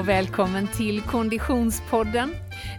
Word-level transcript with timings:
Och 0.00 0.08
välkommen 0.08 0.68
till 0.68 1.02
Konditionspodden. 1.02 2.34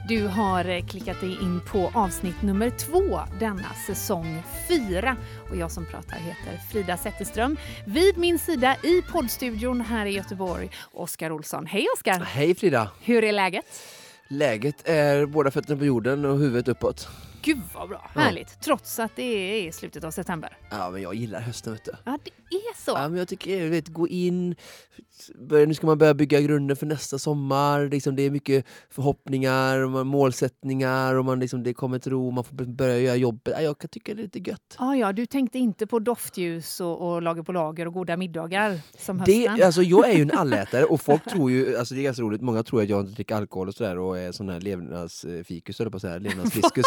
Du 0.07 0.27
har 0.27 0.65
eh, 0.65 0.85
klickat 0.85 1.21
dig 1.21 1.38
in 1.41 1.61
på 1.67 1.91
avsnitt 1.93 2.41
nummer 2.41 2.70
två 2.70 3.20
denna 3.39 3.73
säsong 3.88 4.43
fyra 4.67 5.15
och 5.49 5.55
jag 5.55 5.71
som 5.71 5.85
pratar 5.85 6.17
heter 6.17 6.59
Frida 6.71 6.97
Zetterström. 6.97 7.57
Vid 7.85 8.17
min 8.17 8.39
sida 8.39 8.75
i 8.84 9.02
poddstudion 9.02 9.81
här 9.81 10.05
i 10.05 10.11
Göteborg, 10.11 10.70
Oskar 10.91 11.31
Olsson. 11.31 11.65
Hej 11.65 11.85
Oskar! 11.97 12.20
Hej 12.20 12.55
Frida! 12.55 12.91
Hur 13.02 13.23
är 13.23 13.31
läget? 13.31 13.66
Läget 14.27 14.89
är 14.89 15.25
båda 15.25 15.52
fötterna 15.52 15.80
på 15.80 15.85
jorden 15.85 16.25
och 16.25 16.38
huvudet 16.38 16.67
uppåt. 16.67 17.08
Gud 17.44 17.59
vad 17.76 17.90
bra, 17.90 18.12
Ja. 18.16 18.22
härligt. 18.22 18.62
Trots 18.62 19.00
att 19.00 19.16
det 19.16 19.68
är 19.68 19.72
slutet 19.72 20.04
av 20.04 20.12
september. 20.12 20.58
Ja, 20.72 20.90
men 20.91 21.02
jag 21.02 21.16
gillar 21.16 21.40
hösten 21.41 21.73
vet 21.73 21.86
du. 21.86 21.91
Ja, 22.05 22.17
det 22.23 22.55
är 22.55 22.84
så. 22.86 22.91
Ja, 22.91 23.09
men 23.09 23.17
jag 23.17 23.27
tycker, 23.27 23.70
vet, 23.70 23.88
gå 23.88 24.08
in, 24.08 24.55
börja, 25.50 25.66
nu 25.66 25.73
ska 25.73 25.88
man 25.88 25.98
börja 25.98 26.14
bygga 26.14 26.41
grunden 26.41 26.77
för 26.77 26.86
nästa 26.86 27.20
sommar. 27.20 27.88
Liksom, 27.90 28.16
det 28.16 28.23
är 28.23 28.30
mycket 28.31 28.66
förhoppningar 28.90 29.77
och 29.80 30.05
målsättningar 30.05 31.16
och 31.16 31.26
man 31.26 31.40
liksom, 31.40 31.64
det 31.64 31.73
kommer 31.73 32.00
tro, 32.00 32.31
man 32.31 32.44
får 32.44 32.55
börja 32.55 32.98
göra 33.00 33.16
jobbet. 33.16 33.53
Ja, 33.58 33.62
jag 33.62 33.78
kan 33.78 33.89
tycka 33.89 34.14
det 34.14 34.22
är 34.22 34.23
lite 34.23 34.39
gött. 34.50 34.76
Ja, 34.80 34.95
ja, 34.95 35.14
du 35.14 35.26
tänkte 35.26 35.59
inte 35.59 35.88
på 35.88 36.00
doftljus 36.00 36.80
och, 36.81 37.12
och 37.12 37.22
lager 37.22 37.44
på 37.44 37.52
lager 37.52 37.88
och 37.88 37.94
goda 37.94 38.17
middagar 38.17 38.80
som 38.98 39.17
Det, 39.26 39.48
hösten? 39.48 39.66
alltså, 39.66 39.81
jag 39.84 40.09
är 40.09 40.14
ju 40.16 40.22
en 40.22 40.31
allätare 40.38 40.84
och 40.84 41.02
folk 41.02 41.23
tror 41.30 41.52
ju, 41.52 41.78
alltså 41.78 41.94
det 41.95 42.02
är 42.02 42.03
ganska 42.03 42.23
roligt, 42.23 42.42
många 42.42 42.64
tror 42.64 42.81
att 42.81 42.89
jag 42.89 43.02
inte 43.02 43.12
dricker 43.14 43.36
alkohol 43.36 43.67
och 43.67 43.76
sådär 43.76 43.98
och 44.00 44.17
är 44.20 44.31
sån 44.31 44.50
här 44.50 44.59
levnadsfikus, 44.62 45.80
eller 45.80 45.92
på 45.92 45.95
att 45.98 46.02
säga, 46.02 46.17
levnadsfriskus. 46.20 46.86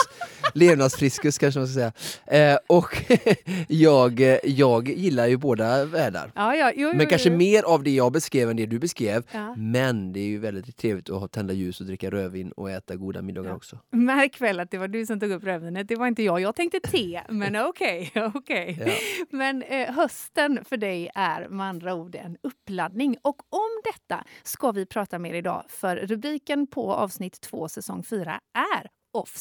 Levnadsfriskus 0.54 1.38
kanske 1.38 1.60
man 1.60 1.68
ska 1.68 1.74
säga. 1.74 2.52
Eh, 2.52 2.58
och 2.66 3.04
jag, 3.68 4.20
eh, 4.20 4.38
jag 4.44 4.88
gillar 4.88 5.26
ju 5.26 5.36
båda 5.36 5.84
världar. 5.84 6.32
Ja, 6.34 6.56
ja, 6.56 6.72
jo, 6.76 6.88
jo, 6.88 6.98
Men 6.98 7.06
kanske 7.06 7.28
jo. 7.28 7.36
mer 7.36 7.62
av 7.62 7.82
det 7.82 7.90
jag 7.90 8.12
beskrev 8.12 8.50
än 8.50 8.56
det 8.56 8.66
du 8.66 8.78
beskrev. 8.78 9.26
Ja. 9.32 9.54
Men 9.56 10.12
det 10.12 10.20
är 10.20 10.26
ju 10.26 10.38
väldigt 10.38 10.76
trevligt 10.76 11.10
att 11.10 11.20
ha 11.20 11.28
tända 11.28 11.54
ljus 11.54 11.80
och 11.80 11.86
dricka 11.86 12.10
rödvin 12.10 12.52
och 12.52 12.70
äta 12.70 12.96
goda 12.96 13.22
middagar 13.22 13.54
också. 13.54 13.78
Märk 13.90 14.40
väl 14.40 14.60
att 14.60 14.70
det 14.70 14.78
var 14.78 14.88
du 14.88 15.06
som 15.06 15.20
tog 15.20 15.30
upp 15.30 15.44
rödvinet, 15.44 15.88
det 15.88 15.96
var 15.96 16.06
inte 16.06 16.22
jag. 16.22 16.40
Jag 16.40 16.56
tänkte 16.56 16.80
te, 16.80 17.20
men 17.28 17.56
okej. 17.56 18.12
okej. 18.34 18.82
Ja. 18.86 18.92
Men 19.30 19.62
eh, 19.62 19.94
hösten 19.94 20.64
för 20.64 20.76
dig 20.76 21.10
är 21.14 21.48
med 21.48 21.66
andra 21.66 21.94
ord 21.94 22.14
en 22.14 22.36
uppladdning. 22.42 23.16
Och 23.22 23.36
om 23.50 23.82
detta 23.84 24.24
ska 24.42 24.72
vi 24.72 24.86
prata 24.86 25.18
mer 25.18 25.34
idag, 25.34 25.64
för 25.68 25.96
rubriken 25.96 26.66
på 26.66 26.92
avsnitt 26.92 27.40
2 27.40 27.68
säsong 27.68 28.02
4 28.02 28.40
är 28.54 28.88
off 29.12 29.36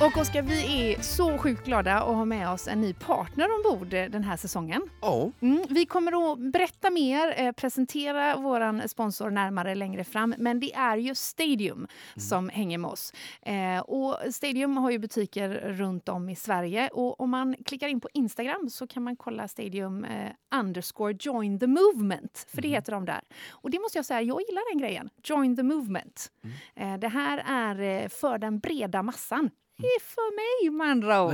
Och 0.00 0.16
Oskar, 0.16 0.42
vi 0.42 0.92
är 0.92 1.02
så 1.02 1.38
sjukt 1.38 1.64
glada 1.66 1.94
att 1.94 2.14
ha 2.14 2.24
med 2.24 2.50
oss 2.50 2.68
en 2.68 2.80
ny 2.80 2.94
partner 2.94 3.48
ombord 3.56 3.94
eh, 3.94 4.04
den 4.10 4.24
här 4.24 4.36
säsongen. 4.36 4.82
Ja, 5.00 5.30
Mm, 5.40 5.64
vi 5.70 5.86
kommer 5.86 6.32
att 6.32 6.38
berätta 6.38 6.90
mer, 6.90 7.34
eh, 7.36 7.52
presentera 7.52 8.36
vår 8.36 8.88
sponsor 8.88 9.30
närmare 9.30 9.74
längre 9.74 10.04
fram. 10.04 10.34
Men 10.38 10.60
det 10.60 10.74
är 10.74 10.96
ju 10.96 11.14
Stadium 11.14 11.86
som 12.16 12.48
hänger 12.48 12.78
med 12.78 12.90
oss. 12.90 13.12
Eh, 13.42 13.78
och 13.78 14.34
Stadium 14.34 14.76
har 14.76 14.90
ju 14.90 14.98
butiker 14.98 15.48
runt 15.50 16.08
om 16.08 16.28
i 16.28 16.36
Sverige. 16.36 16.88
Och 16.88 17.20
om 17.20 17.30
man 17.30 17.56
klickar 17.64 17.88
in 17.88 18.00
på 18.00 18.08
Instagram 18.14 18.70
så 18.70 18.86
kan 18.86 19.02
man 19.02 19.16
kolla 19.16 19.48
Stadium 19.48 20.04
eh, 20.04 20.30
underscore 20.60 21.16
join 21.20 21.58
the 21.58 21.66
movement. 21.66 22.46
För 22.54 22.62
det 22.62 22.68
heter 22.68 22.92
de 22.92 23.04
där. 23.04 23.20
Och 23.50 23.70
det 23.70 23.78
måste 23.78 23.98
jag 23.98 24.04
säga, 24.04 24.22
jag 24.22 24.40
gillar 24.48 24.72
den 24.72 24.78
grejen. 24.78 25.10
Join 25.24 25.56
the 25.56 25.62
movement. 25.62 26.30
Eh, 26.76 26.96
det 26.96 27.08
här 27.08 27.42
är 27.46 28.02
eh, 28.02 28.08
för 28.08 28.38
den 28.38 28.58
breda 28.58 29.02
massan. 29.02 29.50
Är 29.82 30.00
för 30.00 30.34
mig 30.36 30.70
med 30.76 30.86
andra 30.90 31.22
ord. 31.24 31.32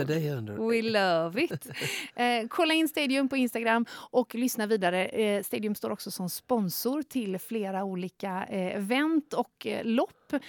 We 0.58 0.82
love 0.82 1.44
it! 1.44 1.66
Eh, 2.16 2.46
kolla 2.48 2.74
in 2.74 2.88
Stadium 2.88 3.28
på 3.28 3.36
Instagram 3.36 3.86
och 4.10 4.34
lyssna 4.34 4.66
vidare. 4.66 5.06
Eh, 5.06 5.42
Stadium 5.42 5.74
står 5.74 5.90
också 5.90 6.10
som 6.10 6.30
sponsor 6.30 7.02
till 7.02 7.38
flera 7.38 7.84
olika 7.84 8.46
eh, 8.50 8.76
event 8.76 9.32
och 9.32 9.66
eh, 9.66 9.84
lopp. 9.84 10.23
Eh, 10.32 10.40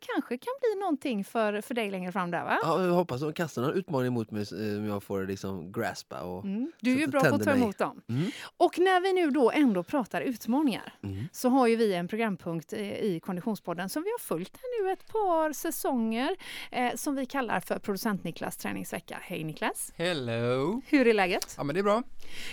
kanske 0.00 0.38
kan 0.38 0.52
bli 0.60 0.80
någonting 0.80 1.24
för, 1.24 1.60
för 1.60 1.74
dig 1.74 1.90
längre 1.90 2.12
fram 2.12 2.30
där, 2.30 2.44
va? 2.44 2.58
Ja, 2.62 2.84
jag 2.84 2.92
hoppas 2.92 3.22
att 3.22 3.28
de 3.28 3.32
kastar 3.32 3.62
någon 3.62 3.74
utmaning 3.74 4.12
mot 4.12 4.30
mig 4.30 4.42
eh, 4.52 4.78
om 4.78 4.84
jag 4.86 5.02
får 5.02 5.26
liksom 5.26 5.72
graspa. 5.72 6.20
Och... 6.20 6.44
Mm. 6.44 6.72
Du 6.80 6.92
är 6.92 6.98
ju 6.98 7.06
bra 7.06 7.20
på 7.20 7.34
att 7.34 7.44
ta 7.44 7.50
mig. 7.50 7.62
emot 7.62 7.78
dem. 7.78 8.02
Mm. 8.08 8.30
Och 8.56 8.78
när 8.78 9.00
vi 9.00 9.12
nu 9.12 9.30
då 9.30 9.50
ändå 9.50 9.82
pratar 9.82 10.20
utmaningar 10.20 10.94
Mm. 11.02 11.28
så 11.32 11.48
har 11.48 11.66
ju 11.66 11.76
vi 11.76 11.94
en 11.94 12.08
programpunkt 12.08 12.72
eh, 12.72 12.80
i 12.80 13.20
Konditionspodden 13.20 13.88
som 13.88 14.02
vi 14.02 14.10
har 14.10 14.18
följt 14.18 14.56
här 14.56 14.84
nu 14.84 14.92
ett 14.92 15.06
par 15.06 15.52
säsonger 15.52 16.36
eh, 16.70 16.94
som 16.94 17.14
vi 17.14 17.26
kallar 17.26 17.60
för 17.60 17.78
Producent 17.78 18.24
Niklas 18.24 18.56
träningsvecka. 18.56 19.18
Hej 19.22 19.44
Niklas! 19.44 19.92
Hello! 19.96 20.82
Hur 20.86 21.06
är 21.06 21.14
läget? 21.14 21.54
Ja 21.56 21.64
men 21.64 21.74
det 21.74 21.80
är 21.80 21.82
bra. 21.82 22.02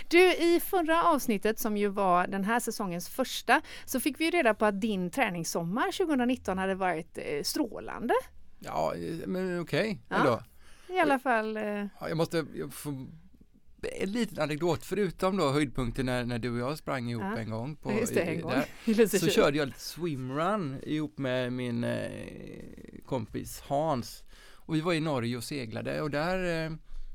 Du, 0.08 0.34
i 0.34 0.60
förra 0.60 1.04
avsnittet 1.04 1.58
som 1.58 1.76
ju 1.76 1.88
var 1.88 2.26
den 2.26 2.44
här 2.44 2.60
säsongens 2.60 3.08
första 3.08 3.60
så 3.84 4.00
fick 4.00 4.20
vi 4.20 4.24
ju 4.24 4.30
reda 4.30 4.54
på 4.54 4.64
att 4.66 4.80
din 4.80 5.10
träningssommar 5.10 5.92
2019 5.92 6.58
hade 6.62 6.74
varit 6.74 7.18
eh, 7.18 7.42
strålande. 7.42 8.14
Ja 8.58 8.94
eh, 8.94 9.26
men 9.26 9.60
okej 9.60 10.00
Ja. 10.08 10.16
ändå. 10.16 10.42
I 10.88 10.98
alla 10.98 11.18
fall. 11.18 11.56
Eh, 11.56 11.62
Ja, 12.00 12.08
jag 12.08 12.16
måste 12.16 12.46
jag 12.54 12.72
får, 12.74 12.92
en 14.00 14.12
liten 14.12 14.38
anekdot 14.42 14.84
förutom 14.84 15.36
då 15.36 15.50
höjdpunkten 15.50 16.06
när, 16.06 16.24
när 16.24 16.38
du 16.38 16.50
och 16.62 16.70
jag 16.70 16.78
sprang 16.78 17.10
ihop 17.10 17.22
Ja. 17.22 17.38
en 17.38 17.50
gång. 17.50 17.76
På, 17.76 17.90
det, 17.90 18.20
en 18.20 18.40
gång. 18.40 18.52
där, 18.86 19.18
så 19.18 19.26
körde 19.28 19.58
jag 19.58 19.66
lite 19.66 19.80
swimrun 19.80 20.80
ihop 20.82 21.18
med 21.18 21.52
min 21.52 21.84
eh, 21.84 22.10
kompis 23.06 23.60
Hans. 23.60 24.24
Och 24.52 24.74
vi 24.74 24.80
var 24.80 24.92
i 24.92 25.00
Norge 25.00 25.36
och 25.36 25.44
seglade 25.44 26.00
och 26.02 26.10
där 26.10 26.66
eh, 26.66 26.72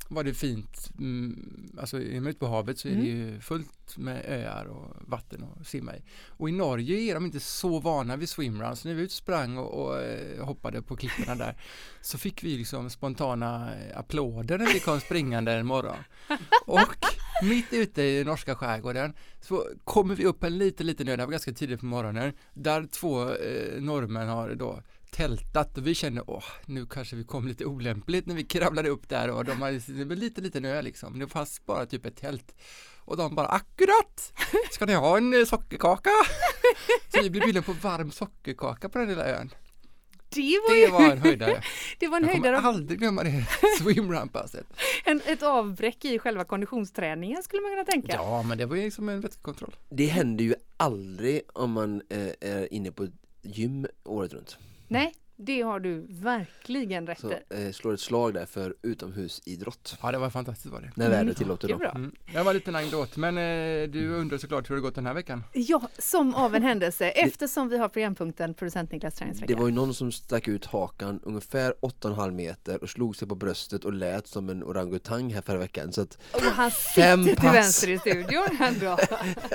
var 0.10 0.24
det 0.24 0.34
fint. 0.34 0.92
Mm, 1.00 1.70
alltså 1.80 2.02
är 2.02 2.20
man 2.22 2.30
ute 2.30 2.40
på 2.40 2.48
havet 2.48 2.80
så 2.80 2.88
är 2.88 2.92
det 2.92 2.98
Mm. 2.98 3.08
ju 3.34 3.40
fullt 3.40 3.98
med 3.98 4.26
öar 4.28 4.66
och 4.66 4.96
vatten 5.08 5.46
att 5.62 5.68
simma 5.68 5.96
i. 5.96 6.02
Och 6.28 6.50
i 6.50 6.52
Norge 6.52 6.98
är 6.98 7.14
de 7.14 7.26
inte 7.26 7.40
så 7.40 7.80
vana 7.80 8.16
vid 8.16 8.30
swimrun 8.30 8.76
så 8.76 8.88
när 8.88 8.96
vi 8.96 9.06
och 9.08 9.12
sprang 9.12 9.58
och, 9.58 9.86
och 9.86 10.02
eh, 10.02 10.46
hoppade 10.46 10.82
på 10.82 10.96
klipporna 10.96 11.36
där 11.36 11.56
så 12.02 12.18
fick 12.18 12.44
vi 12.44 12.58
liksom 12.58 12.90
spontana 12.90 13.76
eh, 13.76 13.98
applåder 14.00 14.58
när 14.58 14.74
vi 14.74 14.80
kom 14.80 15.00
springande 15.00 15.52
en 15.52 15.66
morgon. 15.68 15.98
Och 16.66 16.80
mitt 17.44 17.74
ute 17.74 18.02
i 18.02 18.24
norska 18.24 18.56
skärgården 18.56 19.14
så 19.42 19.68
kommer 19.84 20.16
vi 20.16 20.26
upp 20.26 20.44
en 20.44 20.58
liten, 20.58 20.86
liten 20.88 21.08
ö, 21.08 21.16
det 21.16 21.26
var 21.26 21.32
ganska 21.32 21.52
tidigt 21.52 21.80
på 21.80 21.86
morgonen, 21.86 22.34
där 22.54 22.88
två 22.92 23.22
eh, 23.30 23.82
norrmän 23.82 24.28
har 24.28 24.56
då 24.56 24.82
tältat 25.12 25.78
och 25.78 25.88
vi 25.88 25.96
kände 25.96 26.24
åh, 26.28 26.44
nu 26.66 26.86
kanske 26.86 27.16
vi 27.16 27.24
kom 27.24 27.48
lite 27.48 27.66
olämpligt 27.66 28.26
när 28.26 28.36
vi 28.36 28.44
kravlade 28.44 28.90
upp 28.90 29.10
där 29.10 29.30
och 29.30 29.46
de 29.46 29.62
hade 29.62 29.80
det 29.88 30.06
var 30.06 30.16
lite 30.16 30.42
liten 30.42 30.66
ö 30.66 30.82
liksom, 30.82 31.20
det 31.20 31.28
fanns 31.28 31.66
bara 31.66 31.86
typ 31.86 32.06
ett 32.06 32.16
tält 32.18 32.56
och 33.00 33.18
de 33.18 33.36
bara 33.36 33.48
akkurat, 33.48 34.34
ska 34.72 34.86
ni 34.86 34.94
ha 34.94 35.18
en 35.18 35.34
eh, 35.34 35.46
sockerkaka? 35.46 36.10
Så 37.14 37.22
vi 37.22 37.30
blev 37.30 37.44
bjudna 37.44 37.62
på 37.62 37.74
varm 37.74 38.12
sockerkaka 38.12 38.90
på 38.90 39.00
den 39.00 39.08
lilla 39.08 39.26
ön. 39.26 39.50
det 40.30 40.60
var, 40.68 40.76
Det 40.76 40.88
var 40.92 41.12
en 41.12 41.18
höjdare. 41.18 41.64
det 42.00 42.08
var 42.08 42.18
en 42.18 42.24
Jag 42.24 42.32
kommer 42.34 42.44
höjdare, 42.52 42.68
aldrig 42.68 43.00
glömma 43.00 43.24
det 43.24 43.46
swimrun-passet. 43.80 44.66
en, 45.06 45.22
ett 45.26 45.44
avbräck 45.44 46.06
i 46.06 46.20
själva 46.20 46.44
konditionsträningen 46.44 47.44
skulle 47.44 47.62
man 47.62 47.72
kunna 47.72 47.86
tänka. 47.86 48.14
Ja, 48.14 48.44
men 48.44 48.58
det 48.58 48.66
var 48.66 48.76
ju 48.76 48.84
liksom 48.84 49.10
en 49.10 49.22
vätskekontroll. 49.22 49.76
Det 49.90 50.06
händer 50.06 50.44
ju 50.46 50.56
aldrig 50.78 51.42
om 51.54 51.72
man 51.72 52.02
eh, 52.10 52.28
är 52.42 52.74
inne 52.74 52.92
på 52.92 53.08
gym 53.42 53.88
året 54.04 54.34
runt. 54.34 54.58
Nej, 54.90 55.12
det 55.40 55.62
har 55.62 55.80
du 55.80 56.06
verkligen 56.10 57.08
rätt 57.08 57.24
i. 57.24 57.66
eh, 57.68 57.72
slår 57.72 57.94
ett 57.94 58.00
slag 58.00 58.34
där 58.34 58.46
för 58.46 58.76
utomhusidrott. 58.82 59.98
Ja, 60.02 60.12
det 60.12 60.18
var 60.18 60.30
fantastiskt 60.30 60.74
var 60.74 60.82
det. 60.82 60.92
När 60.96 61.06
Mm, 61.06 61.18
vädret 61.18 61.38
tillåter 61.38 61.68
Det 61.68 61.72
är 61.74 61.76
då. 61.76 61.80
bra. 61.80 61.92
Mm. 61.92 62.12
Det 62.34 62.44
var 62.44 62.54
lite 62.54 62.72
en 62.72 62.76
anekdot, 62.76 63.18
men 63.18 63.38
eh, 63.38 63.90
du 63.90 64.10
undrar 64.10 64.38
såklart 64.38 64.70
hur 64.70 64.76
det 64.76 64.82
gått 64.82 64.96
den 64.96 65.06
här 65.06 65.14
veckan. 65.14 65.44
Ja, 65.54 65.82
som 66.00 66.36
av 66.36 66.56
en 66.56 66.64
händelse 66.72 67.10
eftersom 67.10 67.70
vi 67.70 67.78
har 67.78 67.90
programpunkten 67.90 68.54
Producent 68.54 68.92
Niklas 68.92 69.16
träningsvecka. 69.16 69.54
Det 69.54 69.60
var 69.60 69.68
ju 69.68 69.74
någon 69.74 69.94
som 69.94 70.12
stack 70.12 70.48
ut 70.48 70.66
hakan 70.66 71.20
ungefär 71.24 71.74
8,5 71.82 72.32
meter 72.32 72.84
och 72.84 72.90
slog 72.90 73.16
sig 73.16 73.28
på 73.28 73.36
bröstet 73.36 73.86
och 73.86 73.94
lät 73.94 74.28
som 74.28 74.50
en 74.50 74.64
orangutang 74.64 75.34
här 75.34 75.42
förra 75.42 75.58
veckan. 75.60 75.94
Så 75.94 76.02
att 76.02 76.18
Och 76.32 76.42
han 76.42 76.72
Fem 76.72 77.24
sitter 77.24 77.36
till 77.36 77.46
pass. 77.48 77.56
vänster 77.56 77.90
i 77.90 78.00
studion 78.00 78.58
ändå. 78.60 78.98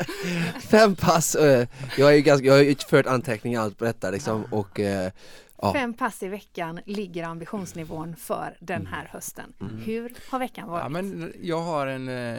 fem 0.61 0.97
pass! 0.97 1.35
eh, 1.35 1.69
Jag 1.99 2.07
har 2.07 2.13
ju 2.13 2.21
ganska, 2.21 2.47
jag 2.47 2.55
har 2.55 2.61
ju 2.63 2.75
fört 2.75 3.07
anteckningar 3.07 3.61
allt 3.61 3.79
på 3.79 3.85
detta 3.85 4.11
liksom 4.11 4.45
och 4.51 4.81
eh, 4.81 5.11
Ja. 5.63 5.73
Fem 5.73 5.95
pass 5.95 6.23
i 6.23 6.29
veckan 6.29 6.81
ligger 6.87 7.25
ambitionsnivån 7.25 8.17
för 8.17 8.57
den 8.61 8.87
här 8.87 9.09
hösten. 9.13 9.53
Hur 9.85 10.13
har 10.31 10.39
veckan 10.39 10.69
varit? 10.69 10.83
Ja, 10.83 10.89
men 10.89 11.33
jag 11.43 11.61
har 11.61 11.87
en, 11.87 12.09
eh, 12.09 12.39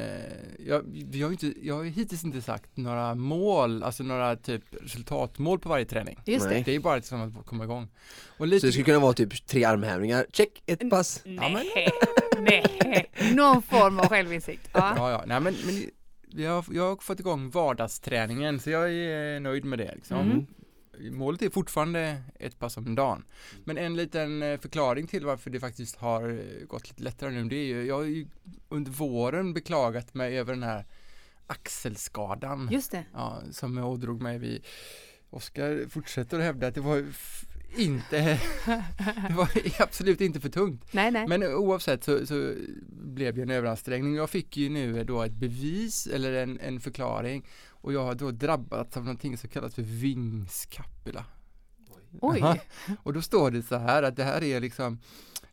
jag, 0.68 0.82
vi 1.12 1.22
har 1.22 1.30
ju 1.30 1.34
inte, 1.34 1.54
jag 1.68 1.76
har 1.76 1.84
hittills 1.84 2.24
inte 2.24 2.42
sagt 2.42 2.78
några 2.78 3.16
mål, 3.16 3.84
alltså 3.84 4.04
några 4.04 4.36
typ 4.36 4.64
resultatmål 4.82 5.60
på 5.60 5.70
varje 5.70 5.86
träning. 5.86 6.20
Just 6.26 6.46
det. 6.50 6.52
Nej. 6.56 6.64
Det 6.66 6.76
är 6.76 6.80
bara 6.80 6.96
liksom 6.96 7.38
att 7.40 7.46
komma 7.46 7.64
igång. 7.64 7.84
Och 8.28 8.38
Så 8.38 8.46
lite, 8.46 8.68
det 8.68 8.72
skulle 8.72 8.86
kunna 8.86 9.00
vara 9.00 9.14
typ 9.14 9.48
tre 9.48 9.64
armhävningar, 9.64 10.26
check, 10.34 10.64
ett 10.66 10.90
pass. 10.90 11.22
Ja, 11.24 11.50
men- 11.50 11.64
Nej, 12.44 12.66
nej. 12.86 13.12
Någon 13.34 13.62
form 13.62 14.00
av 14.00 14.08
självinsikt. 14.08 14.70
Ja. 14.74 14.94
ja, 14.98 15.12
ja, 15.12 15.24
nej 15.28 15.40
men, 15.40 15.56
men 15.66 15.84
jag, 16.44 16.52
har, 16.52 16.66
jag 16.72 16.90
har 16.90 16.96
fått 17.02 17.20
igång 17.20 17.50
vardagsträningen 17.50 18.60
så 18.60 18.70
jag 18.70 18.94
är 18.94 19.40
nöjd 19.40 19.66
med 19.66 19.80
det 19.80 19.96
liksom. 19.96 20.18
Mm. 20.18 20.46
Målet 21.00 21.42
är 21.42 21.50
fortfarande 21.50 22.24
ett 22.40 22.60
pass 22.60 22.78
om 22.78 22.96
dagen. 22.96 23.24
Men 23.64 23.78
en 23.78 23.96
liten 23.96 24.44
eh, 24.44 24.60
förklaring 24.60 25.08
till 25.08 25.26
varför 25.26 25.50
det 25.50 25.60
faktiskt 25.60 25.96
har 25.96 26.30
eh, 26.30 26.68
gått 26.68 26.90
lite 26.90 27.04
lättare 27.04 27.32
nu, 27.32 27.44
det 27.44 27.56
är 27.56 27.66
ju, 27.66 27.86
jag 27.86 27.96
har 27.96 28.04
ju 28.04 28.28
under 28.70 28.92
våren 28.92 29.54
beklagat 29.54 30.14
mig 30.14 30.40
över 30.40 30.54
den 30.54 30.64
här 30.64 30.86
axelskadan. 31.48 32.70
Just 32.72 32.92
det. 32.92 33.06
Ja, 33.14 33.42
som 33.52 33.78
jag 33.78 33.90
ådrog 33.90 34.22
mig 34.22 34.38
vid 34.38 34.66
Oskar 35.30 35.90
fortsätter 35.90 36.40
att 36.40 36.44
hävda 36.44 36.68
att 36.68 36.76
det 36.76 36.82
var 36.82 37.06
inte, 37.78 38.40
det 39.28 39.34
var 39.36 39.50
absolut 39.80 40.22
inte 40.22 40.40
för 40.40 40.50
tungt. 40.50 40.94
Nej, 40.94 41.12
nej. 41.12 41.28
Men 41.28 41.44
oavsett 41.44 42.04
så, 42.04 42.26
så 42.26 42.54
blev 42.90 43.36
det 43.36 43.42
en 43.42 43.50
överansträngning. 43.50 44.16
Jag 44.16 44.30
fick 44.30 44.58
ju 44.58 44.70
nu 44.70 45.04
då 45.04 45.22
ett 45.22 45.34
bevis 45.34 46.08
eller 46.08 46.34
en, 46.34 46.60
en 46.60 46.80
förklaring 46.80 47.46
och 47.84 47.94
jag 47.94 48.04
har 48.04 48.16
då 48.16 48.32
drabbats 48.32 48.98
av 48.98 49.04
någonting 49.04 49.38
som 49.38 49.50
kallas 49.50 49.76
för 49.76 49.82
vingskapula. 49.82 51.26
Oj. 52.22 52.42
Aha. 52.42 52.58
Och 53.04 53.14
då 53.14 53.22
står 53.22 53.52
det 53.52 53.64
så 53.64 53.78
här 53.78 54.04
att 54.04 54.16
det 54.16 54.24
här 54.24 54.44
är 54.44 54.60
liksom 54.60 55.00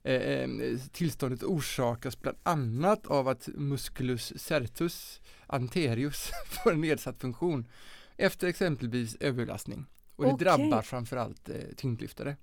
eh, 0.03 0.49
tillståndet 0.93 1.43
orsakas 1.43 2.21
bland 2.21 2.38
annat 2.43 3.06
av 3.06 3.29
att 3.29 3.49
musculus 3.55 4.32
sertus 4.37 5.21
anterius 5.47 6.31
får 6.47 6.73
en 6.73 6.81
nedsatt 6.81 7.21
funktion 7.21 7.69
efter 8.17 8.47
exempelvis 8.47 9.17
överbelastning. 9.21 9.87
Och 10.17 10.25
det 10.25 10.32
Okej. 10.32 10.44
drabbar 10.44 10.82
framförallt 10.82 11.49
eh, 11.49 11.56
tyngdlyftare. 11.77 12.37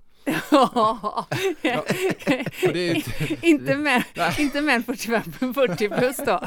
Ja. 0.51 1.27
Är 2.61 2.95
inte, 2.95 3.11
inte 3.41 3.75
män, 3.75 4.03
Nej. 4.13 4.35
inte 4.39 4.61
män 4.61 4.83
45, 4.83 5.21
40 5.53 5.89
plus 5.89 6.17
då. 6.17 6.41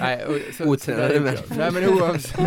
nej, 0.00 0.24
och, 0.24 0.38
så, 0.56 0.64
Otränade 0.64 1.20
män. 1.20 1.36
Nej 1.58 1.70
men 1.70 1.88
oavsett. 1.88 2.38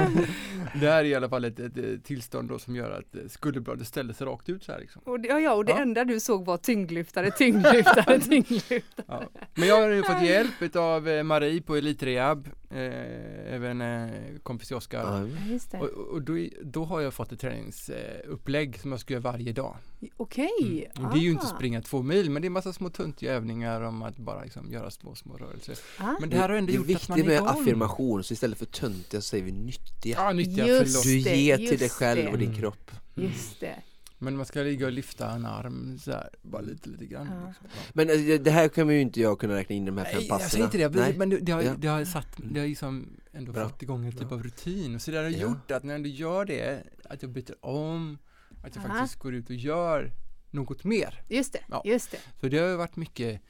Det 0.75 0.89
här 0.89 0.99
är 0.99 1.03
i 1.03 1.15
alla 1.15 1.29
fall 1.29 1.45
ett, 1.45 1.59
ett, 1.59 2.03
tillstånd 2.03 2.49
då 2.49 2.59
som 2.59 2.75
gör 2.75 2.91
att 2.91 3.15
eh, 3.15 3.21
skulderbladet 3.27 3.87
ställer 3.87 4.13
sig 4.13 4.27
rakt 4.27 4.49
ut 4.49 4.63
så 4.63 4.71
här 4.71 4.79
liksom. 4.79 5.01
Och 5.05 5.19
det, 5.19 5.27
ja, 5.27 5.39
ja, 5.39 5.53
och 5.53 5.65
det 5.65 5.71
Ja. 5.71 5.79
enda 5.81 6.05
du 6.05 6.19
såg 6.19 6.45
var 6.45 6.57
tyngdlyftare, 6.57 7.31
tyngdlyftare, 7.31 8.19
tyngdlyftare. 8.29 8.81
Ja. 9.07 9.23
Men 9.55 9.67
jag 9.67 9.81
har 9.81 9.89
ju 9.89 10.03
fått 10.03 10.21
hjälp 10.23 10.75
av 10.75 11.07
eh, 11.07 11.23
Marie 11.23 11.61
på 11.61 11.75
Elitrehab, 11.75 12.49
eh, 12.71 13.53
även 13.55 13.81
eh, 13.81 14.09
kompis 14.43 14.71
Oskar. 14.71 15.29
Det. 15.71 15.77
Och, 15.77 15.89
och 16.13 16.21
då, 16.21 16.33
då 16.63 16.85
har 16.85 17.01
jag 17.01 17.13
fått 17.13 17.31
ett 17.31 17.39
träningsupplägg 17.39 18.79
som 18.79 18.91
jag 18.91 18.99
ska 18.99 19.13
göra 19.13 19.21
varje 19.21 19.51
dag. 19.53 19.75
Okej. 20.17 20.91
Och 20.95 21.13
det 21.13 21.19
är 21.19 21.23
ju 21.23 21.31
inte 21.31 21.45
Ah. 21.45 21.55
springa 21.55 21.81
två 21.81 22.01
mil, 22.01 22.29
men 22.29 22.41
det 22.41 22.47
är 22.47 22.49
massa 22.49 22.73
små 22.73 22.89
töntiga 22.89 23.33
övningar 23.33 23.81
om 23.81 24.01
att 24.03 24.17
bara 24.17 24.43
liksom 24.43 24.71
göra 24.71 24.91
små, 24.91 25.15
små 25.15 25.37
rörelser. 25.37 25.77
Ah. 25.99 26.13
Men 26.19 26.29
det 26.29 26.37
här 26.37 26.49
har 26.49 26.55
ändå 26.55 26.71
det 26.71 26.77
är 26.77 26.77
gjort 26.77 27.01
att 27.01 27.09
man 27.09 27.15
viktigt 27.17 27.37
är 27.37 27.41
med 27.41 27.49
igång. 27.51 27.61
affirmation, 27.61 28.23
så 28.23 28.33
istället 28.33 28.57
för 28.57 28.65
töntiga 28.65 29.21
så 29.21 29.27
säger 29.27 29.43
vi 29.43 29.51
nyttiga. 29.51 30.17
Ja, 30.19 30.33
nyttiga, 30.33 30.56
Just 30.65 31.03
förlåt. 31.03 31.03
Du 31.03 31.17
ger 31.39 31.57
till 31.57 31.77
dig 31.79 31.89
själv 31.89 32.23
det. 32.25 32.31
och 32.31 32.37
din 32.37 32.47
Mm. 32.47 32.59
kropp. 32.61 32.91
Just 33.15 33.59
det. 33.59 33.75
Men 34.19 34.37
man 34.37 34.45
ska 34.45 34.61
ligga 34.61 34.85
och 34.85 34.91
lyfta 34.91 35.31
en 35.31 35.45
arm 35.45 35.99
så 35.99 36.11
här, 36.11 36.29
bara 36.41 36.61
lite, 36.61 36.89
lite 36.89 37.05
grann. 37.05 37.27
Ja. 37.31 37.47
Liksom. 37.47 37.67
Men 37.93 38.09
eh, 38.09 38.39
det 38.41 38.51
här 38.51 38.67
kommer 38.67 38.93
ju 38.93 39.01
inte 39.01 39.21
jag 39.21 39.39
kunna 39.39 39.55
räkna 39.55 39.75
in 39.75 39.83
i 39.83 39.85
de 39.85 39.97
här 39.97 40.05
fem 40.05 40.13
Nej, 40.15 40.27
jag 40.27 40.29
passen. 40.29 40.49
säger 40.49 40.65
inte 40.65 40.77
det, 40.77 40.89
Nej. 40.89 41.17
men 41.17 41.29
det, 41.29 41.37
det, 41.37 41.51
har, 41.51 41.61
Ja. 41.61 41.73
det 41.77 41.87
har 41.87 42.05
satt, 42.05 42.27
det 42.51 42.59
har 42.59 42.67
liksom 42.67 43.09
ändå 43.33 43.51
Bra. 43.51 43.69
fått 43.69 43.81
igång 43.81 44.05
en 44.05 44.11
typ 44.11 44.27
Bra. 44.29 44.37
av 44.37 44.43
rutin 44.43 44.95
och 44.95 45.01
så 45.01 45.11
det 45.11 45.17
har 45.17 45.23
Ja. 45.23 45.29
gjort 45.37 45.71
att 45.71 45.83
när 45.83 45.93
jag 45.93 45.95
ändå 45.95 46.09
gör 46.09 46.45
det, 46.45 46.83
att 47.09 47.21
jag 47.21 47.31
byter 47.31 47.65
om, 47.65 48.17
att 48.63 48.75
jag 48.75 48.85
Aha. 48.85 48.93
faktiskt 48.97 49.19
går 49.19 49.33
ut 49.35 49.49
och 49.49 49.55
gör 49.55 50.11
något 50.51 50.83
mer. 50.83 51.21
Just 51.29 51.53
det. 51.53 51.59
Ja. 51.69 51.81
Just 51.85 52.11
det. 52.11 52.17
Så 52.41 52.47
det 52.47 52.57
har 52.57 52.67
ju 52.69 52.75
varit 52.75 52.95
mycket 52.95 53.41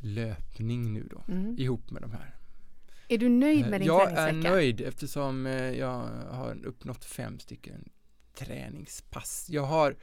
löpning 0.00 0.92
nu 0.92 1.08
då, 1.10 1.32
Mm. 1.32 1.58
ihop 1.58 1.90
med 1.90 2.02
de 2.02 2.10
här. 2.10 2.34
Är 3.14 3.18
du 3.18 3.28
nöjd 3.28 3.70
med 3.70 3.80
din 3.80 3.86
jag 3.86 4.10
är 4.10 4.14
träningsvecka? 4.14 4.54
nöjd 4.54 4.80
eftersom 4.80 5.46
eh, 5.46 5.70
jag 5.70 5.98
har 6.30 6.66
uppnått 6.66 7.04
fem 7.04 7.38
stycken 7.38 7.88
träningspass. 8.34 9.46
Jag 9.50 9.62
har 9.62 9.96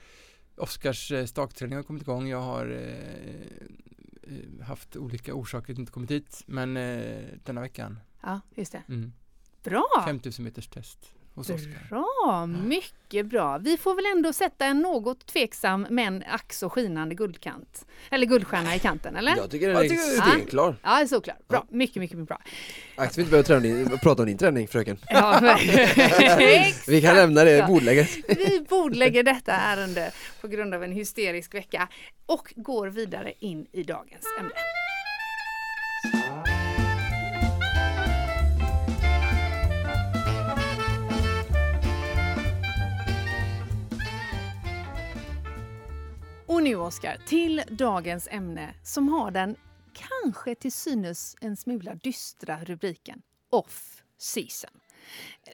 Oskars 0.55 1.11
eh, 1.11 1.25
stakträning 1.25 1.75
har 1.75 1.83
kommit 1.83 2.01
igång. 2.01 2.27
Jag 2.27 2.41
har 2.41 2.65
eh, 2.71 4.33
eh, 4.33 4.65
haft 4.65 4.95
olika 4.95 5.33
orsaker 5.33 5.73
att 5.73 5.79
inte 5.79 5.91
kommit 5.91 6.11
hit. 6.11 6.43
Men 6.45 6.77
eh, 6.77 7.23
denna 7.43 7.61
veckan, 7.61 7.99
Ja, 8.21 8.41
just 8.55 8.71
det. 8.71 8.83
mm, 8.87 9.13
Bra! 9.63 9.85
5000 10.05 10.43
meters 10.45 10.67
test 10.67 11.13
hos 11.35 11.49
Oskar. 11.49 11.87
Bra, 11.89 12.45
mycket 12.45 13.25
bra. 13.25 13.57
Vi 13.57 13.77
får 13.77 13.95
väl 13.95 14.05
ändå 14.17 14.33
sätta 14.33 14.65
en 14.65 14.79
något 14.79 15.25
tveksam 15.25 15.87
men 15.89 16.23
ack 16.29 16.53
så 16.53 16.69
skinande 16.69 17.15
guldkant. 17.15 17.85
Eller 18.11 18.25
guldstjärna 18.25 18.75
i 18.75 18.79
kanten, 18.79 19.15
eller? 19.15 19.37
Jag 19.37 19.51
tycker 19.51 19.67
den 19.67 19.77
är 19.77 20.21
stenklar. 20.31 20.75
Ja, 20.83 21.05
såklart. 21.07 21.47
Bra, 21.47 21.65
mycket, 21.69 21.95
mycket, 21.95 22.17
mycket 22.17 22.27
bra. 22.27 22.41
Axel 22.95 23.23
vill 23.25 23.35
inte 23.39 23.59
din, 23.59 23.97
prata 24.03 24.21
om 24.21 24.27
din 24.27 24.37
träning 24.37 24.67
fröken. 24.67 24.97
Ja. 25.09 25.57
Vi 26.87 27.01
kan 27.01 27.15
lämna 27.15 27.43
det 27.43 27.51
Ja. 27.51 27.67
bordlägget. 27.67 28.09
Vi 28.27 28.65
bordlägger 28.69 29.23
detta 29.23 29.51
ärende 29.51 30.11
på 30.41 30.47
grund 30.47 30.73
av 30.73 30.83
en 30.83 30.91
hysterisk 30.91 31.53
vecka 31.53 31.87
och 32.25 32.53
går 32.55 32.87
vidare 32.87 33.33
in 33.39 33.67
i 33.71 33.83
dagens 33.83 34.25
ämne. 34.39 34.51
Och 46.49 46.63
nu 46.63 46.75
Oskar, 46.75 47.17
till 47.25 47.61
dagens 47.69 48.27
ämne 48.31 48.73
som 48.83 49.09
har 49.09 49.31
den 49.31 49.55
kanske 49.93 50.55
till 50.55 50.71
synes 50.71 51.35
en 51.41 51.57
smula 51.57 51.95
dystra 51.95 52.59
rubriken 52.63 53.21
Off 53.49 54.03
season. 54.17 54.69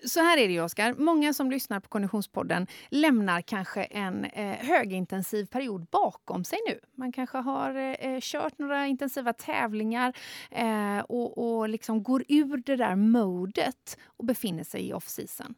Så 0.06 0.20
här 0.20 0.38
är 0.38 0.48
det 0.48 0.54
ju, 0.54 0.62
Oskar. 0.62 0.94
Många 0.94 1.34
som 1.34 1.52
lyssnar 1.52 1.80
på 1.80 1.90
Konditionspodden 1.90 2.68
lämnar 2.90 3.42
kanske 3.42 3.84
en 3.84 4.26
eh, 4.26 4.56
högintensiv 4.56 5.46
period 5.46 5.86
bakom 5.92 6.44
sig 6.44 6.60
nu. 6.68 6.80
Man 6.98 7.12
kanske 7.12 7.38
har 7.38 7.76
eh, 7.76 7.92
eh 7.92 8.20
kört 8.22 8.60
några 8.60 8.88
intensiva 8.88 9.34
tävlingar 9.34 10.18
eh, 10.52 11.00
och, 11.00 11.38
och 11.38 11.70
liksom 11.70 12.04
går 12.04 12.24
ur 12.28 12.58
det 12.58 12.76
där 12.76 12.96
modet 12.96 13.98
och 14.06 14.26
befinner 14.26 14.64
sig 14.64 14.90
i 14.90 14.94
off-season. 14.94 15.56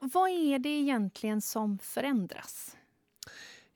Vad 0.00 0.30
är 0.30 0.58
det 0.58 0.68
egentligen 0.68 1.40
som 1.40 1.78
förändras? 1.78 2.76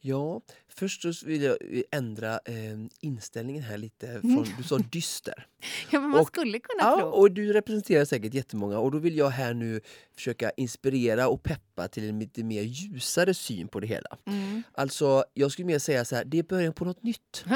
Ja, 0.02 0.40
först 0.74 1.02
så 1.02 1.26
vill 1.26 1.42
jag 1.42 1.56
ändra 1.92 2.32
eh, 2.44 2.54
inställningen 3.00 3.62
här 3.62 3.78
lite. 3.78 4.20
Från, 4.20 4.46
du 4.58 4.62
sa 4.62 4.78
dyster. 4.92 5.46
Ja, 5.90 6.00
men 6.00 6.10
man 6.10 6.20
Och- 6.20 6.26
skulle 6.26 6.58
kunna 6.60 6.82
Ja, 6.82 6.96
tro. 7.00 7.06
och 7.08 7.30
du 7.30 7.52
representerar 7.52 8.04
säkert 8.04 8.34
jättemånga 8.34 8.78
och 8.78 8.90
då 8.90 8.98
vill 8.98 9.16
jag 9.16 9.28
här 9.30 9.54
nu 9.54 9.80
försöka 10.14 10.50
inspirera 10.56 11.28
och 11.28 11.42
peppa 11.42 11.88
till 11.88 12.08
en 12.08 12.18
lite 12.18 12.44
mer 12.44 12.62
ljusare 12.62 13.34
syn 13.34 13.68
på 13.68 13.80
det 13.80 13.86
hela. 13.86 14.16
Mm. 14.26 14.62
Alltså, 14.72 15.24
jag 15.34 15.52
skulle 15.52 15.66
mer 15.66 15.78
säga 15.78 16.04
så 16.04 16.16
här, 16.16 16.24
det 16.24 16.38
är 16.38 16.42
början 16.42 16.72
på 16.72 16.84
något 16.84 17.02
nytt. 17.02 17.44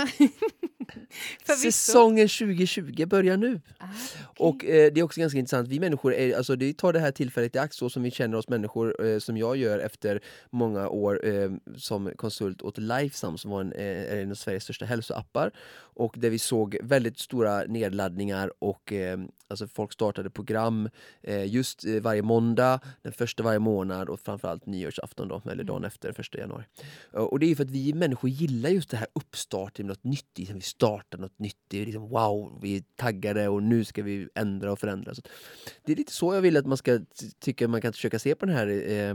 Säsongen 1.63 2.29
2020 2.29 3.07
börjar 3.07 3.37
nu. 3.37 3.61
Ah, 3.79 3.87
okej. 4.37 4.47
Och 4.47 4.65
eh, 4.65 4.93
det 4.93 5.01
är 5.01 5.05
också 5.05 5.21
ganska 5.21 5.39
intressant, 5.39 5.69
vi 5.69 5.81
människor 5.81 6.15
är, 6.15 6.37
alltså 6.37 6.57
det 6.57 6.77
tar 6.79 6.93
det 6.93 6.99
här 7.01 7.11
tillfället 7.13 7.55
i 7.57 7.59
akt 7.59 7.75
så 7.75 7.91
som 7.91 8.03
vi 8.03 8.11
känner 8.11 8.37
oss 8.39 8.49
människor, 8.49 9.07
eh, 9.07 9.19
som 9.19 9.37
jag 9.37 9.57
gör 9.57 9.79
efter 9.79 10.21
många 10.51 10.89
år 10.89 11.27
eh, 11.27 11.51
som 11.77 12.13
konsult 12.17 12.63
åt 12.63 12.79
Lifesum 13.05 13.39
som 13.39 13.51
var 13.51 13.61
en, 13.61 13.73
eh, 13.73 14.13
är 14.13 14.23
en 14.23 14.31
av 14.31 14.35
Sveriges 14.35 14.65
största 14.65 14.85
hälsoappar. 14.85 15.51
Och 15.97 16.15
där 16.19 16.31
vi 16.31 16.39
såg 16.39 16.77
väldigt 16.83 17.19
stora 17.19 17.65
nedladdningar 17.65 18.53
och 18.59 18.93
eh, 18.93 19.19
alltså 19.49 19.67
folk 19.69 19.93
startade 19.93 20.31
program 20.31 20.89
eh, 21.23 21.47
just 21.55 21.85
eh, 21.85 21.95
varje 22.03 22.23
måndag, 22.23 22.81
den 23.03 23.13
första 23.13 23.43
varje 23.43 23.59
månad 23.59 24.09
och 24.09 24.21
framförallt 24.21 24.67
nyårsafton 24.67 25.29
då, 25.29 25.43
eller 25.51 25.65
dagen 25.65 25.85
efter, 25.85 26.13
första 26.13 26.39
januari. 26.39 26.65
Eh, 27.15 27.21
Och 27.21 27.39
det 27.39 27.47
är 27.51 27.55
för 27.55 27.65
att 27.65 27.71
vi 27.71 27.95
människor 27.95 28.31
gillar 28.31 28.71
just 28.71 28.91
det 28.91 28.97
här 28.97 29.07
uppstarten, 29.13 29.87
något 29.87 30.05
nytt, 30.05 30.39
liksom 30.39 30.57
vi 30.57 30.63
startar 30.63 31.19
något 31.19 31.39
nytt, 31.39 31.57
det 31.69 31.83
är 31.83 31.87
liksom 31.87 32.09
wow, 32.09 32.59
vi 32.63 32.77
är 32.77 32.83
taggade 32.97 33.49
och 33.49 33.63
nu 33.63 33.85
ska 33.85 34.03
vi 34.03 34.29
ändra 34.35 34.73
och 34.73 34.79
förändra. 34.79 35.15
Så 35.15 35.23
det 35.85 35.93
är 35.93 35.97
lite 35.97 36.13
så 36.13 36.35
jag 36.35 36.41
vill 36.41 36.57
att 36.57 36.67
man 36.67 36.77
ska 36.77 36.99
ty- 36.99 37.31
tycka 37.39 37.69
man 37.69 37.81
kan 37.81 37.93
försöka 37.93 38.19
se 38.19 38.35
på 38.35 38.47
den 38.47 38.55
här 38.57 38.69
eh, 38.93 39.15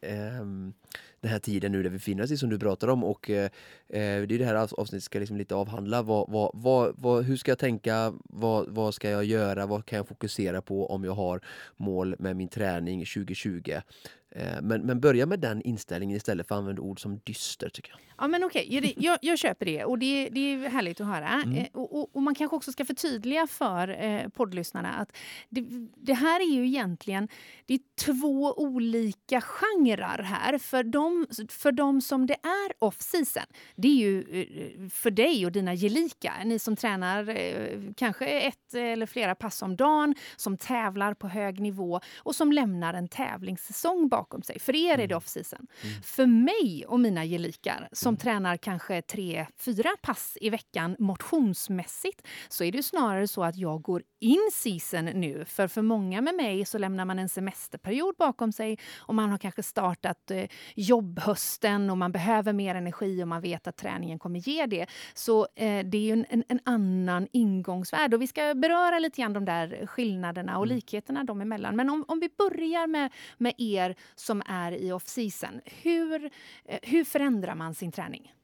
Ehm, 0.00 0.72
den 1.20 1.30
här 1.30 1.38
tiden 1.38 1.72
nu 1.72 1.82
där 1.82 1.90
vi 1.90 1.96
befinner 1.96 2.24
oss 2.24 2.30
i 2.30 2.36
som 2.36 2.50
du 2.50 2.58
pratar 2.58 2.88
om 2.88 3.04
och 3.04 3.30
eh, 3.30 3.44
eh 3.44 3.50
det 3.88 4.34
är 4.34 4.38
det 4.38 4.44
här 4.44 4.80
avsnittet 4.80 5.04
ska 5.04 5.18
liksom 5.18 5.36
lite 5.36 5.54
avhandla. 5.54 6.02
Vad, 6.02 6.30
vad, 6.30 6.50
vad, 6.54 6.94
vad, 6.98 7.24
hur 7.24 7.36
ska 7.36 7.50
jag 7.50 7.58
tänka? 7.58 8.14
Vad, 8.24 8.68
vad 8.68 8.94
ska 8.94 9.10
jag 9.10 9.24
göra? 9.24 9.66
Vad 9.66 9.86
kan 9.86 9.96
jag 9.96 10.08
fokusera 10.08 10.62
på 10.62 10.86
om 10.86 11.04
jag 11.04 11.12
har 11.12 11.40
mål 11.76 12.16
med 12.18 12.36
min 12.36 12.48
träning 12.48 13.04
2020? 13.04 13.80
Eh, 14.30 14.62
men, 14.62 14.82
men 14.82 15.00
börja 15.00 15.26
med 15.26 15.40
den 15.40 15.62
inställningen 15.62 16.16
istället 16.16 16.48
för 16.48 16.54
att 16.54 16.58
använda 16.58 16.82
ord 16.82 17.00
som 17.00 17.18
dyster 17.24 17.68
tycker 17.68 17.90
jag. 17.90 18.00
Ja, 18.20 18.28
men 18.28 18.44
okej, 18.44 18.66
ja, 18.74 18.80
det- 18.80 18.94
jag, 18.96 19.18
jag 19.22 19.38
köper 19.38 19.66
det 19.66 19.84
och 19.84 19.98
det, 19.98 20.28
det 20.32 20.40
är 20.40 20.68
härligt 20.68 21.00
att 21.00 21.06
höra. 21.06 21.28
Mm. 21.28 21.56
Eh, 21.56 21.66
och, 21.72 21.98
och, 22.00 22.16
och 22.16 22.22
man 22.22 22.34
kanske 22.34 22.56
också 22.56 22.72
ska 22.72 22.84
förtydliga 22.84 23.46
för 23.46 24.04
eh, 24.04 24.28
poddlyssnarna 24.28 24.94
att 24.94 25.16
det, 25.48 25.64
det 25.96 26.14
här 26.14 26.40
är 26.40 26.54
ju 26.54 26.66
egentligen 26.66 27.28
det 27.66 27.74
är 27.74 27.80
två 28.04 28.54
olika 28.56 29.40
genrer 29.40 30.22
här. 30.22 30.58
För 30.58 30.82
de, 30.82 31.26
för 31.48 31.72
de 31.72 32.00
som 32.00 32.26
det 32.26 32.34
är 32.42 32.72
off-season, 32.84 33.46
det 33.76 33.88
är 33.88 33.94
ju 33.94 34.20
eh, 34.20 34.88
för 34.90 35.10
dig 35.10 35.46
och 35.46 35.52
dina 35.52 35.74
gelika, 35.74 36.32
ni 36.44 36.58
som 36.58 36.76
tränar 36.76 37.28
eh, 37.28 37.80
kanske 37.96 38.26
ett 38.26 38.74
eller 38.74 39.06
flera 39.06 39.34
pass 39.34 39.62
om 39.62 39.76
dagen, 39.76 40.14
som 40.36 40.56
tävlar 40.58 41.14
på 41.14 41.28
hög 41.28 41.60
nivå 41.60 42.00
och 42.18 42.34
som 42.34 42.52
lämnar 42.52 42.94
en 42.94 43.08
tävlingssäsong 43.08 44.08
bakom 44.08 44.27
bakom 44.28 44.42
sig. 44.42 44.58
För 44.58 44.74
er 44.76 44.92
är 44.92 44.96
det 44.96 45.04
Mm. 45.04 45.16
off-season. 45.18 45.66
Mm. 45.82 46.02
För 46.02 46.26
mig 46.26 46.84
och 46.88 47.00
mina 47.00 47.24
gelikar 47.24 47.88
som 47.92 48.08
Mm. 48.08 48.16
tränar 48.18 48.56
kanske 48.56 49.02
tre, 49.02 49.46
fyra 49.56 49.90
pass 50.02 50.36
i 50.40 50.50
veckan 50.50 50.96
motionsmässigt 50.98 52.26
så 52.48 52.64
är 52.64 52.72
det 52.72 52.82
snarare 52.82 53.28
så 53.28 53.44
att 53.44 53.56
jag 53.56 53.82
går 53.82 54.02
in 54.20 54.50
season 54.52 55.04
nu. 55.04 55.44
För 55.44 55.68
för 55.68 55.82
många 55.82 56.20
med 56.20 56.34
mig 56.34 56.64
så 56.64 56.78
lämnar 56.78 57.04
man 57.04 57.18
en 57.18 57.28
semesterperiod 57.28 58.14
bakom 58.18 58.52
sig 58.52 58.78
och 58.98 59.14
man 59.14 59.30
har 59.30 59.38
kanske 59.38 59.62
startat 59.62 60.30
eh, 60.30 60.44
jobbhösten 60.76 61.90
och 61.90 61.98
man 61.98 62.12
behöver 62.12 62.52
mer 62.52 62.74
energi 62.74 63.22
och 63.22 63.28
man 63.28 63.40
vet 63.42 63.66
att 63.66 63.76
träningen 63.76 64.18
kommer 64.18 64.40
ge 64.40 64.66
det. 64.66 64.86
Så 65.14 65.46
eh, 65.54 65.84
det 65.86 66.10
är 66.10 66.12
en, 66.12 66.26
en, 66.28 66.44
en 66.48 66.60
annan 66.64 67.28
ingångsvärld 67.32 68.14
och 68.14 68.22
vi 68.22 68.26
ska 68.26 68.54
beröra 68.54 68.98
lite 68.98 69.20
grann 69.20 69.32
de 69.32 69.44
där 69.44 69.86
skillnaderna 69.86 70.58
och 70.58 70.64
Mm. 70.68 70.76
likheterna 70.76 71.24
dem 71.24 71.40
emellan. 71.40 71.76
Men 71.76 71.90
om, 71.90 72.04
om 72.08 72.20
vi 72.20 72.28
börjar 72.38 72.86
med, 72.86 73.12
med 73.38 73.54
er 73.58 73.94
som 74.14 74.42
är 74.46 74.72
i 74.72 74.92
off-season. 74.92 75.60
Hur, 75.64 76.30
eh, 76.64 76.78
hur 76.82 77.04
förändrar 77.04 77.54
man 77.54 77.74
sin 77.74 77.92
träning? 77.92 78.34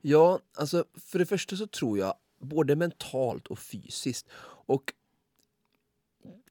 Ja, 0.00 0.40
alltså 0.56 0.84
för 1.00 1.18
det 1.18 1.26
första 1.26 1.56
så 1.56 1.66
tror 1.66 1.98
jag 1.98 2.14
både 2.40 2.76
mentalt 2.76 3.46
och 3.46 3.58
fysiskt. 3.58 4.28
Och 4.66 4.92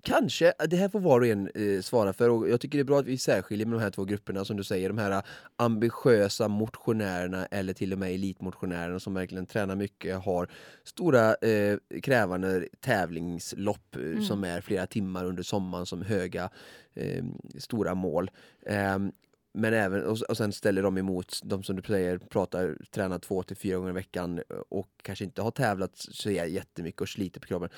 kanske, 0.04 0.54
det 0.70 0.76
här 0.76 0.90
får 0.90 1.00
var 1.00 1.20
och 1.22 1.28
en 1.28 1.52
eh, 1.56 1.82
svara 1.82 2.14
för 2.14 2.30
och 2.30 2.50
jag 2.50 2.62
tycker 2.62 2.78
det 2.78 2.82
är 2.82 2.86
bra 2.86 3.00
att 3.00 3.06
vi 3.06 3.18
särskiljer 3.18 3.66
med 3.66 3.80
de 3.80 3.84
här 3.84 3.92
två 3.92 4.06
grupperna 4.06 4.46
som 4.46 4.58
du 4.58 4.64
säger, 4.64 4.90
de 4.90 4.98
här 4.98 5.24
ambitiösa 5.56 6.48
motionärerna 6.48 7.46
eller 7.46 7.74
till 7.74 7.94
och 7.94 8.00
med 8.00 8.12
elitmotionärerna 8.12 9.00
som 9.00 9.14
verkligen 9.14 9.46
tränar 9.46 9.76
mycket, 9.76 10.24
har 10.24 10.48
stora 10.84 11.36
eh, 11.36 11.78
krävande 12.02 12.68
tävlingslopp 12.80 13.96
eh, 13.96 14.02
Mm. 14.02 14.24
som 14.24 14.44
är 14.44 14.62
flera 14.62 14.88
timmar 14.88 15.26
under 15.26 15.44
sommaren 15.44 15.86
som 15.86 16.02
höga, 16.02 16.50
eh, 16.94 17.24
stora 17.58 17.96
mål. 17.96 18.32
Ehm, 18.66 19.12
men 19.54 19.74
även, 19.74 20.04
och, 20.06 20.18
och 20.30 20.38
sen 20.38 20.52
ställer 20.52 20.84
de 20.84 20.98
emot 20.98 21.40
de 21.44 21.64
som 21.64 21.76
du 21.76 21.82
säger 21.82 22.18
pratar, 22.18 22.78
tränar 22.92 23.20
två 23.20 23.44
till 23.44 23.58
fyra 23.58 23.78
gånger 23.78 23.90
i 23.90 23.94
veckan 23.94 24.38
eh, 24.38 24.44
och 24.70 24.90
kanske 25.02 25.26
inte 25.26 25.42
har 25.42 25.52
tävlat 25.52 25.92
så 25.96 26.32
jättemycket 26.32 27.02
och 27.02 27.10
sliter 27.10 27.40
på 27.40 27.48
kroppen. 27.48 27.70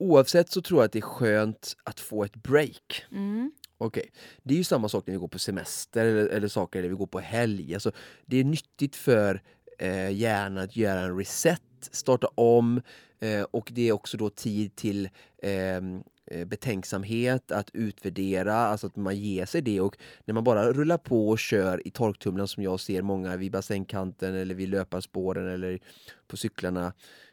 Oavsett 0.00 0.50
så 0.50 0.62
tror 0.62 0.80
jag 0.80 0.84
att 0.84 0.92
det 0.92 0.98
är 0.98 1.02
skönt 1.02 1.76
att 1.84 2.00
få 2.00 2.24
ett 2.24 2.36
break. 2.36 3.04
Mm. 3.12 3.52
Okej, 3.78 4.10
det 4.42 4.54
är 4.54 4.58
ju 4.58 4.64
samma 4.64 4.88
sak 4.88 5.06
när 5.06 5.12
vi 5.14 5.18
går 5.18 5.28
på 5.28 5.38
semester 5.38 6.06
eller, 6.06 6.26
eller 6.26 6.48
saker 6.48 6.82
när 6.82 6.88
vi 6.88 6.94
går 6.94 7.06
på 7.06 7.20
helg. 7.20 7.74
Alltså, 7.74 7.92
det 8.26 8.36
är 8.36 8.44
nyttigt 8.44 8.96
för 8.96 9.42
eh, 9.78 10.10
hjärnan 10.10 10.64
att 10.64 10.76
göra 10.76 11.00
en 11.00 11.18
reset, 11.18 11.62
starta 11.90 12.26
om 12.34 12.82
eh, 13.18 13.42
och 13.42 13.70
det 13.74 13.88
är 13.88 13.92
också 13.92 14.16
då 14.16 14.30
tid 14.30 14.76
till 14.76 15.08
ehm, 15.42 16.02
eh, 16.26 16.44
betänksamhet, 16.44 17.52
att 17.52 17.70
utvärdera, 17.72 18.54
alltså 18.54 18.86
att 18.86 18.96
man 18.96 19.16
ger 19.16 19.46
sig 19.46 19.62
det 19.62 19.80
och 19.80 19.96
när 20.24 20.34
man 20.34 20.44
bara 20.44 20.72
rullar 20.72 20.98
på 20.98 21.28
och 21.28 21.38
kör 21.38 21.86
i 21.86 21.90
torktumlaren 21.90 22.48
som 22.48 22.62
jag 22.62 22.80
ser 22.80 23.02
många 23.02 23.36
vid 23.36 23.52
bassängkanten 23.52 24.34
eller 24.34 24.54
vid 24.54 24.68
löparspåren 24.68 25.48
eller 25.48 25.80
på 26.26 26.36
cyklarna 26.36 26.92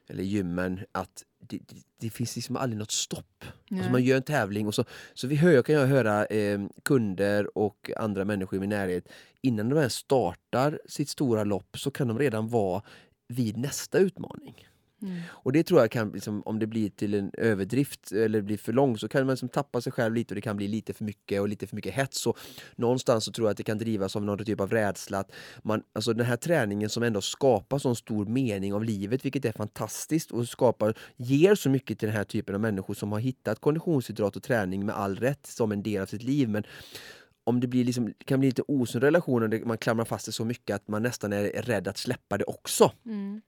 eller 0.09 0.24
gymmen 0.24 0.79
att 0.91 1.24
det, 1.49 1.57
det, 1.57 1.75
det 1.99 2.09
finns 2.09 2.35
liksom 2.35 2.55
aldrig 2.55 2.79
något 2.79 2.91
stopp. 2.91 3.43
Alltså 3.71 3.91
man 3.91 4.03
gör 4.03 4.17
en 4.17 4.23
tävling 4.23 4.67
och 4.67 4.75
så, 4.75 4.85
så 5.13 5.27
vi 5.27 5.35
hör, 5.35 5.61
kan 5.61 5.75
jag 5.75 5.87
höra 5.87 6.25
eh, 6.25 6.59
kunder 6.83 7.57
och 7.57 7.91
andra 7.97 8.25
människor 8.25 8.57
i 8.57 8.59
min 8.59 8.69
närhet 8.69 9.09
innan 9.41 9.69
de 9.69 9.77
ens 9.77 9.93
startar 9.93 10.79
sitt 10.85 11.09
stora 11.09 11.43
lopp 11.43 11.79
så 11.79 11.91
kan 11.91 12.07
de 12.07 12.19
redan 12.19 12.47
vara 12.47 12.81
vid 13.27 13.57
nästa 13.57 13.97
utmaning. 13.97 14.67
Mm. 15.01 15.17
Och 15.29 15.51
det 15.51 15.63
tror 15.63 15.79
jag 15.79 15.91
kan, 15.91 16.11
liksom, 16.11 16.41
om 16.45 16.59
det 16.59 16.67
blir 16.67 16.89
till 16.89 17.13
en 17.13 17.31
överdrift 17.37 18.11
eller 18.11 18.41
blir 18.41 18.57
för 18.57 18.73
långt, 18.73 18.99
så 18.99 19.07
kan 19.07 19.25
man 19.25 19.33
liksom 19.33 19.49
tappa 19.49 19.81
sig 19.81 19.91
själv 19.91 20.15
lite 20.15 20.31
och 20.31 20.35
det 20.35 20.41
kan 20.41 20.57
bli 20.57 20.67
lite 20.67 20.93
för 20.93 21.03
mycket 21.03 21.41
och 21.41 21.49
lite 21.49 21.67
för 21.67 21.75
mycket 21.75 21.93
hets. 21.93 22.27
Och 22.27 22.37
någonstans 22.75 23.25
så 23.25 23.31
tror 23.31 23.47
jag 23.47 23.51
att 23.51 23.57
det 23.57 23.63
kan 23.63 23.77
drivas 23.77 24.15
av 24.15 24.23
någon 24.23 24.45
typ 24.45 24.59
av 24.59 24.71
rädsla. 24.71 25.19
Att 25.19 25.31
man, 25.63 25.83
alltså 25.93 26.13
den 26.13 26.25
här 26.25 26.37
träningen 26.37 26.89
som 26.89 27.03
ändå 27.03 27.21
skapar 27.21 27.79
sån 27.79 27.95
stor 27.95 28.25
mening 28.25 28.73
av 28.73 28.83
livet, 28.83 29.25
vilket 29.25 29.45
är 29.45 29.51
fantastiskt 29.51 30.31
och 30.31 30.47
skapar, 30.47 30.97
ger 31.15 31.55
så 31.55 31.69
mycket 31.69 31.99
till 31.99 32.07
den 32.07 32.17
här 32.17 32.23
typen 32.23 32.55
av 32.55 32.61
människor 32.61 32.93
som 32.93 33.11
har 33.11 33.19
hittat 33.19 33.59
konditionsidrott 33.59 34.35
och 34.35 34.43
träning 34.43 34.85
med 34.85 34.95
all 34.95 35.15
rätt 35.15 35.45
som 35.45 35.71
en 35.71 35.83
del 35.83 36.01
av 36.01 36.05
sitt 36.05 36.23
liv. 36.23 36.49
Men 36.49 36.63
om 37.47 37.59
det 37.59 37.67
blir 37.67 37.85
liksom, 37.85 38.13
kan 38.25 38.39
bli 38.39 38.49
lite 38.49 38.63
osund 38.67 39.03
relation 39.03 39.43
och 39.43 39.67
man 39.67 39.77
klamrar 39.77 40.05
fast 40.05 40.25
det 40.25 40.31
så 40.31 40.45
mycket 40.45 40.75
att 40.75 40.87
man 40.87 41.03
nästan 41.03 41.33
är 41.33 41.43
rädd 41.43 41.87
att 41.87 41.97
släppa 41.97 42.37
det 42.37 42.43
också. 42.43 42.91
Mm. 43.05 43.41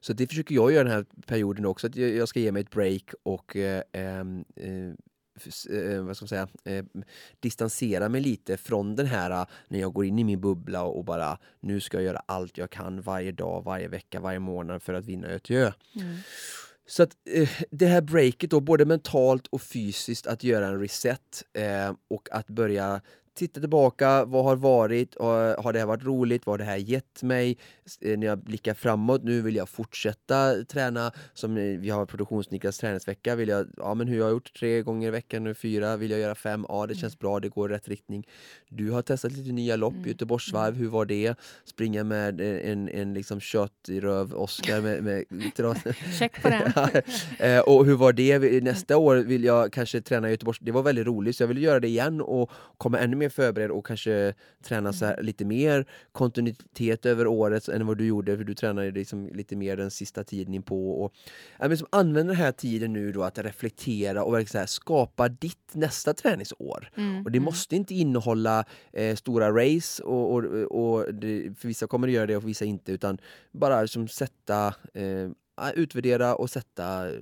Så 0.00 0.12
det 0.12 0.26
försöker 0.26 0.54
jag 0.54 0.72
göra 0.72 0.84
den 0.84 0.92
här 0.92 1.06
perioden 1.26 1.66
också, 1.66 1.86
att 1.86 1.96
jag, 1.96 2.28
ska 2.28 2.40
ge 2.40 2.52
mig 2.52 2.62
ett 2.62 2.70
break 2.70 3.14
och 3.22 3.56
eh, 3.56 3.82
ehm, 3.92 4.44
eh, 4.56 4.88
eh, 5.76 6.02
vad 6.02 6.16
ska 6.16 6.24
man 6.24 6.28
säga, 6.28 6.48
eh, 6.64 6.84
distansera 7.40 8.08
mig 8.08 8.20
lite 8.20 8.56
från 8.56 8.96
den 8.96 9.06
här 9.06 9.30
eh, 9.30 9.46
när 9.68 9.80
jag 9.80 9.92
går 9.92 10.04
in 10.04 10.18
i 10.18 10.24
min 10.24 10.40
bubbla 10.40 10.82
och 10.82 11.04
bara 11.04 11.38
nu 11.60 11.80
ska 11.80 11.96
jag 11.96 12.04
göra 12.04 12.22
allt 12.26 12.58
jag 12.58 12.70
kan 12.70 13.00
varje 13.00 13.32
dag, 13.32 13.64
varje 13.64 13.88
vecka, 13.88 14.20
varje 14.20 14.38
månad 14.38 14.82
för 14.82 14.94
att 14.94 15.04
vinna 15.04 15.28
ÖTÖ. 15.28 15.72
Mm. 15.96 16.16
Så 16.86 17.02
att 17.02 17.16
eh, 17.30 17.48
det 17.70 17.86
här 17.86 18.00
breaket 18.00 18.50
då, 18.50 18.60
både 18.60 18.84
mentalt 18.84 19.46
och 19.46 19.62
fysiskt, 19.62 20.26
att 20.26 20.44
göra 20.44 20.66
en 20.66 20.80
reset 20.80 21.44
eh, 21.52 21.92
och 22.08 22.28
att 22.32 22.46
börja 22.46 23.00
titta 23.34 23.60
tillbaka, 23.60 24.24
vad 24.24 24.44
har 24.44 24.56
varit, 24.56 25.16
har 25.20 25.72
det 25.72 25.78
här 25.78 25.86
varit 25.86 26.04
roligt, 26.04 26.46
vad 26.46 26.52
har 26.52 26.58
det 26.58 26.64
här 26.64 26.76
gett 26.76 27.22
mig? 27.22 27.58
Eh, 28.00 28.18
när 28.18 28.26
jag 28.26 28.38
blickar 28.38 28.74
framåt, 28.74 29.24
nu 29.24 29.40
vill 29.40 29.56
jag 29.56 29.68
fortsätta 29.68 30.64
träna, 30.64 31.12
som 31.34 31.56
eh, 31.56 31.62
vi 31.62 31.90
har 31.90 32.06
produktionsniklas 32.06 32.78
träningsvecka, 32.78 33.34
vill 33.34 33.48
jag, 33.48 33.66
ja 33.76 33.94
men 33.94 34.08
hur 34.08 34.18
jag 34.18 34.24
har 34.24 34.30
gjort 34.30 34.58
tre 34.58 34.82
gånger 34.82 35.08
i 35.08 35.10
veckan 35.10 35.44
nu, 35.44 35.54
fyra, 35.54 35.96
vill 35.96 36.10
jag 36.10 36.20
göra 36.20 36.34
fem, 36.34 36.66
ja 36.68 36.86
det 36.86 36.94
känns 36.94 37.18
bra, 37.18 37.40
det 37.40 37.48
går 37.48 37.70
i 37.70 37.74
rätt 37.74 37.88
riktning. 37.88 38.26
Du 38.68 38.90
har 38.90 39.02
testat 39.02 39.32
lite 39.32 39.52
nya 39.52 39.76
lopp, 39.76 39.94
Mm. 39.94 40.08
Göteborgsvarv, 40.08 40.74
hur 40.74 40.88
var 40.88 41.04
det? 41.04 41.34
Springa 41.64 42.04
med 42.04 42.40
eh, 42.40 42.70
en, 42.70 42.88
en 42.88 43.14
liksom 43.14 43.40
kött 43.40 43.88
i 43.88 44.00
röv, 44.00 44.34
Oscar 44.34 44.80
med, 44.80 45.04
med 45.04 45.24
Check 46.18 46.42
på 46.42 46.48
den. 46.48 46.72
Och 47.66 47.86
hur 47.86 47.94
var 47.94 48.12
det? 48.12 48.62
Nästa 48.62 48.96
år 48.96 49.16
vill 49.16 49.44
jag 49.44 49.72
kanske 49.72 50.00
träna 50.00 50.28
i 50.28 50.30
Göteborg. 50.30 50.58
Det 50.60 50.72
var 50.72 50.82
väldigt 50.82 51.06
roligt 51.06 51.36
så 51.36 51.42
jag 51.42 51.48
vill 51.48 51.62
göra 51.62 51.80
det 51.80 51.88
igen 51.88 52.20
och 52.20 52.50
komma 52.76 52.98
ännu 52.98 53.16
mer 53.16 53.23
förberedd 53.28 53.70
och 53.70 53.86
kanske 53.86 54.34
träna 54.62 54.92
så 54.92 55.04
här 55.04 55.22
lite 55.22 55.44
mer 55.44 55.86
kontinuitet 56.12 57.06
över 57.06 57.26
året 57.26 57.68
än 57.68 57.86
vad 57.86 57.98
du 57.98 58.06
gjorde 58.06 58.36
för 58.36 58.44
du 58.44 58.54
tränade 58.54 58.90
liksom 58.90 59.28
lite 59.28 59.56
mer 59.56 59.76
den 59.76 59.90
sista 59.90 60.24
tiden 60.24 60.54
inpå. 60.54 60.90
Och, 60.90 61.14
ja, 61.58 61.68
men 61.68 61.78
som 61.78 61.86
använder 61.90 62.34
den 62.34 62.42
här 62.42 62.52
tiden 62.52 62.92
nu 62.92 63.12
då 63.12 63.22
att 63.22 63.38
reflektera 63.38 64.24
och 64.24 64.48
så 64.48 64.58
här, 64.58 64.66
skapa 64.66 65.28
ditt 65.28 65.70
nästa 65.72 66.14
träningsår. 66.14 66.90
Mm. 66.96 67.24
Och 67.24 67.30
det 67.30 67.38
mm. 67.38 67.44
måste 67.44 67.76
inte 67.76 67.94
innehålla 67.94 68.64
eh, 68.92 69.16
stora 69.16 69.50
race 69.50 70.02
och, 70.02 70.34
och, 70.34 70.44
och 70.44 71.14
det, 71.14 71.58
för 71.58 71.68
vissa 71.68 71.86
kommer 71.86 72.06
det 72.06 72.12
göra 72.12 72.26
det 72.26 72.36
och 72.36 72.42
för 72.42 72.48
vissa 72.48 72.64
inte 72.64 72.92
utan 72.92 73.18
bara 73.52 73.82
liksom 73.82 74.08
sätta 74.08 74.74
eh, 74.94 75.30
utvärdera 75.74 76.34
och 76.34 76.50
sätta 76.50 77.08
eh, 77.10 77.14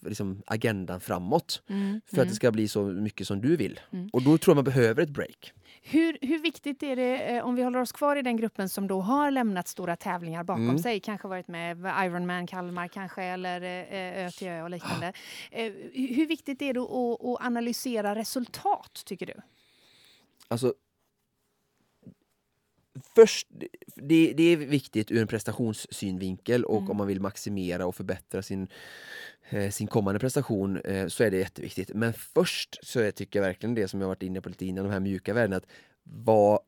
liksom, 0.00 0.42
agendan 0.46 1.00
framåt 1.00 1.62
Mm. 1.68 2.00
för 2.06 2.16
att 2.16 2.18
mm. 2.18 2.28
det 2.28 2.34
ska 2.34 2.52
bli 2.52 2.68
så 2.68 2.82
mycket 2.82 3.26
som 3.26 3.40
du 3.40 3.56
vill. 3.56 3.80
Mm. 3.92 4.10
Och 4.12 4.22
då 4.22 4.38
tror 4.38 4.52
jag 4.52 4.56
man 4.56 4.64
behöver 4.64 5.02
ett 5.02 5.10
break. 5.10 5.52
Hur, 5.82 6.18
hur 6.20 6.38
viktigt 6.38 6.82
är 6.82 6.96
det, 6.96 7.36
eh, 7.36 7.44
om 7.46 7.54
vi 7.54 7.62
håller 7.62 7.78
oss 7.78 7.92
kvar 7.92 8.16
i 8.16 8.22
den 8.22 8.36
gruppen 8.36 8.68
som 8.68 8.86
då 8.88 9.00
har 9.00 9.30
lämnat 9.30 9.68
stora 9.68 9.96
tävlingar 9.96 10.44
bakom 10.44 10.68
Mm. 10.68 10.78
sig, 10.78 11.00
kanske 11.00 11.28
varit 11.28 11.48
med 11.48 11.78
Ironman 11.78 12.46
Kalmar 12.46 12.88
kanske, 12.88 13.22
eller 13.22 13.62
eh, 13.62 14.26
ÖTÖ 14.26 14.62
och 14.62 14.70
liknande. 14.70 15.12
Eh, 15.50 15.72
hur 15.92 16.16
hur 16.16 16.26
viktigt 16.26 16.62
är 16.62 16.74
det 16.74 16.80
att, 16.80 17.24
att 17.24 17.46
analysera 17.46 18.14
resultat, 18.14 19.02
tycker 19.04 19.26
du? 19.26 19.34
Alltså, 20.48 20.74
först, 23.14 23.46
det, 23.94 24.32
det 24.32 24.42
är 24.42 24.56
viktigt 24.56 25.10
ur 25.10 25.20
en 25.20 25.26
prestationssynvinkel 25.26 26.64
och 26.64 26.76
Mm. 26.78 26.90
om 26.90 26.96
man 26.96 27.06
vill 27.06 27.20
maximera 27.20 27.86
och 27.86 27.94
förbättra 27.94 28.42
sin, 28.42 28.68
eh, 29.50 29.70
sin 29.70 29.86
kommande 29.86 30.20
prestation 30.20 30.76
eh, 30.76 31.06
så 31.06 31.24
är 31.24 31.30
det 31.30 31.36
jätteviktigt. 31.36 31.90
Men 31.94 32.12
först 32.12 32.78
så 32.82 33.00
är, 33.00 33.10
tycker 33.10 33.38
jag 33.38 33.46
verkligen 33.46 33.74
det 33.74 33.88
som 33.88 34.00
jag 34.00 34.08
varit 34.08 34.22
inne 34.22 34.40
på 34.40 34.48
lite 34.48 34.66
innan, 34.66 34.84
de 34.84 34.90
här 34.90 35.00
mjuka 35.00 35.34
värdena, 35.34 35.56
att 35.56 35.66
var, 36.02 36.60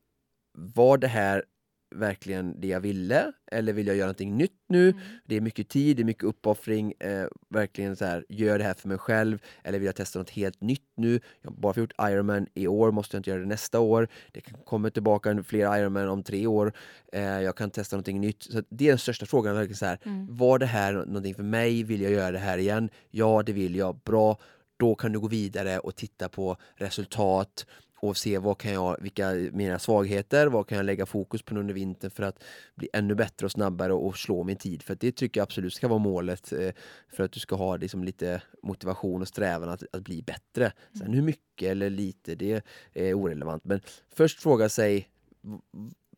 var 0.52 0.98
det 0.98 1.08
här 1.08 1.44
verkligen 1.90 2.60
det 2.60 2.68
jag 2.68 2.80
ville? 2.80 3.32
Eller 3.52 3.72
vill 3.72 3.86
jag 3.86 3.96
göra 3.96 4.06
någonting 4.06 4.36
nytt 4.36 4.64
nu? 4.68 4.90
Mm. 4.90 5.02
Det 5.24 5.36
är 5.36 5.40
mycket 5.40 5.68
tid, 5.68 5.96
det 5.96 6.02
är 6.02 6.04
mycket 6.04 6.24
uppoffring. 6.24 6.92
Eh, 7.00 7.26
verkligen 7.48 7.96
så 7.96 8.04
här, 8.04 8.24
gör 8.28 8.58
det 8.58 8.64
här 8.64 8.74
för 8.74 8.88
mig 8.88 8.98
själv. 8.98 9.38
Eller 9.64 9.78
vill 9.78 9.86
jag 9.86 9.96
testa 9.96 10.18
något 10.18 10.30
helt 10.30 10.60
nytt 10.60 10.92
nu? 10.96 11.20
Jag 11.42 11.50
har 11.50 11.56
bara 11.56 11.74
gjort 11.76 11.92
Ironman 12.02 12.46
i 12.54 12.66
år, 12.66 12.90
måste 12.90 13.16
jag 13.16 13.20
inte 13.20 13.30
göra 13.30 13.40
det 13.40 13.46
nästa 13.46 13.80
år. 13.80 14.08
Det 14.32 14.40
komma 14.64 14.90
tillbaka 14.90 15.42
fler 15.42 15.78
Ironman 15.78 16.08
om 16.08 16.22
tre 16.22 16.46
år. 16.46 16.72
Eh, 17.12 17.22
jag 17.22 17.56
kan 17.56 17.70
testa 17.70 17.96
någonting 17.96 18.20
nytt. 18.20 18.42
Så 18.42 18.62
det 18.68 18.84
är 18.84 18.88
den 18.88 18.98
största 18.98 19.26
frågan. 19.26 19.54
Verkligen 19.54 19.76
så 19.76 19.86
här, 19.86 19.98
Mm. 20.08 20.36
Var 20.36 20.58
det 20.58 20.66
här 20.66 20.92
någonting 20.92 21.34
för 21.34 21.42
mig? 21.42 21.82
Vill 21.82 22.00
jag 22.00 22.12
göra 22.12 22.30
det 22.30 22.38
här 22.38 22.58
igen? 22.58 22.90
Ja, 23.10 23.42
det 23.46 23.52
vill 23.52 23.76
jag. 23.76 24.00
Bra. 24.04 24.38
Då 24.76 24.94
kan 24.94 25.12
du 25.12 25.20
gå 25.20 25.28
vidare 25.28 25.78
och 25.78 25.96
titta 25.96 26.28
på 26.28 26.56
resultat 26.76 27.66
och 28.00 28.16
se 28.16 28.38
vad 28.38 28.58
kan 28.58 28.72
jag, 28.72 28.96
vilka 29.00 29.32
mina 29.52 29.78
svagheter, 29.78 30.46
vad 30.46 30.66
kan 30.66 30.76
jag 30.76 30.84
lägga 30.84 31.06
fokus 31.06 31.42
på 31.42 31.54
under 31.54 31.74
vintern 31.74 32.10
för 32.10 32.22
att 32.22 32.42
bli 32.74 32.88
ännu 32.92 33.14
bättre 33.14 33.46
och 33.46 33.52
snabbare 33.52 33.92
och 33.92 34.16
slå 34.16 34.44
min 34.44 34.56
tid. 34.56 34.82
För 34.82 34.96
det 35.00 35.12
tycker 35.12 35.40
jag 35.40 35.42
absolut 35.42 35.74
ska 35.74 35.88
vara 35.88 35.98
målet 35.98 36.52
eh, 36.52 36.70
för 37.08 37.24
att 37.24 37.32
du 37.32 37.40
ska 37.40 37.56
ha 37.56 37.76
liksom 37.76 38.04
lite 38.04 38.42
motivation 38.62 39.22
och 39.22 39.28
strävan 39.28 39.68
att, 39.68 39.82
att 39.92 40.02
bli 40.02 40.22
bättre. 40.22 40.72
Sen 40.98 41.14
hur 41.14 41.22
mycket 41.22 41.70
eller 41.70 41.90
lite, 41.90 42.34
det 42.34 42.62
är 42.92 43.14
orelevant. 43.14 43.64
Men 43.64 43.80
först 44.14 44.42
fråga 44.42 44.68
sig 44.68 45.08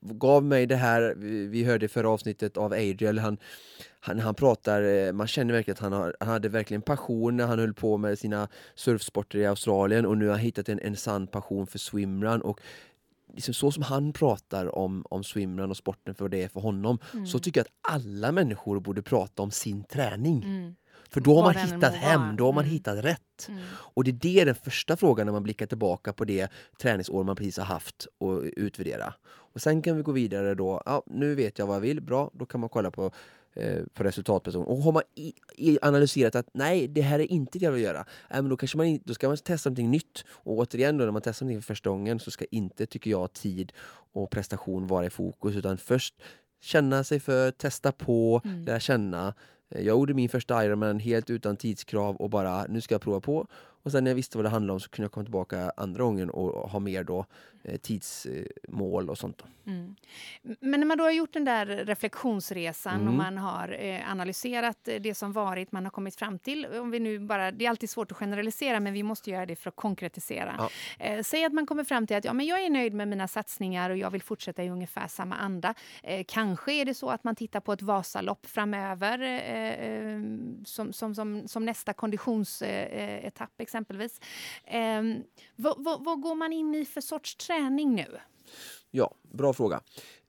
gav 0.00 0.45
mig 0.45 0.66
det 0.66 0.76
här, 0.76 1.14
vi 1.50 1.64
hörde 1.64 1.87
i 1.87 1.88
förra 1.88 2.09
avsnittet 2.09 2.57
av 2.57 2.73
Adriel, 2.73 3.19
han, 3.19 3.38
han, 4.00 4.19
han 4.19 4.35
pratar, 4.35 4.83
eh, 4.83 5.12
man 5.12 5.26
känner 5.26 5.54
verkligen 5.54 5.75
att 5.75 5.83
han, 5.83 5.92
har, 5.92 6.16
han 6.21 6.28
hade 6.28 6.49
verkligen 6.49 6.83
passion 6.83 7.37
när 7.37 7.47
han 7.47 7.59
höll 7.59 7.75
på 7.75 7.97
med 7.97 8.19
sina 8.19 8.49
surfsporter 8.75 9.38
i 9.38 9.47
Australien 9.47 10.07
och 10.07 10.19
nu 10.19 10.26
har 10.26 10.33
han 10.33 10.40
hittat 10.40 10.69
en, 10.69 10.78
en 10.78 10.97
sann 10.97 11.26
passion 11.26 11.66
för 11.66 11.78
swimrun 11.78 12.40
och 12.40 12.61
liksom 13.35 13.54
så 13.54 13.73
som 13.73 13.83
han 13.83 14.12
pratar 14.12 14.78
om, 14.78 15.04
om 15.11 15.25
swimrun 15.25 15.71
och 15.71 15.76
sporten 15.76 16.14
för 16.14 16.25
vad 16.25 16.30
det 16.30 16.42
är 16.42 16.49
för 16.49 16.61
honom 16.61 16.99
mm. 17.12 17.26
så 17.26 17.38
tycker 17.38 17.61
jag 17.61 17.66
att 17.66 17.95
alla 17.95 18.33
människor 18.33 18.80
borde 18.80 19.02
prata 19.02 19.42
om 19.42 19.50
sin 19.50 19.85
träning. 19.85 20.42
Mm. 20.42 20.75
För 21.11 21.21
då 21.21 21.40
har 21.40 21.43
man 21.43 21.55
hittat 21.55 21.95
hem, 21.95 22.37
då 22.37 22.45
har 22.45 22.52
man 22.52 22.64
mm. 22.64 22.73
hittat 22.73 23.05
rätt. 23.05 23.49
Mm. 23.49 23.62
Och 23.73 24.05
det 24.05 24.11
är 24.11 24.14
det 24.14 24.45
den 24.45 24.55
första 24.55 24.97
frågan 24.97 25.26
när 25.26 25.33
man 25.33 25.43
blickar 25.43 25.67
tillbaka 25.67 26.12
på 26.12 26.25
det 26.25 26.49
träningsår 26.83 27.25
man 27.25 27.37
precis 27.37 27.59
har 27.59 27.64
haft 27.64 28.07
och 28.19 28.43
utvärdera. 28.43 29.14
Och 29.52 29.61
sen 29.61 29.83
kan 29.83 29.97
vi 29.97 30.02
gå 30.02 30.12
vidare 30.12 30.55
då, 30.55 30.83
ja, 30.87 31.02
nu 31.07 31.35
vet 31.35 31.59
jag 31.59 31.67
vad 31.67 31.76
jag 31.76 31.81
vill, 31.81 32.00
bra, 32.00 32.31
då 32.35 32.47
kan 32.47 32.61
man 32.61 32.69
kolla 32.69 32.90
på 32.90 33.11
eh, 33.55 33.83
på 33.95 34.05
resultatperson. 34.05 34.64
Och 34.64 34.79
har 34.79 34.93
man 34.93 35.02
i, 35.14 35.33
i 35.57 35.79
analyserat 35.83 36.35
att 36.35 36.49
nej, 36.55 36.88
det 36.88 37.02
här 37.02 37.19
är 37.19 37.33
inte 37.33 37.59
det 37.59 37.64
jag 37.64 37.73
vill 37.73 37.83
göra, 37.83 38.00
äh, 38.00 38.43
men 38.43 38.49
då, 38.49 38.57
kanske 38.57 38.76
man, 38.76 38.99
då 39.05 39.14
ska 39.14 39.29
man 39.29 39.37
testa 39.37 39.71
någonting 39.71 39.90
nytt. 39.90 40.25
Och 40.29 40.59
återigen, 40.59 40.99
då, 40.99 41.05
när 41.05 41.12
man 41.12 41.23
testar 41.23 41.47
någonting 41.47 41.62
för 41.62 41.75
första 41.75 41.90
gången 41.90 42.21
så 42.21 42.31
ska 42.31 42.45
inte, 42.50 42.87
tycker 42.87 43.11
jag, 43.11 43.33
tid 43.33 43.73
och 44.12 44.31
prestation 44.31 44.87
vara 44.87 45.07
i 45.07 45.11
fokus, 45.11 45.57
utan 45.57 45.79
först 45.79 46.14
känna 46.61 47.05
sig 47.05 47.21
för, 47.21 47.50
testa 47.50 47.93
på, 47.93 48.43
mm. 48.45 48.64
lära 48.64 48.81
känna. 48.81 49.35
Eh, 49.70 49.82
jag 49.82 49.98
gjorde 49.98 50.14
min 50.14 50.28
första 50.28 50.64
Ironman 50.64 50.98
helt 50.98 51.30
utan 51.30 51.56
tidskrav 51.56 52.16
och 52.16 52.30
bara 52.30 52.64
nu 52.68 52.80
ska 52.80 52.94
jag 52.94 53.02
prova 53.02 53.20
på. 53.20 53.46
Och 53.82 53.92
sen 53.92 54.04
när 54.04 54.10
jag 54.10 54.16
visste 54.16 54.38
vad 54.38 54.44
det 54.44 54.48
handlade 54.48 54.74
om 54.74 54.80
så 54.80 54.90
kunde 54.90 55.04
jag 55.04 55.12
komma 55.12 55.24
tillbaka 55.24 55.72
andra 55.76 56.04
gången 56.04 56.30
och 56.30 56.70
ha 56.70 56.78
mer 56.78 57.04
då 57.04 57.26
tidsmål 57.83 59.11
och 59.11 59.19
sånt. 59.19 59.45
Mm. 59.67 59.97
Men 60.61 60.81
när 60.81 60.87
man 60.87 60.99
då 60.99 61.05
har 61.05 61.11
gjort 61.11 61.33
den 61.33 61.45
där 61.45 61.67
reflektionsresan 61.67 62.95
mm. 62.95 63.09
och 63.09 63.14
man 63.14 63.38
har 63.38 63.76
eh, 63.81 64.11
analyserat 64.11 64.88
det 65.00 65.14
som 65.14 65.33
varit, 65.33 65.73
man 65.73 65.85
har 65.85 65.90
kommit 65.90 66.17
fram 66.17 66.38
till, 66.38 66.67
om 66.67 66.90
vi 66.90 67.00
nu 67.00 67.19
bara, 67.19 67.50
det 67.50 67.67
är 67.67 67.71
alltid 67.71 67.90
svårt 67.90 68.12
att 68.12 68.19
generalisera 68.19 68.81
men 68.81 68.93
vi 68.93 69.02
måste 69.02 69.31
göra 69.31 69.47
det 69.47 69.57
för 69.57 69.69
att 69.69 69.76
konkretisera. 69.76 70.55
Ja. 70.59 70.71
Eh, 71.07 71.23
säg 71.23 71.45
att 71.45 71.52
man 71.52 71.67
kommer 71.67 71.85
fram 71.85 72.07
till 72.07 72.17
att 72.17 72.25
ja, 72.25 72.33
men 72.33 72.47
jag 72.47 72.64
är 72.64 72.71
nöjd 72.71 72.95
med 72.95 73.09
mina 73.09 73.29
satsningar 73.29 73.90
och 73.90 73.97
jag 73.97 74.11
vill 74.11 74.23
fortsätta 74.23 74.64
i 74.64 74.71
ungefär 74.71 75.09
samma 75.09 75.37
anda. 75.37 75.75
Eh, 76.02 76.25
kanske 76.29 76.73
är 76.73 76.85
det 76.85 76.95
så 76.95 77.11
att 77.11 77.25
man 77.25 77.37
tittar 77.37 77.61
på 77.61 77.73
ett 77.73 77.83
Vasalopp 77.83 78.47
framöver 78.47 79.19
eh, 79.23 79.71
eh, 79.71 80.21
som, 80.64 80.93
som, 80.93 81.14
som, 81.14 81.49
som, 81.49 81.64
nästa 81.64 81.93
konditionsetapp 81.93 83.61
exempelvis. 83.61 84.21
Eh, 84.64 85.02
vad, 85.57 85.85
vad, 85.85 86.05
vad, 86.05 86.21
går 86.21 86.35
man 86.35 86.52
in 86.52 86.75
i 86.75 86.85
för 86.85 87.00
sorts 87.00 87.37
träning 87.50 87.95
nu? 87.95 88.07
Ja, 88.90 89.14
bra 89.23 89.52
fråga. 89.52 89.80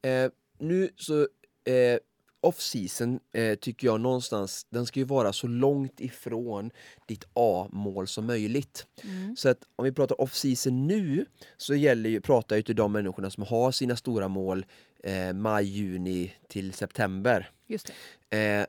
Eh, 0.01 0.31
nu 0.59 0.89
så 0.95 1.21
eh, 1.65 1.99
off-season 2.41 3.19
eh, 3.33 3.55
tycker 3.55 3.87
jag 3.87 4.01
någonstans, 4.01 4.65
den 4.69 4.85
ska 4.85 4.99
ju 4.99 5.05
vara 5.05 5.33
så 5.33 5.47
långt 5.47 5.99
ifrån 5.99 6.71
ditt 7.05 7.23
A-mål 7.33 8.07
som 8.07 8.25
möjligt. 8.25 8.87
Mm. 9.03 9.35
Så 9.35 9.49
att 9.49 9.57
om 9.75 9.85
vi 9.85 9.91
pratar 9.91 10.21
off-season 10.21 10.87
nu 10.87 11.25
så 11.57 11.75
gäller 11.75 12.09
ju, 12.09 12.21
pratar 12.21 12.55
jag 12.55 12.65
till 12.65 12.75
de 12.75 12.91
människorna 12.91 13.29
som 13.29 13.43
har 13.43 13.71
sina 13.71 13.95
stora 13.95 14.27
mål 14.27 14.65
eh, 15.03 15.33
maj, 15.33 15.65
juni 15.65 16.33
till 16.47 16.73
september. 16.73 17.49
Just 17.67 17.91
eh, 18.29 18.65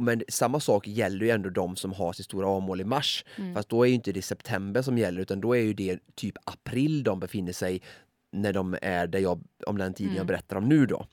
men 0.00 0.22
samma 0.28 0.60
sak 0.60 0.86
gäller 0.86 1.26
ju 1.26 1.30
ändå 1.30 1.50
de 1.50 1.76
som 1.76 1.92
har 1.92 2.12
sitt 2.12 2.24
stora 2.24 2.58
A-mål 2.58 2.80
i 2.80 2.84
mars. 2.84 3.24
Mm. 3.36 3.54
Fast 3.54 3.68
då 3.68 3.82
är 3.82 3.88
ju 3.88 3.94
inte 3.94 4.12
det 4.12 4.22
september 4.22 4.82
som 4.82 4.98
gäller 4.98 5.20
utan 5.20 5.40
då 5.40 5.56
är 5.56 5.60
ju 5.60 5.74
det 5.74 5.98
typ 6.14 6.34
april 6.44 7.02
de 7.02 7.20
befinner 7.20 7.52
sig 7.52 7.82
när 8.32 8.52
de 8.52 8.76
är 8.82 9.06
där 9.06 9.18
jag, 9.18 9.40
om 9.66 9.78
den 9.78 9.94
tiden 9.94 10.10
mm. 10.10 10.16
jag 10.16 10.26
berättar 10.26 10.56
om 10.56 10.68
nu 10.68 10.86
då. 10.86 11.06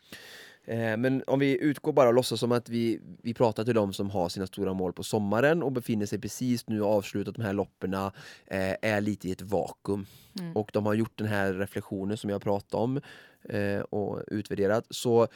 Eh, 0.66 0.98
men 0.98 1.24
om 1.28 1.40
vi 1.40 1.62
utgår 1.62 1.94
bara 1.94 2.08
och 2.08 2.14
låtsas 2.14 2.40
som 2.40 2.52
att 2.52 2.70
vi, 2.70 3.00
vi 3.22 3.34
pratar 3.34 3.64
till 3.64 3.76
de 3.76 3.94
som 3.94 4.10
har 4.10 4.30
sina 4.30 4.48
stora 4.48 4.74
mål 4.74 4.94
på 4.94 5.04
sommaren 5.04 5.64
och 5.64 5.72
befinner 5.72 6.06
sig 6.06 6.20
precis 6.20 6.68
nu 6.68 6.82
och 6.82 6.90
avslutat 6.90 7.36
de 7.36 7.42
här 7.42 7.54
loppen, 7.54 7.94
eh, 7.94 8.12
är 8.82 9.02
lite 9.02 9.28
i 9.28 9.32
ett 9.32 9.42
vakuum. 9.42 10.06
Mm. 10.40 10.56
Och 10.56 10.70
de 10.74 10.86
har 10.86 10.94
gjort 10.94 11.18
den 11.18 11.28
här 11.28 11.54
reflektionen 11.54 12.18
som 12.18 12.30
jag 12.30 12.42
pratade 12.42 12.84
om 12.84 13.02
eh, 13.50 13.80
och 13.80 14.22
utvärderat. 14.28 14.86
Så 14.90 15.28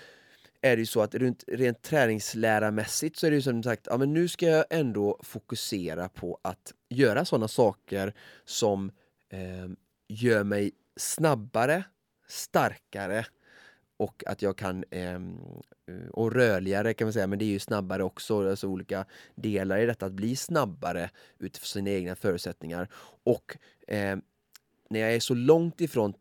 är 0.62 0.76
det 0.76 0.80
ju 0.80 0.86
så 0.86 1.02
att 1.02 1.16
runt, 1.16 1.44
rent 1.48 1.82
träningslärarmässigt 1.82 3.18
så 3.18 3.28
är 3.28 3.32
det 3.32 3.36
ju 3.36 3.42
som 3.42 3.64
sagt, 3.64 3.88
ja 3.90 3.98
men 3.98 4.14
nu 4.14 4.28
ska 4.28 4.46
jag 4.46 4.66
ändå 4.70 5.20
fokusera 5.24 6.10
på 6.10 6.40
att 6.42 6.74
göra 6.90 7.26
sådana 7.26 7.48
saker 7.48 8.14
som 8.46 8.92
eh, 9.30 9.70
gör 10.08 10.44
mig 10.44 10.72
snabbare, 10.98 11.84
starkare 12.28 13.26
och 13.98 14.24
att 14.28 14.42
jag 14.42 14.58
kan, 14.58 14.84
eh, 14.92 15.20
och 16.12 16.32
rörligare 16.32 16.94
kan 16.94 17.06
man 17.06 17.14
säga, 17.14 17.28
men 17.28 17.40
det 17.40 17.46
är 17.46 17.50
ju 17.50 17.60
snabbare 17.60 18.04
också, 18.04 18.50
alltså 18.50 18.68
olika 18.68 19.06
delar 19.36 19.78
i 19.78 19.86
detta, 19.86 20.06
att 20.06 20.14
bli 20.14 20.36
snabbare 20.36 21.10
utifrån 21.40 21.68
sina 21.68 21.90
egna 21.90 22.16
förutsättningar. 22.16 22.88
Och 23.24 23.58
eh, 23.88 24.18
när 24.90 25.00
jag 25.00 25.14
är 25.14 25.20
så 25.20 25.34
långt 25.34 25.82
ifrån 25.82 26.14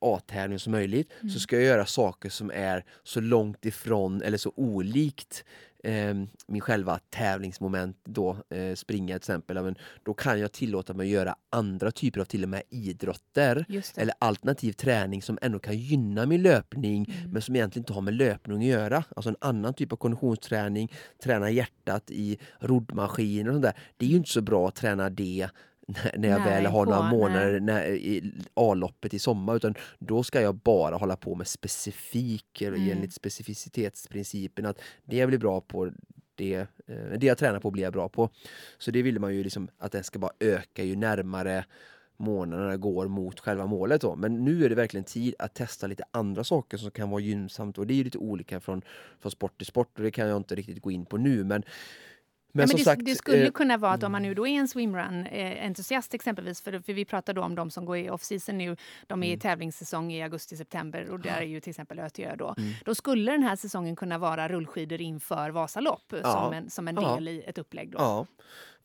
A-tävling 0.00 0.58
som 0.58 0.72
möjligt 0.72 1.12
mm. 1.20 1.30
så 1.30 1.40
ska 1.40 1.56
jag 1.56 1.64
göra 1.64 1.86
saker 1.86 2.30
som 2.30 2.50
är 2.50 2.84
så 3.02 3.20
långt 3.20 3.64
ifrån 3.64 4.22
eller 4.22 4.38
så 4.38 4.52
olikt 4.56 5.44
eh, 5.84 6.14
min 6.46 6.60
själva 6.60 6.98
tävlingsmoment 7.10 7.96
då, 8.04 8.36
eh, 8.50 8.74
springa 8.74 9.14
till 9.14 9.16
exempel, 9.16 9.62
men 9.62 9.76
då 10.02 10.14
kan 10.14 10.40
jag 10.40 10.52
tillåta 10.52 10.94
mig 10.94 11.06
att 11.06 11.12
göra 11.12 11.36
andra 11.50 11.90
typer 11.90 12.20
av 12.20 12.24
till 12.24 12.42
och 12.42 12.48
med 12.48 12.62
idrotter 12.70 13.64
eller 13.96 14.14
alternativ 14.18 14.72
träning 14.72 15.22
som 15.22 15.38
ändå 15.42 15.58
kan 15.58 15.78
gynna 15.78 16.26
min 16.26 16.42
löpning 16.42 17.06
mm. 17.08 17.30
men 17.30 17.42
som 17.42 17.56
egentligen 17.56 17.82
inte 17.82 17.92
har 17.92 18.00
med 18.00 18.14
löpning 18.14 18.58
att 18.58 18.64
göra. 18.64 19.04
Alltså 19.16 19.30
en 19.30 19.36
annan 19.40 19.74
typ 19.74 19.92
av 19.92 19.96
konditionsträning, 19.96 20.92
träna 21.22 21.50
hjärtat 21.50 22.10
i 22.10 22.38
roddmaskiner 22.58 23.50
och 23.50 23.54
sånt 23.54 23.62
där. 23.62 23.78
Det 23.96 24.06
är 24.06 24.10
ju 24.10 24.16
inte 24.16 24.30
så 24.30 24.42
bra 24.42 24.68
att 24.68 24.74
träna 24.74 25.10
det 25.10 25.48
när 26.16 26.28
jag 26.28 26.40
nej, 26.40 26.50
väl 26.50 26.66
har 26.66 26.86
några 26.86 27.10
månader 27.10 27.60
när, 27.60 27.86
i 27.86 28.32
A-loppet 28.54 29.14
i 29.14 29.18
sommar 29.18 29.56
utan 29.56 29.74
då 29.98 30.22
ska 30.22 30.40
jag 30.40 30.54
bara 30.54 30.96
hålla 30.96 31.16
på 31.16 31.34
med 31.34 31.46
specifik, 31.46 32.62
mm. 32.62 32.90
enligt 32.90 33.14
specificitetsprincipen 33.14 34.66
att 34.66 34.80
det 35.04 35.16
jag 35.16 35.28
blir 35.28 35.38
bra 35.38 35.60
på 35.60 35.90
det, 36.34 36.54
eh, 36.86 37.18
det 37.18 37.26
jag 37.26 37.38
tränar 37.38 37.60
på 37.60 37.70
blir 37.70 37.82
jag 37.82 37.92
bra 37.92 38.08
på. 38.08 38.30
Så 38.78 38.90
det 38.90 39.02
vill 39.02 39.20
man 39.20 39.34
ju 39.34 39.42
liksom 39.44 39.68
att 39.78 39.92
det 39.92 40.02
ska 40.02 40.18
bara 40.18 40.32
öka 40.40 40.84
ju 40.84 40.96
närmare 40.96 41.64
månaderna 42.16 42.76
går 42.76 43.08
mot 43.08 43.40
själva 43.40 43.66
målet. 43.66 44.00
Då. 44.00 44.16
Men 44.16 44.44
nu 44.44 44.64
är 44.64 44.68
det 44.68 44.74
verkligen 44.74 45.04
tid 45.04 45.34
att 45.38 45.54
testa 45.54 45.86
lite 45.86 46.04
andra 46.10 46.44
saker 46.44 46.76
som 46.76 46.90
kan 46.90 47.10
vara 47.10 47.20
gynnsamt 47.20 47.78
och 47.78 47.86
det 47.86 48.00
är 48.00 48.04
lite 48.04 48.18
olika 48.18 48.60
från, 48.60 48.82
från 49.20 49.32
sport 49.32 49.58
till 49.58 49.66
sport 49.66 49.98
och 49.98 50.02
det 50.02 50.10
kan 50.10 50.28
jag 50.28 50.36
inte 50.36 50.54
riktigt 50.54 50.82
gå 50.82 50.90
in 50.90 51.06
på 51.06 51.16
nu. 51.16 51.44
Men 51.44 51.62
men, 52.56 52.62
ja, 52.62 52.66
men 52.66 52.76
det, 52.76 52.84
sagt, 52.84 53.04
det, 53.04 53.14
skulle 53.14 53.44
eh, 53.44 53.50
kunna 53.50 53.76
vara 53.76 53.92
att 53.92 54.02
om 54.02 54.12
man 54.12 54.22
nu 54.22 54.34
då 54.34 54.46
är 54.46 54.50
en 54.50 54.68
swimrun-entusiast 54.68 56.14
eh, 56.14 56.16
exempelvis, 56.16 56.60
för, 56.60 56.80
för 56.80 56.92
vi 56.92 57.04
pratar 57.04 57.34
då 57.34 57.42
om 57.42 57.54
de 57.54 57.70
som 57.70 57.84
går 57.84 57.96
i 57.96 58.10
off-season 58.10 58.58
nu, 58.58 58.76
de 59.06 59.22
är 59.22 59.26
i 59.26 59.30
mm. 59.30 59.40
tävlingssäsong 59.40 60.12
i 60.12 60.22
augusti-september 60.22 61.10
och 61.10 61.20
där 61.20 61.40
är 61.40 61.46
ju 61.46 61.60
till 61.60 61.70
exempel 61.70 61.98
Ötjö 61.98 62.36
då. 62.36 62.54
Mm. 62.58 62.72
Då 62.84 62.94
skulle 62.94 63.32
den 63.32 63.42
här 63.42 63.56
säsongen 63.56 63.96
kunna 63.96 64.18
vara 64.18 64.48
rullskidor 64.48 65.00
inför 65.00 65.50
Vasalopp 65.50 66.12
ja. 66.22 66.32
som, 66.32 66.52
en, 66.52 66.70
som 66.70 66.88
en 66.88 66.94
del 66.94 67.26
ja. 67.26 67.32
i 67.32 67.42
ett 67.46 67.58
upplägg. 67.58 67.90
Då. 67.90 67.98
Ja. 67.98 68.26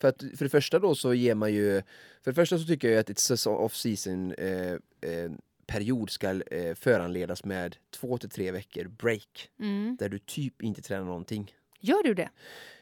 För, 0.01 0.07
att, 0.07 0.23
för 0.37 0.45
det 0.45 0.49
första 0.49 0.79
då 0.79 0.95
så 0.95 1.13
ger 1.13 1.35
man 1.35 1.53
ju, 1.53 1.81
för 2.23 2.31
det 2.31 2.35
första 2.35 2.57
så 2.57 2.65
tycker 2.65 2.89
jag 2.89 2.99
att 2.99 3.09
ett 3.09 3.47
off-season 3.47 4.33
eh, 4.37 4.71
eh, 5.11 5.31
period 5.67 6.09
ska 6.09 6.41
eh, 6.41 6.75
föranledas 6.75 7.45
med 7.45 7.75
två 7.91 8.17
till 8.17 8.29
tre 8.29 8.51
veckor 8.51 8.87
break. 8.87 9.49
Mm. 9.59 9.95
Där 9.99 10.09
du 10.09 10.19
typ 10.19 10.61
inte 10.61 10.81
tränar 10.81 11.05
någonting. 11.05 11.53
Gör 11.79 12.03
du 12.03 12.13
det? 12.13 12.29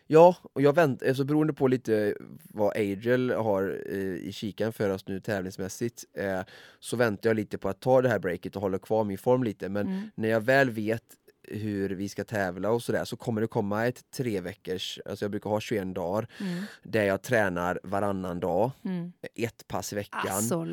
Ja, 0.07 0.35
och 0.53 0.61
jag 0.61 0.75
väntar, 0.75 1.07
alltså 1.07 1.23
beroende 1.23 1.53
på 1.53 1.67
lite 1.67 2.15
vad 2.43 2.77
Agel 2.77 3.31
har 3.31 3.81
eh, 3.85 3.97
i 3.97 4.31
kikan 4.33 4.73
för 4.73 4.89
oss 4.89 5.07
nu 5.07 5.19
tävlingsmässigt 5.19 6.05
eh, 6.13 6.41
så 6.79 6.97
väntar 6.97 7.29
jag 7.29 7.35
lite 7.35 7.57
på 7.57 7.69
att 7.69 7.79
ta 7.79 8.01
det 8.01 8.09
här 8.09 8.19
breaket 8.19 8.55
och 8.55 8.61
hålla 8.61 8.79
kvar 8.79 9.03
min 9.03 9.17
form 9.17 9.43
lite 9.43 9.69
men 9.69 9.87
mm. 9.87 10.09
när 10.15 10.29
jag 10.29 10.41
väl 10.41 10.69
vet 10.69 11.03
hur 11.47 11.89
vi 11.89 12.09
ska 12.09 12.23
tävla 12.23 12.69
och 12.69 12.83
sådär 12.83 13.05
så 13.05 13.17
kommer 13.17 13.41
det 13.41 13.47
komma 13.47 13.87
ett 13.87 14.11
tre 14.11 14.41
veckors, 14.41 14.99
alltså 15.05 15.25
jag 15.25 15.31
brukar 15.31 15.49
ha 15.49 15.59
21 15.59 15.95
dagar 15.95 16.27
mm. 16.39 16.63
där 16.83 17.03
jag 17.03 17.21
tränar 17.21 17.79
varannan 17.83 18.39
dag, 18.39 18.71
mm. 18.85 19.13
ett 19.35 19.67
pass 19.67 19.93
i 19.93 19.95
veckan. 19.95 20.27
Alltså, 20.29 20.65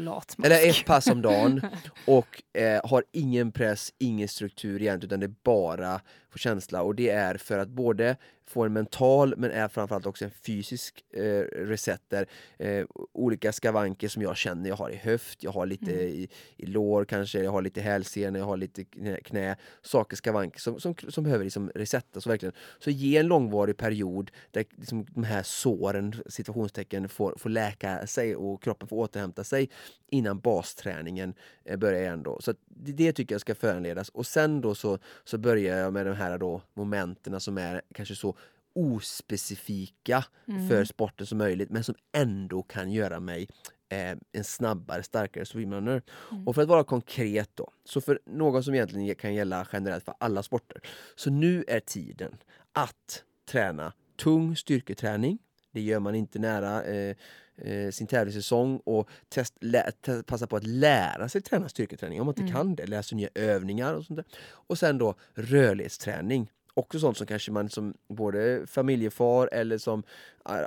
eller 0.44 0.68
ett 0.68 0.86
pass 0.86 1.06
om 1.06 1.22
dagen 1.22 1.60
och 2.06 2.58
eh, 2.60 2.80
har 2.84 3.04
ingen 3.12 3.52
press, 3.52 3.92
ingen 3.98 4.28
struktur 4.28 4.82
egentligen 4.82 5.08
utan 5.08 5.20
det 5.20 5.26
är 5.26 5.34
bara 5.44 6.00
få 6.34 6.38
känsla 6.38 6.82
och 6.82 6.94
det 6.94 7.10
är 7.10 7.36
för 7.36 7.58
att 7.58 7.68
både 7.68 8.16
få 8.46 8.64
en 8.64 8.72
mental 8.72 9.34
men 9.36 9.50
är 9.50 9.68
framförallt 9.68 10.06
också 10.06 10.24
en 10.24 10.30
fysisk 10.30 11.04
eh, 11.12 11.40
reset 11.52 12.02
där 12.08 12.26
eh, 12.58 12.86
olika 13.12 13.52
skavanker 13.52 14.08
som 14.08 14.22
jag 14.22 14.36
känner, 14.36 14.68
jag 14.68 14.76
har 14.76 14.90
i 14.90 14.96
höft, 14.96 15.42
jag 15.42 15.50
har 15.50 15.66
lite 15.66 15.92
mm. 15.92 16.06
i, 16.06 16.28
i 16.56 16.66
lår 16.66 17.04
kanske, 17.04 17.42
jag 17.42 17.50
har 17.50 17.62
lite 17.62 17.80
hälsenor, 17.80 18.38
jag 18.38 18.46
har 18.46 18.56
lite 18.56 18.84
knä, 18.84 19.20
knä 19.20 19.56
saker, 19.82 20.16
skavanker 20.16 20.60
som, 20.60 20.80
som, 20.80 20.94
som 21.08 21.24
behöver 21.24 21.44
liksom 21.44 21.70
resettas. 21.74 22.26
Verkligen. 22.26 22.54
Så 22.78 22.90
ge 22.90 23.16
en 23.16 23.26
långvarig 23.26 23.76
period 23.76 24.30
där 24.50 24.64
liksom 24.76 25.06
de 25.14 25.24
här 25.24 25.42
såren, 25.42 26.14
situationstecken, 26.26 27.08
får, 27.08 27.34
får 27.36 27.50
läka 27.50 28.06
sig 28.06 28.36
och 28.36 28.62
kroppen 28.62 28.88
får 28.88 28.96
återhämta 28.96 29.44
sig 29.44 29.70
innan 30.10 30.38
basträningen 30.38 31.34
eh, 31.64 31.76
börjar 31.76 32.00
igen. 32.00 32.22
Då. 32.22 32.40
Så 32.40 32.54
det, 32.68 32.92
det, 32.92 33.12
tycker 33.12 33.34
jag 33.34 33.40
ska 33.40 33.54
föranledas 33.54 34.08
och 34.08 34.26
sen 34.26 34.60
då 34.60 34.74
så, 34.74 34.98
så 35.24 35.38
börjar 35.38 35.78
jag 35.78 35.92
med 35.92 36.06
de 36.06 36.16
här 36.16 36.23
då 36.38 36.62
momenten 36.74 37.40
som 37.40 37.58
är 37.58 37.82
kanske 37.94 38.14
så 38.14 38.36
ospecifika 38.74 40.24
mm. 40.48 40.68
för 40.68 40.84
sporten 40.84 41.26
som 41.26 41.38
möjligt 41.38 41.70
men 41.70 41.84
som 41.84 41.94
ändå 42.12 42.62
kan 42.62 42.92
göra 42.92 43.20
mig 43.20 43.48
eh, 43.88 44.16
en 44.32 44.44
snabbare, 44.44 45.02
starkare 45.02 45.44
swimrunner. 45.44 46.02
Mm. 46.30 46.48
Och 46.48 46.54
för 46.54 46.62
att 46.62 46.68
vara 46.68 46.84
konkret 46.84 47.50
då, 47.54 47.70
så 47.84 48.00
för 48.00 48.20
någon 48.26 48.64
som 48.64 48.74
egentligen 48.74 49.14
kan 49.14 49.34
gälla 49.34 49.66
generellt 49.72 50.04
för 50.04 50.14
alla 50.18 50.42
sporter. 50.42 50.80
Så 51.16 51.30
nu 51.30 51.64
är 51.68 51.80
tiden 51.80 52.36
att 52.72 53.24
träna 53.50 53.92
tung 54.16 54.56
styrketräning. 54.56 55.38
Det 55.72 55.80
gör 55.80 56.00
man 56.00 56.14
inte 56.14 56.38
nära 56.38 56.84
eh, 56.84 57.16
eh, 57.56 57.90
sin 57.90 58.06
tävlingssäsong 58.06 58.80
och 58.84 59.08
test, 59.28 59.54
lä, 59.60 59.90
test, 60.00 60.26
passa 60.26 60.46
på 60.46 60.56
att 60.56 60.66
lära 60.66 61.28
sig 61.28 61.40
träna 61.40 61.68
styrketräning 61.68 62.20
om 62.20 62.26
man 62.26 62.32
inte 62.32 62.42
mm. 62.42 62.54
kan 62.54 62.74
det. 62.74 62.86
Läsa 62.86 63.16
nya 63.16 63.28
övningar 63.34 63.94
och 63.94 64.04
sånt 64.04 64.16
där. 64.16 64.24
Och 64.46 64.78
sen 64.78 64.98
då 64.98 65.14
rörlighetsträning 65.34 66.50
också 66.74 66.98
sånt 66.98 67.16
som 67.16 67.26
kanske 67.26 67.52
man 67.52 67.68
som 67.68 67.94
både 68.08 68.66
familjefar 68.66 69.48
eller 69.52 69.78
som 69.78 70.02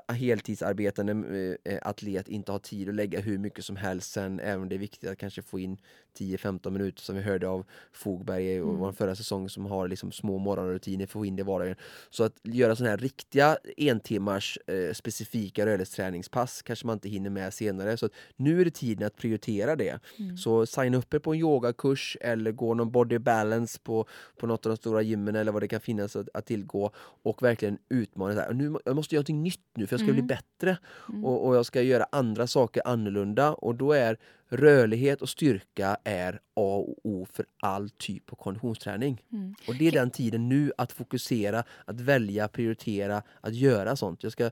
heltidsarbetande 0.08 1.14
eh, 1.66 1.74
eh, 1.74 1.80
atlet 1.82 2.28
inte 2.28 2.52
har 2.52 2.60
tid 2.60 2.90
att 2.90 2.96
lägga 2.96 3.20
hur 3.20 3.38
mycket 3.38 3.66
som 3.66 3.76
helst 3.76 4.12
sen, 4.12 4.40
även 4.40 4.62
om 4.62 4.70
det 4.70 4.76
är 4.76 4.80
viktigt 4.80 5.10
att 5.10 5.18
kanske 5.18 5.42
få 5.42 5.60
in 5.60 5.78
10-15 6.20 6.70
minuter 6.70 7.02
som 7.02 7.16
vi 7.16 7.22
hörde 7.22 7.48
av 7.48 7.66
Fogberg 7.92 8.62
och 8.62 8.74
mm. 8.74 8.94
förra 8.94 9.16
säsongen 9.16 9.50
som 9.50 9.66
har 9.66 9.88
liksom 9.88 10.12
små 10.12 10.38
morgonrutiner 10.38 11.06
för 11.06 11.10
att 11.10 11.12
få 11.12 11.26
in 11.26 11.36
det 11.36 11.42
i 11.42 11.44
vardagen. 11.44 11.76
Så 12.10 12.24
att 12.24 12.34
göra 12.44 12.76
sådana 12.76 12.90
här 12.90 12.98
riktiga 12.98 13.58
en 13.78 14.00
timmars 14.00 14.58
eh, 14.68 14.94
specifika 14.94 15.66
rörlighetsträningspass 15.66 16.62
kanske 16.62 16.88
man 16.88 16.94
inte 16.94 17.10
hinner 17.10 17.30
med 17.30 17.54
senare. 17.54 17.98
Så 17.98 18.06
att 18.06 18.12
nu 18.36 18.62
är 18.62 18.66
det 18.66 18.72
tiden 18.72 19.08
att 19.08 19.16
prioritera 19.16 19.76
det. 19.76 20.00
Mm. 20.20 20.38
Så 20.38 20.66
signa 20.66 20.98
upp 20.98 21.14
er 21.14 21.20
på 21.20 21.34
en 21.34 21.40
yogakurs 21.40 22.18
eller 22.22 22.52
gå 22.52 22.74
någon 22.74 22.92
body 22.92 23.20
balance 23.20 23.80
på, 23.84 24.08
på 24.38 24.48
något 24.48 24.66
av 24.66 24.70
de 24.70 24.78
stora 24.78 25.02
gymmen 25.02 25.36
eller 25.36 25.52
vad 25.52 25.62
det 25.62 25.68
kan 25.68 25.82
finnas 25.82 25.97
att, 26.04 26.16
att 26.34 26.46
tillgå 26.46 26.92
och 27.24 27.44
verkligen 27.44 27.78
utmana 27.90 28.34
det 28.34 28.42
här. 28.42 28.54
Nu, 28.54 28.78
jag 28.86 28.96
måste 28.96 29.16
göra 29.16 29.20
någonting 29.20 29.44
nytt 29.44 29.62
nu 29.74 29.88
för 29.88 29.94
jag 29.94 30.00
ska 30.00 30.10
mm. 30.10 30.16
bli 30.16 30.36
bättre 30.36 30.78
mm. 31.10 31.26
och, 31.26 31.48
och, 31.48 31.56
jag 31.56 31.66
ska 31.66 31.82
göra 31.82 32.06
andra 32.12 32.48
saker 32.48 32.82
annorlunda 32.86 33.54
och 33.54 33.76
då 33.76 33.94
är 33.94 34.18
rörlighet 34.50 35.22
och 35.22 35.30
styrka 35.30 35.98
är 36.04 36.34
A 36.34 36.86
och 36.88 36.96
O 37.04 37.28
för 37.32 37.46
all 37.62 37.90
typ 37.90 38.32
av 38.32 38.36
konditionsträning. 38.36 39.24
Mm. 39.32 39.56
Och 39.68 39.76
det 39.76 39.88
är 39.88 39.92
den 39.92 40.12
tiden 40.12 40.50
nu 40.50 40.72
att 40.78 40.92
fokusera, 40.92 41.64
att 41.86 42.02
välja, 42.02 42.48
prioritera, 42.48 43.22
att 43.42 43.56
göra 43.56 43.96
sånt. 43.96 44.24
Jag 44.24 44.32
ska 44.32 44.50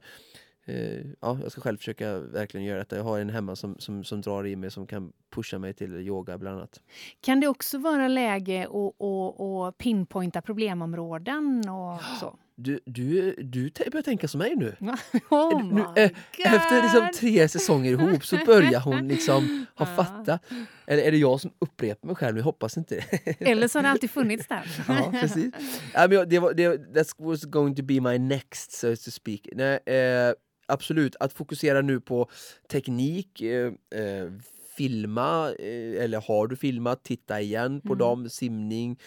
ja, 1.21 1.39
jag 1.41 1.51
ska 1.51 1.61
själv 1.61 1.77
försöka 1.77 2.19
verkligen 2.19 2.65
göra 2.65 2.79
detta. 2.79 2.95
Jag 2.95 3.03
har 3.03 3.19
en 3.19 3.29
hemma 3.29 3.55
som, 3.55 3.75
som, 3.79 4.03
som 4.03 4.21
drar 4.21 4.47
i 4.47 4.55
mig 4.55 4.71
som 4.71 4.87
kan 4.87 5.11
pusha 5.29 5.59
mig 5.59 5.73
till 5.73 5.95
yoga 5.95 6.37
bland 6.37 6.57
annat. 6.57 6.81
Kan 7.21 7.39
det 7.39 7.47
också 7.47 7.77
vara 7.77 8.07
läge 8.07 8.67
att, 8.67 9.01
att, 9.01 9.41
att 9.41 9.77
pinpointa 9.77 10.41
problemområden 10.41 11.69
och 11.69 12.01
så? 12.19 12.37
Du, 12.57 12.79
du, 12.85 13.35
du 13.39 13.71
börjar 13.91 14.01
tänka 14.01 14.27
som 14.27 14.37
mig 14.37 14.55
nu. 14.55 14.75
Oh 15.29 15.63
nu 15.63 15.81
äh, 15.81 16.11
efter 16.37 16.81
liksom 16.81 17.09
tre 17.19 17.47
säsonger 17.47 17.91
ihop 17.91 18.25
så 18.25 18.37
börjar 18.45 18.79
hon 18.79 19.07
liksom 19.07 19.65
ha 19.75 19.85
fattat. 19.85 20.41
Eller 20.87 21.03
är 21.03 21.11
det 21.11 21.17
jag 21.17 21.41
som 21.41 21.51
upprepar 21.59 22.07
mig 22.07 22.15
själv? 22.15 22.37
Jag 22.37 22.43
hoppas 22.43 22.77
inte 22.77 22.95
Eller 23.39 23.67
så 23.67 23.77
har 23.77 23.83
det 23.83 23.89
alltid 23.89 24.11
funnits 24.11 24.47
där. 24.47 24.83
ja, 24.87 25.11
precis. 25.21 25.53
Ja, 25.93 26.07
men 26.07 26.29
det 26.29 26.39
var, 26.39 26.53
det, 26.53 26.77
that 26.93 27.07
was 27.17 27.43
going 27.43 27.75
to 27.75 27.83
be 27.83 28.01
my 28.01 28.17
next, 28.17 28.71
so 28.71 28.95
to 28.95 29.11
speak. 29.11 29.39
Nej, 29.53 29.79
eh, 29.85 30.33
absolut, 30.65 31.15
att 31.19 31.33
fokusera 31.33 31.81
nu 31.81 31.99
på 31.99 32.29
teknik, 32.67 33.41
eh, 33.41 33.73
eh, 33.91 34.31
filma, 34.77 35.53
eh, 35.59 36.03
eller 36.03 36.21
har 36.21 36.47
du 36.47 36.55
filmat, 36.55 37.03
titta 37.03 37.41
igen 37.41 37.81
på 37.81 37.93
mm. 37.93 37.97
dem, 37.97 38.29
simning, 38.29 38.99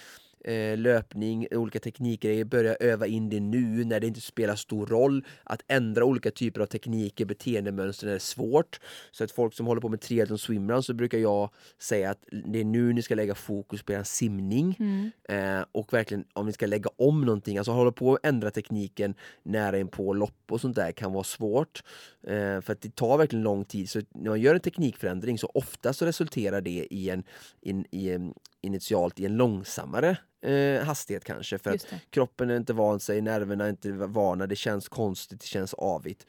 löpning, 0.77 1.47
olika 1.51 1.79
teknikgrejer, 1.79 2.45
börja 2.45 2.75
öva 2.75 3.07
in 3.07 3.29
det 3.29 3.41
nu 3.41 3.85
när 3.85 4.01
det 4.01 4.07
inte 4.07 4.21
spelar 4.21 4.55
stor 4.55 4.87
roll. 4.87 5.25
Att 5.45 5.63
ändra 5.69 6.05
olika 6.05 6.31
typer 6.31 6.61
av 6.61 6.67
tekniker, 6.67 7.25
beteendemönster 7.25 8.07
är 8.07 8.19
svårt. 8.19 8.81
Så 9.11 9.25
att 9.25 9.31
folk 9.31 9.55
som 9.55 9.67
håller 9.67 9.81
på 9.81 9.89
med 9.89 10.01
triathlon 10.01 10.39
swimrun 10.39 10.83
så 10.83 10.95
brukar 10.95 11.19
jag 11.19 11.51
säga 11.79 12.11
att 12.11 12.25
det 12.31 12.61
är 12.61 12.65
nu 12.65 12.93
ni 12.93 13.03
ska 13.03 13.15
lägga 13.15 13.35
fokus 13.35 13.83
på 13.83 13.93
er 13.93 14.03
simning. 14.03 14.77
Mm. 14.79 15.11
Eh, 15.29 15.65
och 15.73 15.93
verkligen 15.93 16.25
om 16.33 16.47
ni 16.47 16.53
ska 16.53 16.67
lägga 16.67 16.91
om 16.97 17.21
någonting, 17.21 17.59
alltså 17.59 17.73
hålla 17.73 17.93
på 17.93 18.15
att 18.15 18.27
ändra 18.27 18.51
tekniken 18.51 19.15
nära 19.43 19.79
in 19.79 19.89
på 19.89 20.13
lopp 20.13 20.53
och 20.53 20.61
sånt 20.61 20.77
där 20.77 20.93
kan 20.93 21.13
vara 21.13 21.25
svårt. 21.25 21.83
Eh, 22.23 22.61
för 22.61 22.73
att 22.73 22.81
det 22.81 22.95
tar 22.95 23.19
verkligen 23.19 23.43
lång 23.43 23.65
tid. 23.65 23.91
Så 23.91 24.01
när 24.15 24.31
man 24.31 24.41
gör 24.41 24.55
en 24.55 24.61
teknikförändring 24.61 25.39
så 25.39 25.51
ofta 25.55 25.93
så 25.93 26.07
resulterar 26.07 26.61
det 26.61 26.87
i 26.91 27.11
en, 27.11 27.23
in, 27.61 27.85
i 27.91 28.11
en 28.11 28.35
initialt 28.63 29.21
i 29.21 29.27
en 29.27 29.37
långsammare 29.37 30.17
eh, 30.43 30.85
hastighet 30.85 31.25
kanske 31.25 31.59
för 31.59 31.71
att 31.71 31.87
kroppen 32.11 32.51
är 32.51 32.57
inte 32.57 32.73
van 32.73 33.01
sig, 33.01 33.21
nerverna 33.21 33.65
är 33.65 33.71
inte 33.71 33.93
vana, 33.93 34.47
det 34.47 34.57
känns 34.57 34.89
konstigt, 34.89 35.41
det 35.41 35.47
känns 35.47 35.75
avigt. 35.75 36.27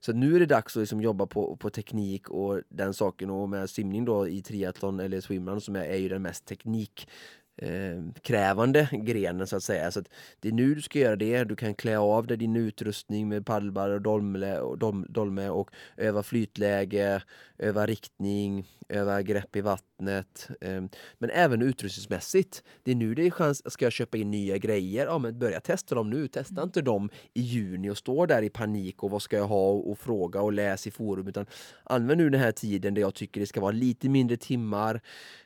Så 0.00 0.12
nu 0.12 0.36
är 0.36 0.40
det 0.40 0.46
dags 0.46 0.76
att 0.76 0.80
liksom 0.80 1.00
jobba 1.00 1.26
på, 1.26 1.56
på 1.56 1.70
teknik 1.70 2.30
och 2.30 2.60
den 2.68 2.94
saken 2.94 3.30
och 3.30 3.48
med 3.48 3.70
simning 3.70 4.04
då 4.04 4.28
i 4.28 4.42
triathlon 4.42 5.00
eller 5.00 5.20
swimrun 5.20 5.60
som 5.60 5.76
är, 5.76 5.84
är 5.84 5.96
ju 5.96 6.08
den 6.08 6.22
mest 6.22 6.44
teknik 6.44 7.08
eh, 7.56 8.02
krävande 8.22 8.88
grenen 8.92 9.46
så 9.46 9.56
att 9.56 9.62
säga. 9.62 9.90
Så 9.90 10.00
att 10.00 10.08
det 10.40 10.48
är 10.48 10.52
nu 10.52 10.74
du 10.74 10.82
ska 10.82 10.98
göra 10.98 11.16
det. 11.16 11.44
Du 11.44 11.56
kan 11.56 11.74
klä 11.74 11.98
av 11.98 12.26
dig 12.26 12.36
din 12.36 12.56
utrustning 12.56 13.28
med 13.28 13.46
paddlar 13.46 13.90
och 13.90 14.02
dolme 14.02 14.58
och, 14.58 14.78
dol, 14.78 15.06
dolme 15.08 15.48
och 15.48 15.70
öva 15.96 16.22
flytläge, 16.22 17.22
öva 17.58 17.86
riktning, 17.86 18.68
öva 18.88 19.22
grepp 19.22 19.56
i 19.56 19.60
vattnet. 20.00 20.50
Eh, 20.60 20.82
men 21.18 21.30
även 21.30 21.62
utrustningsmässigt. 21.62 22.62
Det 22.82 22.90
är 22.90 22.94
nu 22.94 23.14
det 23.14 23.26
är 23.26 23.30
chans, 23.30 23.72
ska 23.72 23.84
jag 23.84 23.92
köpa 23.92 24.18
in 24.18 24.30
nya 24.30 24.58
grejer? 24.58 25.06
Ja 25.06 25.18
men 25.18 25.38
börja 25.38 25.60
testa 25.60 25.94
dem 25.94 26.10
nu. 26.10 26.28
Testa 26.28 26.54
mm. 26.54 26.64
inte 26.64 26.82
dem 26.82 27.10
i 27.34 27.40
juni 27.40 27.90
och 27.90 27.98
stå 27.98 28.26
där 28.26 28.42
i 28.42 28.50
panik 28.50 29.02
och 29.02 29.10
vad 29.10 29.22
ska 29.22 29.36
jag 29.36 29.46
ha 29.46 29.70
och, 29.70 29.98
fråga 29.98 30.40
och 30.40 30.52
läs 30.52 30.86
i 30.86 30.90
forum 30.90 31.28
utan 31.28 31.46
använd 31.84 32.18
nu 32.18 32.30
den 32.30 32.40
här 32.40 32.52
tiden 32.52 32.94
där 32.94 33.02
jag 33.02 33.14
tycker 33.14 33.40
det 33.40 33.46
ska 33.46 33.60
vara 33.60 33.72
lite 33.72 34.08
mindre 34.08 34.36
timmar 34.36 35.00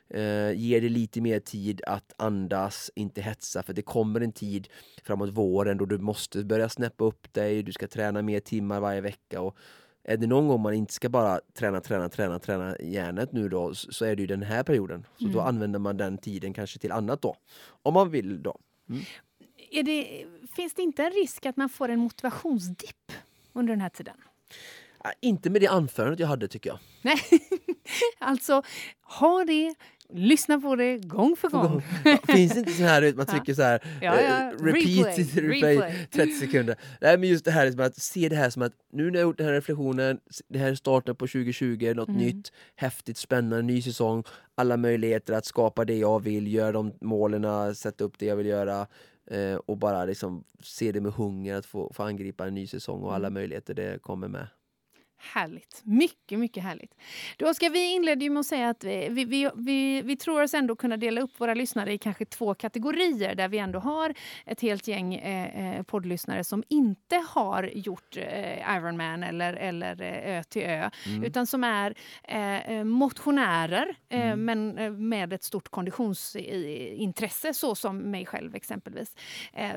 eh, 0.09 0.51
ger 0.51 0.81
det 0.81 0.89
lite 0.89 1.21
mer 1.21 1.39
tid 1.39 1.81
att 1.87 2.13
andas, 2.17 2.91
inte 2.95 3.21
hetsa 3.21 3.63
för 3.63 3.73
det 3.73 3.81
kommer 3.81 4.21
en 4.21 4.31
tid 4.31 4.67
framåt 5.03 5.29
våren 5.29 5.77
då 5.77 5.85
du 5.85 5.97
måste 5.97 6.43
börja 6.43 6.69
snäppa 6.69 7.05
upp 7.05 7.33
dig, 7.33 7.63
du 7.63 7.71
ska 7.71 7.87
träna 7.87 8.21
mer 8.21 8.39
timmar 8.39 8.79
varje 8.79 9.01
vecka 9.01 9.41
och 9.41 9.57
är 10.07 10.17
det 10.17 10.27
någon 10.27 10.47
gång 10.47 10.61
man 10.61 10.73
inte 10.73 10.93
ska 10.93 11.09
bara 11.09 11.39
träna, 11.53 11.81
träna, 11.81 12.09
träna, 12.09 12.39
träna 12.39 12.75
hjärnet 12.79 13.31
nu 13.31 13.49
då 13.49 13.75
så 13.75 14.05
är 14.05 14.15
det 14.15 14.21
ju 14.21 14.27
den 14.27 14.43
här 14.43 14.63
perioden. 14.63 15.07
Så 15.17 15.23
mm. 15.23 15.35
då 15.35 15.41
använder 15.41 15.79
man 15.79 15.97
den 15.97 16.17
tiden 16.17 16.53
kanske 16.53 16.79
till 16.79 16.91
annat 16.91 17.21
då. 17.21 17.35
Om 17.67 17.93
man 17.93 18.09
vill 18.09 18.43
då. 18.43 18.57
Mm. 18.89 19.03
Det, 19.85 20.25
finns 20.55 20.73
det 20.73 20.81
inte 20.81 21.03
en 21.03 21.11
risk 21.11 21.45
att 21.45 21.57
man 21.57 21.69
får 21.69 21.89
en 21.89 21.99
motivationsdipp 21.99 23.11
under 23.53 23.73
den 23.73 23.81
här 23.81 23.89
tiden? 23.89 24.15
Inte 25.21 25.49
med 25.49 25.61
det 25.61 25.67
anförandet 25.67 26.19
jag 26.19 26.27
hade 26.27 26.47
tycker 26.47 26.69
jag. 26.69 26.79
Nej, 27.01 27.17
alltså 28.19 28.61
ha 29.01 29.43
det 29.43 29.75
Lyssna 30.13 30.59
på 30.59 30.75
det 30.75 30.97
gång 30.97 31.35
för 31.35 31.49
gång. 31.49 31.81
Ja, 32.05 32.17
finns 32.27 32.53
det 32.53 32.59
inte 32.59 32.71
så 32.71 32.83
här 32.83 33.13
man 33.13 33.25
trycker 33.25 33.53
så 33.53 33.61
här 33.61 33.83
ja, 34.01 34.21
ja. 34.21 34.51
Uh, 34.51 34.63
repeat, 34.63 35.17
replay, 35.17 35.75
replay, 35.77 36.07
30 36.11 36.31
sekunder. 36.31 36.75
Nej 37.01 37.17
men 37.17 37.29
just 37.29 37.45
det 37.45 37.51
här 37.51 37.81
att 37.81 37.95
se 37.95 38.29
det 38.29 38.35
här 38.35 38.49
som 38.49 38.61
att 38.61 38.73
nu 38.91 39.11
när 39.11 39.19
jag 39.19 39.27
gjort 39.27 39.37
den 39.37 39.47
här 39.47 39.53
reflektionen, 39.53 40.19
det 40.47 40.59
här 40.59 40.71
är 40.71 40.75
starten 40.75 41.15
på 41.15 41.27
2020, 41.27 41.93
något 41.95 42.07
mm. 42.07 42.21
nytt, 42.21 42.51
häftigt, 42.75 43.17
spännande, 43.17 43.61
ny 43.61 43.81
säsong, 43.81 44.23
alla 44.55 44.77
möjligheter 44.77 45.33
att 45.33 45.45
skapa 45.45 45.85
det 45.85 45.97
jag 45.97 46.23
vill, 46.23 46.53
göra 46.53 46.71
de 46.71 46.93
målen, 47.01 47.75
sätta 47.75 48.03
upp 48.03 48.19
det 48.19 48.25
jag 48.25 48.35
vill 48.35 48.47
göra 48.47 48.87
eh, 49.31 49.55
och 49.55 49.77
bara 49.77 50.05
liksom 50.05 50.43
se 50.63 50.91
det 50.91 51.01
med 51.01 51.13
hunger 51.13 51.55
att 51.55 51.65
få, 51.65 51.91
få 51.93 52.03
angripa 52.03 52.47
en 52.47 52.53
ny 52.53 52.67
säsong 52.67 53.01
och 53.01 53.15
alla 53.15 53.27
mm. 53.27 53.33
möjligheter 53.33 53.73
det 53.73 54.01
kommer 54.01 54.27
med. 54.27 54.47
Härligt. 55.17 55.81
Mycket, 55.83 56.39
mycket 56.39 56.63
härligt. 56.63 56.95
Då 57.37 57.53
ska 57.53 57.69
vi 57.69 57.93
inledde 57.93 58.23
ju 58.23 58.29
med 58.29 58.39
att 58.39 58.45
säga 58.45 58.69
att 58.69 58.83
vi, 58.83 59.09
vi, 59.09 59.49
vi, 59.55 60.01
vi, 60.01 60.15
tror 60.15 60.43
oss 60.43 60.53
ändå 60.53 60.75
kunna 60.75 60.97
dela 60.97 61.21
upp 61.21 61.39
våra 61.39 61.53
lyssnare 61.53 61.93
i 61.93 61.97
kanske 61.97 62.25
två 62.25 62.53
kategorier 62.53 63.35
där 63.35 63.47
vi 63.47 63.57
ändå 63.57 63.79
har 63.79 64.13
ett 64.45 64.61
helt 64.61 64.87
gäng 64.87 65.15
eh, 65.15 65.77
eh 65.77 65.83
poddlyssnare 65.83 66.43
som 66.43 66.63
inte 66.69 67.23
har 67.29 67.63
gjort 67.63 68.17
eh, 68.17 68.75
Ironman 68.77 69.23
eller, 69.23 69.53
eller 69.53 70.01
eh, 70.01 70.37
Ö 70.37 70.43
till 70.43 70.61
Ö 70.61 70.89
mm. 71.05 71.23
utan 71.23 71.47
som 71.47 71.63
är 71.63 71.95
eh, 72.23 72.71
eh 72.71 72.83
motionärer 72.83 73.95
mm. 74.09 74.45
men 74.45 74.75
med 75.09 75.33
ett 75.33 75.43
stort 75.43 75.69
konditionsintresse 75.69 77.53
så 77.53 77.75
som 77.75 77.97
mig 77.97 78.25
själv 78.25 78.55
exempelvis. 78.55 79.15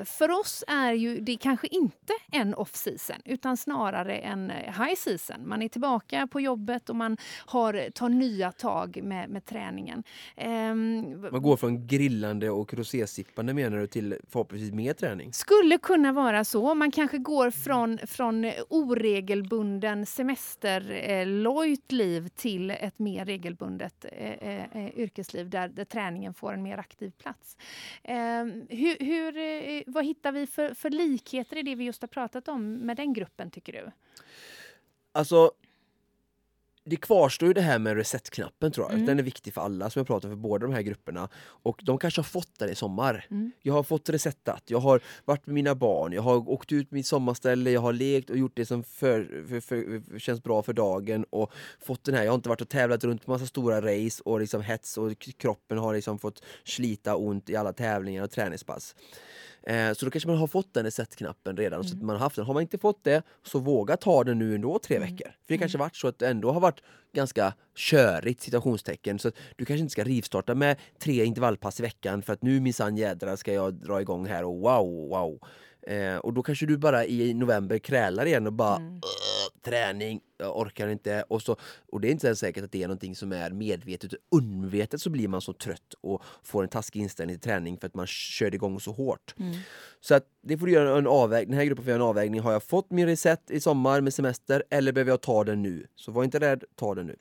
för 0.05 0.31
oss 0.31 0.63
är 0.67 0.93
ju 0.93 1.19
det 1.19 1.37
kanske 1.37 1.67
inte 1.67 2.13
en 2.31 2.55
off-season 2.55 3.21
utan 3.25 3.57
snarare 3.57 4.17
en 4.17 4.49
high 4.49 4.95
season 4.95 5.38
igen. 5.39 5.49
Man 5.49 5.61
är 5.61 5.69
tillbaka 5.69 6.27
på 6.27 6.41
jobbet 6.41 6.89
och 6.89 6.95
man 6.95 7.17
har, 7.45 7.89
tar 7.89 8.09
nya 8.09 8.51
tag 8.51 8.99
med, 9.03 9.29
med 9.29 9.45
träningen. 9.45 10.03
Um, 10.37 11.21
man 11.31 11.41
går 11.41 11.57
från 11.57 11.87
grillande 11.87 12.49
och 12.49 12.73
rosésippande 12.73 13.53
menar 13.53 13.77
du 13.77 13.87
till 13.87 14.15
förhoppningsvis 14.29 14.73
mer 14.73 14.93
träning? 14.93 15.33
Skulle 15.33 15.77
kunna 15.77 16.11
vara 16.11 16.43
så. 16.43 16.75
Man 16.75 16.91
kanske 16.91 17.17
går 17.17 17.51
från, 17.51 17.97
från 17.97 18.51
oregelbunden 18.69 20.05
semesterlojt 20.05 21.91
liv 21.91 22.29
till 22.35 22.71
ett 22.71 22.99
mer 22.99 23.25
regelbundet 23.25 24.05
eh, 24.11 24.75
eh, 24.75 24.99
yrkesliv 24.99 25.49
där, 25.49 25.67
där 25.67 25.85
träningen 25.85 26.33
får 26.33 26.53
en 26.53 26.63
mer 26.63 26.77
aktiv 26.77 27.11
plats. 27.11 27.57
Eh, 28.03 28.45
hur, 28.69 29.05
hur, 29.05 29.37
eh, 29.37 29.83
vad 29.87 30.05
hittar 30.05 30.31
vi 30.31 30.47
för, 30.47 30.73
för 30.73 30.89
likheter 30.89 31.57
i 31.57 31.63
det 31.63 31.75
vi 31.75 31.83
just 31.83 32.01
har 32.01 32.07
pratat 32.07 32.47
om 32.47 32.73
med 32.73 32.97
den 32.97 33.13
gruppen 33.13 33.51
tycker 33.51 33.73
du? 33.73 33.91
Alltså, 35.11 35.51
det 36.89 36.95
kvarstår 36.95 37.47
ju 37.47 37.53
det 37.53 37.61
här 37.61 37.79
med 37.79 37.97
reset-knappen 37.97 38.71
tror 38.71 38.85
jag. 38.85 38.93
Mm. 38.93 39.05
Den 39.05 39.19
är 39.19 39.23
viktig 39.23 39.53
för 39.53 39.61
alla 39.61 39.89
som 39.89 39.99
jag 39.99 40.07
pratar 40.07 40.29
för 40.29 40.35
båda 40.35 40.67
de 40.67 40.73
här 40.73 40.81
grupperna. 40.81 41.29
Och 41.39 41.81
de 41.83 41.97
kanske 41.97 42.19
har 42.19 42.23
fått 42.23 42.59
den 42.59 42.69
i 42.69 42.75
sommar. 42.75 43.25
Mm. 43.31 43.51
Jag 43.61 43.73
har 43.73 43.83
fått 43.83 44.09
resetat, 44.09 44.63
jag 44.65 44.79
har 44.79 45.01
varit 45.25 45.45
med 45.45 45.53
mina 45.53 45.75
barn, 45.75 46.13
jag 46.13 46.21
har 46.21 46.49
åkt 46.49 46.71
ut 46.71 46.91
mitt 46.91 47.07
sommarställe, 47.07 47.71
jag 47.71 47.81
har 47.81 47.93
lekt 47.93 48.29
och 48.29 48.37
gjort 48.37 48.51
det 48.55 48.65
som 48.65 48.83
för, 48.83 49.45
för, 49.47 49.59
för, 49.59 50.19
känns 50.19 50.43
bra 50.43 50.61
för 50.61 50.73
dagen 50.73 51.25
och 51.29 51.51
fått 51.79 52.03
den 52.03 52.15
här, 52.15 52.23
jag 52.23 52.31
har 52.31 52.35
inte 52.35 52.49
varit 52.49 52.61
och 52.61 52.69
tävlat 52.69 53.03
runt 53.03 53.25
på 53.25 53.31
massa 53.31 53.45
stora 53.45 53.81
race 53.81 54.21
och 54.25 54.39
liksom 54.39 54.61
hets 54.61 54.97
och 54.97 55.11
kroppen 55.37 55.77
har 55.77 55.93
liksom 55.93 56.19
fått 56.19 56.43
slita 56.63 57.15
ont 57.15 57.49
i 57.49 57.55
alla 57.55 57.73
tävlingar 57.73 58.23
och 58.23 58.31
träningspass. 58.31 58.95
Eh, 59.63 59.93
så 59.93 60.05
då 60.05 60.11
kanske 60.11 60.29
man 60.29 60.37
har 60.37 60.47
fått 60.47 60.73
den 60.73 60.85
reset-knappen 60.85 61.57
redan. 61.57 61.81
Mm. 61.81 61.87
Så 61.87 62.05
man 62.05 62.15
har, 62.15 62.23
haft 62.23 62.35
den. 62.35 62.45
har 62.45 62.53
man 62.53 62.61
inte 62.61 62.77
fått 62.77 63.03
det, 63.03 63.23
så 63.43 63.59
våga 63.59 63.97
ta 63.97 64.23
den 64.23 64.39
nu 64.39 64.55
ändå 64.55 64.79
tre 64.79 64.97
mm. 64.97 65.09
veckor. 65.09 65.27
För 65.27 65.53
det 65.53 65.57
kanske 65.57 65.77
mm. 65.77 65.85
varit 65.85 65.95
så 65.95 66.07
att 66.07 66.19
det 66.19 66.27
ändå 66.27 66.51
har 66.51 66.59
varit 66.59 66.81
ganska 67.13 67.53
körigt 67.75 68.41
situationstecken. 68.41 69.19
Så 69.19 69.27
att 69.27 69.35
du 69.55 69.65
kanske 69.65 69.81
inte 69.81 69.91
ska 69.91 70.03
rivstarta 70.03 70.55
med 70.55 70.77
tre 70.99 71.25
intervallpass 71.25 71.79
i 71.79 71.83
veckan 71.83 72.21
för 72.21 72.33
att 72.33 72.43
nu 72.43 72.59
minsann 72.59 72.97
jädrar 72.97 73.35
ska 73.35 73.53
jag 73.53 73.73
dra 73.73 74.01
igång 74.01 74.25
här 74.25 74.43
och 74.43 74.55
wow, 74.55 75.09
wow. 75.09 75.39
Eh, 75.87 76.17
och 76.17 76.33
då 76.33 76.43
kanske 76.43 76.65
du 76.65 76.77
bara 76.77 77.05
i 77.05 77.33
november 77.33 77.77
krälar 77.77 78.25
igen 78.25 78.47
och 78.47 78.53
bara 78.53 78.75
mm. 78.75 79.01
Träning, 79.61 80.21
jag 80.37 80.57
orkar 80.57 80.87
inte. 80.87 81.23
Och, 81.27 81.41
så, 81.41 81.55
och 81.91 82.01
det 82.01 82.07
är 82.07 82.11
inte 82.11 82.27
ens 82.27 82.39
säkert 82.39 82.63
att 82.63 82.71
det 82.71 82.83
är 82.83 82.87
någonting 82.87 83.15
som 83.15 83.31
är 83.31 83.51
medvetet. 83.51 84.13
Undermedvetet 84.31 85.01
så 85.01 85.09
blir 85.09 85.27
man 85.27 85.41
så 85.41 85.53
trött 85.53 85.93
och 86.01 86.23
får 86.43 86.63
en 86.63 86.69
taskig 86.69 87.01
inställning 87.01 87.35
till 87.35 87.49
träning 87.49 87.77
för 87.77 87.87
att 87.87 87.95
man 87.95 88.07
körde 88.07 88.55
igång 88.55 88.79
så 88.79 88.91
hårt. 88.91 89.35
Mm. 89.39 89.55
Så 89.99 90.15
att 90.15 90.23
det 90.41 90.57
får 90.57 90.65
du 90.65 90.71
göra 90.71 90.97
en 90.97 91.07
avvägning. 91.07 91.49
Den 91.49 91.59
här 91.59 91.65
gruppen 91.65 91.83
får 91.83 91.89
göra 91.89 92.01
en 92.03 92.09
avvägning. 92.09 92.41
Har 92.41 92.51
jag 92.51 92.63
fått 92.63 92.91
min 92.91 93.05
reset 93.05 93.51
i 93.51 93.59
sommar 93.59 94.01
med 94.01 94.13
semester 94.13 94.63
eller 94.69 94.91
behöver 94.91 95.11
jag 95.11 95.21
ta 95.21 95.43
den 95.43 95.61
nu? 95.61 95.87
Så 95.95 96.11
var 96.11 96.23
inte 96.23 96.39
rädd, 96.39 96.63
ta 96.75 96.95
den 96.95 97.07
nu. 97.07 97.15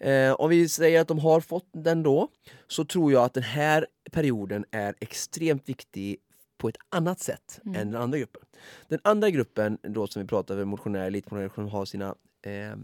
Eh, 0.00 0.32
om 0.32 0.50
vi 0.50 0.68
säger 0.68 1.00
att 1.00 1.08
de 1.08 1.18
har 1.18 1.40
fått 1.40 1.68
den 1.72 2.02
då, 2.02 2.28
så 2.68 2.84
tror 2.84 3.12
jag 3.12 3.24
att 3.24 3.34
den 3.34 3.42
här 3.42 3.86
perioden 4.12 4.64
är 4.70 4.94
extremt 5.00 5.68
viktig 5.68 6.18
på 6.60 6.68
ett 6.68 6.76
annat 6.88 7.20
sätt 7.20 7.60
mm. 7.64 7.80
än 7.80 7.90
den 7.90 8.02
andra 8.02 8.18
gruppen. 8.18 8.42
Den 8.88 9.00
andra 9.04 9.30
gruppen 9.30 9.78
då 9.82 10.06
som 10.06 10.22
vi 10.22 10.28
pratar 10.28 10.62
om, 10.62 10.68
motionärer, 10.68 11.06
elitmotionärer 11.06 11.52
som 11.54 11.68
har 11.68 11.84
sina 11.84 12.14
eh, 12.42 12.76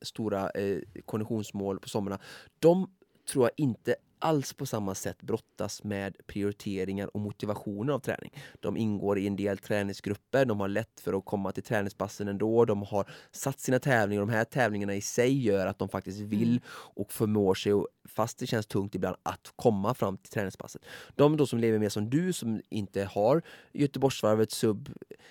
stora 0.00 0.50
eh, 0.50 0.78
konditionsmål 1.04 1.80
på 1.80 1.88
somrarna. 1.88 2.20
De 2.58 2.90
tror 3.32 3.44
jag 3.44 3.52
inte 3.56 3.96
alls 4.18 4.52
på 4.52 4.66
samma 4.66 4.94
sätt 4.94 5.22
brottas 5.22 5.84
med 5.84 6.16
prioriteringar 6.26 7.10
och 7.14 7.20
motivationer 7.20 7.92
av 7.92 7.98
träning. 7.98 8.32
De 8.60 8.76
ingår 8.76 9.18
i 9.18 9.26
en 9.26 9.36
del 9.36 9.58
träningsgrupper, 9.58 10.44
de 10.44 10.60
har 10.60 10.68
lätt 10.68 11.00
för 11.00 11.18
att 11.18 11.24
komma 11.24 11.52
till 11.52 11.62
träningspassen 11.62 12.28
ändå, 12.28 12.64
de 12.64 12.82
har 12.82 13.10
satt 13.32 13.60
sina 13.60 13.78
tävlingar, 13.78 14.20
de 14.20 14.28
här 14.28 14.44
tävlingarna 14.44 14.94
i 14.94 15.00
sig 15.00 15.44
gör 15.46 15.66
att 15.66 15.78
de 15.78 15.88
faktiskt 15.88 16.20
vill 16.20 16.50
mm. 16.50 16.62
och 16.70 17.12
förmår 17.12 17.54
sig, 17.54 17.72
fast 18.04 18.38
det 18.38 18.46
känns 18.46 18.66
tungt 18.66 18.94
ibland, 18.94 19.16
att 19.22 19.52
komma 19.56 19.94
fram 19.94 20.16
till 20.16 20.32
träningspasset. 20.32 20.82
De 21.14 21.36
då 21.36 21.46
som 21.46 21.58
lever 21.58 21.78
mer 21.78 21.88
som 21.88 22.10
du, 22.10 22.32
som 22.32 22.60
inte 22.68 23.04
har 23.04 23.42
Göteborgsvarvet 23.72 24.50
sub 24.50 24.88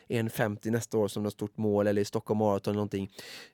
1.50 0.07 0.71
nästa 0.71 0.97
år 0.97 1.07
som 1.07 1.23
något 1.23 1.33
stort 1.33 1.57
mål 1.57 1.87
eller 1.87 2.03
Stockholm 2.03 2.37
Marathon 2.37 2.71
eller 2.71 2.75
någonting 2.75 3.11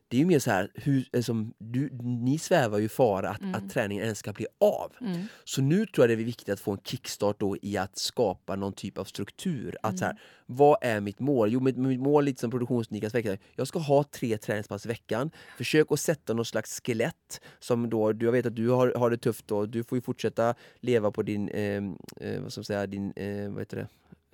det 0.10 0.18
är 0.18 0.20
ju 0.20 0.26
mer 0.26 0.40
så 0.40 0.52
här, 0.52 0.72
hur, 0.76 1.06
liksom, 1.14 1.54
du, 1.58 1.90
ni 2.02 2.40
svävar 2.40 2.78
ju 2.78 2.90
fara 2.90 3.30
att, 3.30 3.42
mm. 3.42 3.56
att 3.56 3.70
träningen 3.70 4.04
ens 4.04 4.20
ska 4.20 4.34
bli 4.34 4.48
av. 4.60 4.92
Mm. 5.02 5.28
Så 5.44 5.62
nu 5.62 5.86
tror 5.86 6.04
jag 6.04 6.18
det 6.18 6.22
är 6.22 6.26
viktigt 6.26 6.50
att 6.50 6.60
få 6.60 6.72
en 6.72 6.80
kickstart 6.84 7.40
då 7.40 7.58
i 7.62 7.78
att 7.78 7.98
skapa 7.98 8.56
någon 8.56 8.74
typ 8.74 8.98
av 8.98 9.04
struktur. 9.04 9.78
Att 9.82 9.90
mm. 9.90 9.98
så 9.98 10.06
här. 10.06 10.20
Vad 10.52 10.78
är 10.82 11.02
mitt 11.02 11.20
mål? 11.20 11.52
Jo, 11.52 11.60
mitt, 11.60 11.78
mitt 11.78 12.00
mål 12.00 12.26
lite 12.26 12.42
som 12.42 12.52
produktionsnikas 12.52 13.16
vecka. 13.16 13.38
Jag 13.56 13.68
ska 13.68 13.80
ha 13.80 14.04
tre 14.04 14.38
träningspass 14.38 14.86
i 14.86 14.88
veckan. 14.88 15.32
Försök 15.58 15.92
att 15.92 16.00
sätta 16.00 16.34
något 16.34 16.48
slags 16.48 16.82
skelett 16.86 17.42
som 17.60 17.90
då, 17.90 18.14
jag 18.20 18.32
vet 18.32 18.46
att 18.46 18.56
du 18.56 18.70
har, 18.70 18.94
har 18.96 19.10
det 19.10 19.18
tufft 19.18 19.48
då. 19.48 19.66
Du 19.66 19.84
får 19.84 19.98
ju 19.98 20.02
fortsätta 20.02 20.56
leva 20.80 21.12
på 21.12 21.24
din, 21.24 21.50
eh, 21.50 21.84
eh, 22.22 22.42
vad 22.42 22.52
ska 22.52 22.60
man 22.60 22.66
säga, 22.66 22.88
din, 22.88 23.12
eh, 23.16 23.50
vad 23.50 23.62
heter 23.62 23.78
det? 23.78 23.88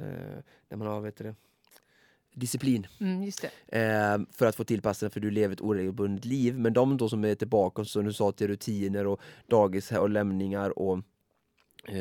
Eh, 0.03 0.43
när 0.69 0.77
man 0.77 0.87
har, 0.87 0.95
vad 0.95 1.05
heter 1.05 1.23
det? 1.23 1.35
disciplin. 2.35 2.87
Mm, 2.99 3.21
eh, 3.67 4.27
för 4.31 4.45
att 4.45 4.55
få 4.55 4.63
till 4.63 4.81
passen 4.81 5.09
för 5.09 5.19
du 5.19 5.31
lever 5.31 5.53
ett 5.53 5.61
oregelbundet 5.61 6.25
liv. 6.25 6.59
Men 6.59 6.73
de 6.73 6.97
då 6.97 7.09
som 7.09 7.25
är 7.25 7.35
tillbaka, 7.35 7.85
som 7.85 8.05
du 8.05 8.13
sa, 8.13 8.31
till 8.31 8.47
rutiner 8.47 9.07
och 9.07 9.21
dagis 9.47 9.91
och 9.91 10.09
lämningar 10.09 10.79
och 10.79 10.99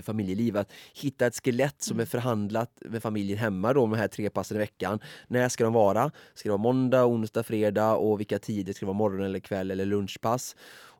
familjeliv. 0.02 0.56
Att 0.56 0.72
hitta 0.94 1.26
ett 1.26 1.44
skelett 1.44 1.82
som 1.82 1.96
är 1.96 2.00
mm. 2.00 2.06
förhandlat 2.06 2.70
med 2.80 3.02
familjen 3.02 3.38
hemma 3.38 3.72
då, 3.72 3.80
de 3.80 3.92
här 3.92 4.08
tre 4.08 4.30
passen 4.30 4.56
i 4.56 4.60
veckan. 4.60 5.00
När 5.28 5.48
ska 5.48 5.64
de 5.64 5.72
vara? 5.72 6.10
Ska 6.34 6.48
det 6.48 6.52
vara 6.52 6.62
måndag, 6.62 7.06
onsdag, 7.06 7.42
fredag 7.42 7.94
och 7.94 8.20
vilka 8.20 8.38
tider? 8.38 8.72
Ska 8.72 8.86
det 8.86 8.88
vara 8.88 8.98
morgon 8.98 9.26
eller 9.26 9.40
kväll 9.40 9.70
eller 9.70 9.84
lunchpass? 9.84 10.56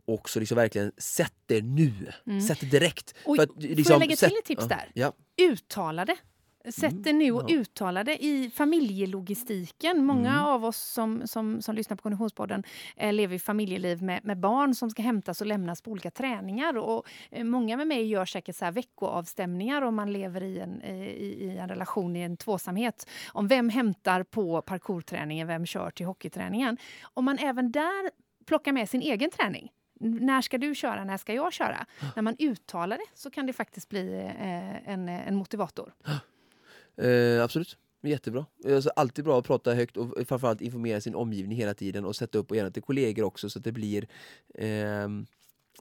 och 0.07 0.31
så 0.31 0.41
liksom 0.41 0.57
verkligen 0.57 0.93
sätt 0.99 1.35
det 1.47 1.63
nu. 1.63 1.93
Mm. 2.27 2.41
Sätt 2.41 2.61
det 2.61 2.67
direkt. 2.67 3.15
Och, 3.25 3.37
för 3.37 3.43
att, 3.43 3.63
liksom, 3.63 3.85
får 3.85 3.93
jag 3.93 4.01
lägga 4.01 4.17
till 4.17 4.37
ett 4.39 4.45
tips 4.45 4.69
där? 4.69 4.91
Ja. 4.95 5.13
Uttala 5.37 6.05
det. 6.05 6.17
Sätt 6.69 7.07
mm, 7.07 7.19
nu 7.19 7.33
och 7.33 7.51
ja. 7.51 7.57
uttala 7.57 8.05
det 8.05 8.25
i 8.25 8.51
familjelogistiken. 8.51 10.05
Många 10.05 10.31
mm. 10.31 10.45
av 10.45 10.65
oss 10.65 10.77
som, 10.77 11.27
som, 11.27 11.63
som 11.63 11.75
lyssnar 11.75 11.97
på 11.97 12.03
Konditionspodden 12.03 12.63
eh, 12.97 13.13
lever 13.13 13.37
i 13.37 13.39
familjeliv 13.39 14.03
med, 14.03 14.25
med 14.25 14.39
barn 14.39 14.75
som 14.75 14.91
ska 14.91 15.03
hämtas 15.03 15.41
och 15.41 15.47
lämnas 15.47 15.83
på 15.83 15.91
olika 15.91 16.11
träningar. 16.11 16.77
Och, 16.77 17.07
eh, 17.31 17.45
många 17.45 17.77
med 17.77 17.87
mig 17.87 18.07
gör 18.07 18.25
säkert 18.25 18.57
så 18.57 18.65
här 18.65 18.73
veckoavstämningar 18.73 19.83
om 19.83 19.95
man 19.95 20.13
lever 20.13 20.43
i 20.43 20.59
en, 20.59 20.83
i, 20.83 21.25
i, 21.25 21.59
en 21.59 21.69
relation, 21.69 22.17
i 22.17 22.21
en 22.21 22.37
tvåsamhet. 22.37 23.09
Om 23.33 23.49
vem 23.49 23.69
hämtar 23.69 24.23
på 24.23 24.63
parkourträningen, 24.63 25.47
vem 25.47 25.67
kör 25.67 25.91
till 25.91 26.07
hockeyträningen. 26.07 26.77
Om 27.03 27.25
man 27.25 27.39
även 27.39 27.73
där 27.73 28.11
plockar 28.47 28.73
med 28.73 28.89
sin 28.89 29.03
egen 29.03 29.31
träning 29.31 29.71
när 30.01 30.41
ska 30.41 30.59
du 30.59 30.75
köra, 30.75 31.05
när 31.05 31.17
ska 31.17 31.35
jag 31.35 31.53
köra? 31.53 31.87
När 32.17 32.23
man 32.23 32.37
uttalar 32.39 32.97
det 32.97 33.07
så 33.15 33.31
kan 33.31 33.47
det 33.47 33.53
faktiskt 33.53 33.89
bli 33.89 34.33
eh, 34.39 34.89
en, 34.89 35.09
en 35.09 35.37
motivator. 35.37 35.95
Eh, 36.97 37.43
absolut. 37.43 37.79
Jättebra. 38.03 38.47
Alltså, 38.67 38.91
alltid 38.91 39.25
bra 39.25 39.39
att 39.39 39.47
prata 39.47 39.75
högt 39.75 39.97
och 39.97 40.29
framförallt 40.29 40.61
informera 40.61 41.01
sin 41.01 41.15
omgivning 41.15 41.59
hela 41.59 41.75
tiden 41.75 42.05
och 42.05 42.17
sätta 42.17 42.39
upp 42.39 42.51
och 42.51 42.57
gärna 42.57 42.71
till 42.71 42.83
kollegor 42.83 43.25
också 43.25 43.51
så 43.51 43.59
att 43.59 43.65
det 43.65 43.73
blir 43.73 44.09
eh, 44.55 45.09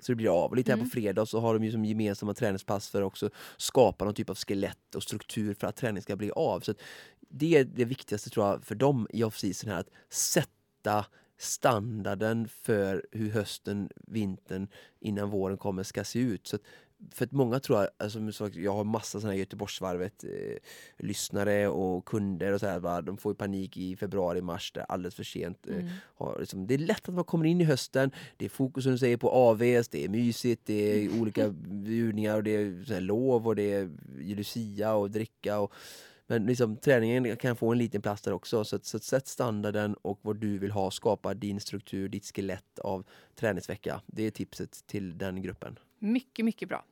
så 0.01 0.11
det 0.11 0.15
blir 0.15 0.43
av. 0.43 0.55
lite 0.55 0.71
här 0.71 0.77
mm. 0.77 0.89
på 0.89 0.93
fredag 0.93 1.25
så 1.25 1.39
har 1.39 1.53
de 1.53 1.63
ju 1.63 1.71
som 1.71 1.85
gemensamma 1.85 2.33
träningspass 2.33 2.89
för 2.89 3.01
att 3.01 3.07
också 3.07 3.29
skapa 3.57 4.05
någon 4.05 4.13
typ 4.13 4.29
av 4.29 4.35
skelett 4.35 4.95
och 4.95 5.03
struktur 5.03 5.53
för 5.53 5.67
att 5.67 5.75
träning 5.75 6.01
ska 6.01 6.15
bli 6.15 6.31
av. 6.31 6.59
Så 6.59 6.73
Det 7.19 7.57
är 7.57 7.63
det 7.63 7.85
viktigaste 7.85 8.29
tror 8.29 8.45
jag 8.45 8.65
för 8.65 8.75
dem 8.75 9.07
i 9.09 9.23
off-season 9.23 9.69
här, 9.69 9.79
att 9.79 9.89
sätta 10.09 11.05
standarden 11.37 12.47
för 12.47 13.05
hur 13.11 13.29
hösten, 13.29 13.89
vintern 13.95 14.67
innan 14.99 15.29
våren 15.29 15.57
kommer 15.57 15.83
ska 15.83 16.03
se 16.03 16.19
ut. 16.19 16.47
Så 16.47 16.57
för 17.11 17.25
att 17.25 17.31
många 17.31 17.59
tror 17.59 17.79
jag, 17.79 17.89
alltså, 17.97 18.49
jag 18.53 18.73
har 18.73 18.83
massa 18.83 19.19
sådana 19.19 19.33
här 19.33 19.39
Göteborgsvarvet 19.39 20.23
eh, 20.23 20.57
lyssnare 20.97 21.67
och 21.67 22.05
kunder 22.05 22.51
och 22.51 22.59
så 22.59 22.67
här, 22.67 22.79
bara, 22.79 23.01
de 23.01 23.17
får 23.17 23.33
panik 23.33 23.77
i 23.77 23.95
februari, 23.95 24.41
mars, 24.41 24.71
det 24.71 24.79
är 24.79 24.85
alldeles 24.85 25.15
för 25.15 25.23
sent. 25.23 25.67
Eh, 25.67 25.75
mm. 25.75 25.87
har, 26.15 26.37
liksom, 26.39 26.67
det 26.67 26.73
är 26.73 26.77
lätt 26.77 27.09
att 27.09 27.15
man 27.15 27.23
kommer 27.23 27.45
in 27.45 27.61
i 27.61 27.63
hösten, 27.63 28.11
det 28.37 28.45
är 28.45 28.49
fokus 28.49 28.83
som 28.83 28.91
du 28.91 28.97
säger 28.97 29.17
på 29.17 29.29
AVs, 29.29 29.89
det 29.89 30.05
är 30.05 30.09
mysigt, 30.09 30.61
det 30.65 30.73
är 30.73 31.19
olika 31.21 31.49
bjudningar 31.49 32.35
och 32.35 32.43
det 32.43 32.55
är 32.55 32.83
så 32.83 32.93
här, 32.93 33.01
lov 33.01 33.47
och 33.47 33.55
det 33.55 33.73
är 33.73 33.89
Lucia 34.35 34.93
och 34.93 35.11
dricka 35.11 35.59
och 35.59 35.73
Men 36.27 36.45
liksom, 36.45 36.77
träningen 36.77 37.37
kan 37.37 37.55
få 37.55 37.71
en 37.71 37.77
liten 37.77 38.01
plats 38.01 38.21
där 38.21 38.33
också. 38.33 38.63
Så, 38.63 38.79
så 38.81 38.99
sätt 38.99 39.27
standarden 39.27 39.93
och 39.93 40.19
vad 40.21 40.35
du 40.35 40.57
vill 40.57 40.71
ha. 40.71 40.91
Skapa 40.91 41.33
din 41.33 41.59
struktur, 41.59 42.09
ditt 42.09 42.25
skelett 42.35 42.79
av 42.79 43.05
träningsvecka. 43.35 44.01
Det 44.05 44.23
är 44.23 44.31
tipset 44.31 44.87
till 44.87 45.17
den 45.17 45.41
gruppen. 45.41 45.79
Mycket, 46.03 46.45
mycket 46.45 46.69
bra. 46.69 46.85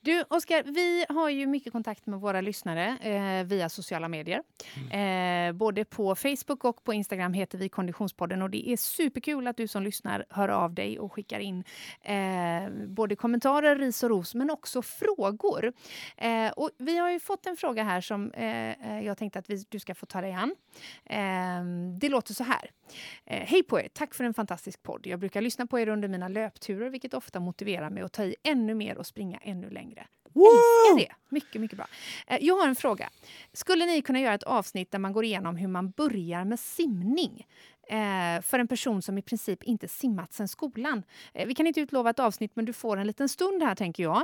Du, 0.00 0.24
Oskar, 0.30 0.62
vi 0.62 1.04
har 1.08 1.28
ju 1.30 1.46
mycket 1.46 1.72
kontakt 1.72 2.06
med 2.06 2.20
våra 2.20 2.40
lyssnare 2.40 2.98
eh, 2.98 3.46
via 3.46 3.68
sociala 3.68 4.08
medier. 4.08 4.42
Mm. 4.76 5.48
Eh, 5.48 5.52
både 5.52 5.84
på 5.84 6.14
Facebook 6.14 6.64
och 6.64 6.84
på 6.84 6.92
Instagram 6.92 7.32
heter 7.32 7.58
vi 7.58 7.68
Konditionspodden 7.68 8.42
och 8.42 8.50
det 8.50 8.68
är 8.68 8.76
superkul 8.76 9.46
att 9.46 9.56
du 9.56 9.68
som 9.68 9.82
lyssnar 9.82 10.24
hör 10.30 10.48
av 10.48 10.74
dig 10.74 10.98
och 10.98 11.12
skickar 11.12 11.40
in 11.40 11.64
eh, 12.02 12.70
både 12.86 13.16
kommentarer, 13.16 13.76
ris 13.76 14.02
och 14.02 14.10
ros, 14.10 14.34
men 14.34 14.50
också 14.50 14.82
frågor. 14.82 15.72
Eh, 16.16 16.50
och 16.50 16.70
vi 16.78 16.98
har 16.98 17.10
ju 17.10 17.20
fått 17.20 17.46
en 17.46 17.56
fråga 17.56 17.82
här 17.82 18.00
som 18.00 18.32
eh, 18.32 18.70
eh, 18.70 19.06
jag 19.06 19.18
tänkte 19.18 19.38
att 19.38 19.50
vi, 19.50 19.64
du 19.68 19.78
ska 19.78 19.94
få 19.94 20.06
ta 20.06 20.20
dig 20.20 20.32
an. 20.32 20.54
det 22.00 22.08
låter 22.08 22.34
så 22.34 22.44
här. 22.44 22.70
Hej 23.24 23.62
på 23.62 23.80
er! 23.80 23.88
Tack 23.92 24.14
för 24.14 24.24
en 24.24 24.34
fantastisk 24.34 24.82
podd. 24.82 25.06
Jag 25.06 25.20
brukar 25.20 25.40
lyssna 25.40 25.66
på 25.66 25.78
er 25.78 25.88
under 25.88 26.08
mina 26.08 26.28
löpturer, 26.28 26.90
vilket 26.90 27.14
ofta 27.14 27.40
motiverar 27.40 27.90
mig 27.90 28.02
att 28.02 28.12
ta 28.12 28.24
i 28.24 28.36
ännu 28.52 28.74
mer 28.74 28.98
och 28.98 29.06
springa 29.06 29.38
ännu 29.42 29.70
längre. 29.70 30.06
Wow! 30.32 30.46
Älskar 30.46 31.08
det! 31.08 31.14
Mycket, 31.28 31.60
mycket 31.60 31.76
bra. 31.76 31.86
Eh, 32.26 32.38
jag 32.40 32.56
har 32.56 32.68
en 32.68 32.74
fråga. 32.74 33.10
Skulle 33.52 33.86
ni 33.86 34.02
kunna 34.02 34.20
göra 34.20 34.34
ett 34.34 34.42
avsnitt 34.42 34.90
där 34.90 34.98
man 34.98 35.12
går 35.12 35.24
igenom 35.24 35.56
hur 35.56 35.68
man 35.68 35.90
börjar 35.90 36.44
med 36.44 36.60
simning? 36.60 37.46
Eh, 37.88 38.42
för 38.42 38.58
en 38.58 38.68
person 38.68 39.02
som 39.02 39.18
i 39.18 39.22
princip 39.22 39.62
inte 39.62 39.88
simmat 39.88 40.32
sedan 40.32 40.48
skolan. 40.48 41.02
Eh, 41.34 41.46
vi 41.46 41.54
kan 41.54 41.66
inte 41.66 41.80
utlova 41.80 42.10
ett 42.10 42.18
avsnitt, 42.18 42.56
men 42.56 42.64
du 42.64 42.72
får 42.72 42.96
en 42.96 43.06
liten 43.06 43.28
stund 43.28 43.62
här, 43.62 43.74
tänker 43.74 44.02
jag. 44.02 44.22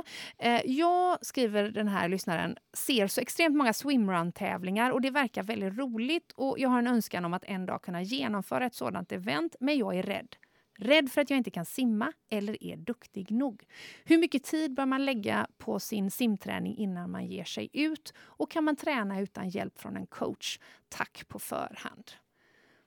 Jag, 0.65 1.17
skriver 1.25 1.63
den 1.63 1.87
här 1.87 2.09
lyssnaren, 2.09 2.57
ser 2.73 3.07
så 3.07 3.21
extremt 3.21 3.55
många 3.55 3.73
swimrun-tävlingar 3.73 4.91
och 4.91 5.01
det 5.01 5.09
verkar 5.09 5.43
väldigt 5.43 5.77
roligt 5.77 6.31
och 6.35 6.59
jag 6.59 6.69
har 6.69 6.79
en 6.79 6.87
önskan 6.87 7.25
om 7.25 7.33
att 7.33 7.43
en 7.43 7.65
dag 7.65 7.81
kunna 7.81 8.01
genomföra 8.01 8.65
ett 8.65 8.75
sådant 8.75 9.11
event, 9.11 9.55
men 9.59 9.77
jag 9.77 9.95
är 9.95 10.03
rädd. 10.03 10.35
Rädd 10.81 11.11
för 11.11 11.21
att 11.21 11.29
jag 11.29 11.37
inte 11.37 11.51
kan 11.51 11.65
simma 11.65 12.13
eller 12.29 12.63
är 12.63 12.77
duktig 12.77 13.31
nog. 13.31 13.63
Hur 14.05 14.17
mycket 14.17 14.43
tid 14.43 14.73
bör 14.73 14.85
man 14.85 15.05
lägga 15.05 15.47
på 15.57 15.79
sin 15.79 16.11
simträning 16.11 16.77
innan 16.77 17.11
man 17.11 17.25
ger 17.25 17.43
sig 17.43 17.69
ut? 17.73 18.13
Och 18.19 18.51
kan 18.51 18.63
man 18.63 18.75
träna 18.75 19.21
utan 19.21 19.49
hjälp 19.49 19.79
från 19.79 19.97
en 19.97 20.07
coach? 20.07 20.59
Tack 20.89 21.27
på 21.27 21.39
förhand. 21.39 22.11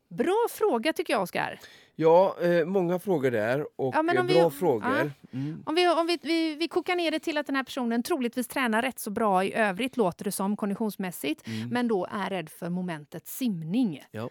Bra 0.09 0.47
fråga 0.51 0.93
tycker 0.93 1.13
jag, 1.13 1.23
Oskar. 1.23 1.61
Ja, 1.95 2.37
eh, 2.41 2.67
många 2.67 2.99
frågor 2.99 3.31
där 3.31 3.67
och 3.77 3.95
ja, 3.97 4.03
bra 4.03 4.23
vi, 4.23 4.51
frågor. 4.51 5.13
Ja. 5.31 5.39
Mm. 5.39 5.63
Om, 5.67 5.75
vi, 5.75 5.89
om 5.89 6.07
vi, 6.07 6.19
vi, 6.23 6.55
vi 6.55 6.69
kokar 6.69 6.97
ner 6.97 7.11
det 7.11 7.19
till 7.19 7.39
att 7.39 7.47
den 7.47 7.57
här 7.57 7.65
personen 7.65 8.03
troligtvis 8.03 8.49
tränar 8.49 8.83
rätt 8.83 8.99
så 8.99 9.11
bra 9.11 9.45
i 9.45 9.55
övrigt, 9.55 9.97
låter 9.97 10.25
det 10.25 10.33
som 10.33 10.57
konditionsmässigt, 10.57 11.47
mm. 11.47 11.69
men 11.69 11.89
då 11.89 12.07
är 12.11 12.31
rädd 12.31 12.49
för 12.49 12.69
momentet 12.69 13.27
simning. 13.27 14.05
Ja. 14.11 14.31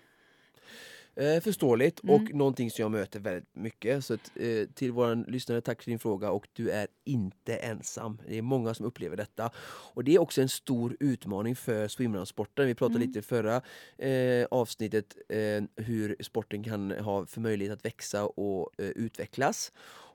Eh, 1.16 1.42
förståeligt 1.42 2.04
mm. 2.04 2.16
och 2.16 2.34
någonting 2.34 2.72
som 2.72 2.82
jag 2.82 2.92
möter 2.92 3.20
väldigt 3.20 3.56
mycket. 3.56 4.06
Så 4.06 4.14
att, 4.14 4.32
eh, 4.36 4.68
till 4.74 4.92
våra 4.92 5.14
lyssnare, 5.14 5.62
tack 5.62 5.84
för 5.84 5.92
din 5.92 6.00
fråga 6.00 6.32
och 6.32 6.48
du 6.54 6.70
är 6.70 6.88
inte 7.04 7.56
ensam. 7.56 8.22
Det 8.28 8.38
är 8.38 8.42
många 8.42 8.74
som 8.74 8.86
upplever 8.86 9.18
detta. 9.18 9.52
Och 9.94 10.04
det 10.04 10.16
är 10.16 10.20
också 10.20 10.42
en 10.42 10.50
stor 10.50 10.98
utmaning 11.00 11.56
för 11.56 11.88
swimrunsporten. 11.88 12.68
Vi 12.68 12.76
pratade 12.76 12.96
mm. 12.96 13.08
lite 13.08 13.20
i 13.20 13.22
förra 13.22 13.62
eh, 13.98 14.48
avsnittet 14.52 15.16
eh, 15.30 15.64
hur 15.86 16.16
sporten 16.20 16.64
kan 16.64 16.92
ha 16.92 17.26
för 17.26 17.42
möjlighet 17.42 17.74
att 17.74 17.86
växa 17.86 18.26
och 18.26 18.70
eh, 18.78 18.86
utvecklas. 18.86 19.72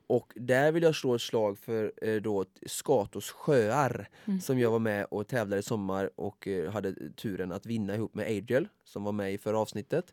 Och 0.08 0.32
där 0.36 0.72
vill 0.72 0.82
jag 0.82 0.94
slå 0.94 1.14
ett 1.14 1.20
slag 1.20 1.58
för 1.58 1.92
eh, 2.02 2.14
då 2.22 2.44
Skatos 2.66 3.30
sjöar 3.30 4.08
mm. 4.24 4.40
som 4.40 4.58
jag 4.58 4.70
var 4.70 4.78
med 4.78 5.06
och 5.10 5.28
tävlade 5.28 5.60
i 5.60 5.62
sommar 5.62 6.10
och 6.16 6.48
eh, 6.48 6.70
hade 6.70 7.10
turen 7.10 7.52
att 7.52 7.66
vinna 7.66 7.94
ihop 7.94 8.14
med 8.14 8.26
Adriel 8.26 8.68
som 8.84 9.04
var 9.04 9.12
med 9.12 9.34
i 9.34 9.38
förra 9.38 9.58
avsnittet. 9.58 10.12